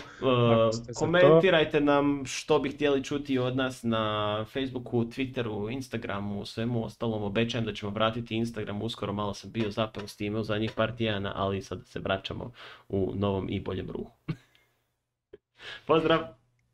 [0.96, 7.24] komentirajte nam što bi htjeli čuti od nas na Facebooku, Twitteru, Instagramu, svemu ostalom.
[7.24, 10.96] Obećajem da ćemo vratiti Instagram uskoro, malo sam bio zapeo s time u zadnjih par
[10.96, 12.52] tjedana, ali sad se vraćamo
[12.90, 14.14] u novom i boljem ruhu.
[15.88, 16.20] Pozdrav!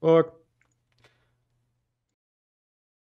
[0.01, 0.36] Ok.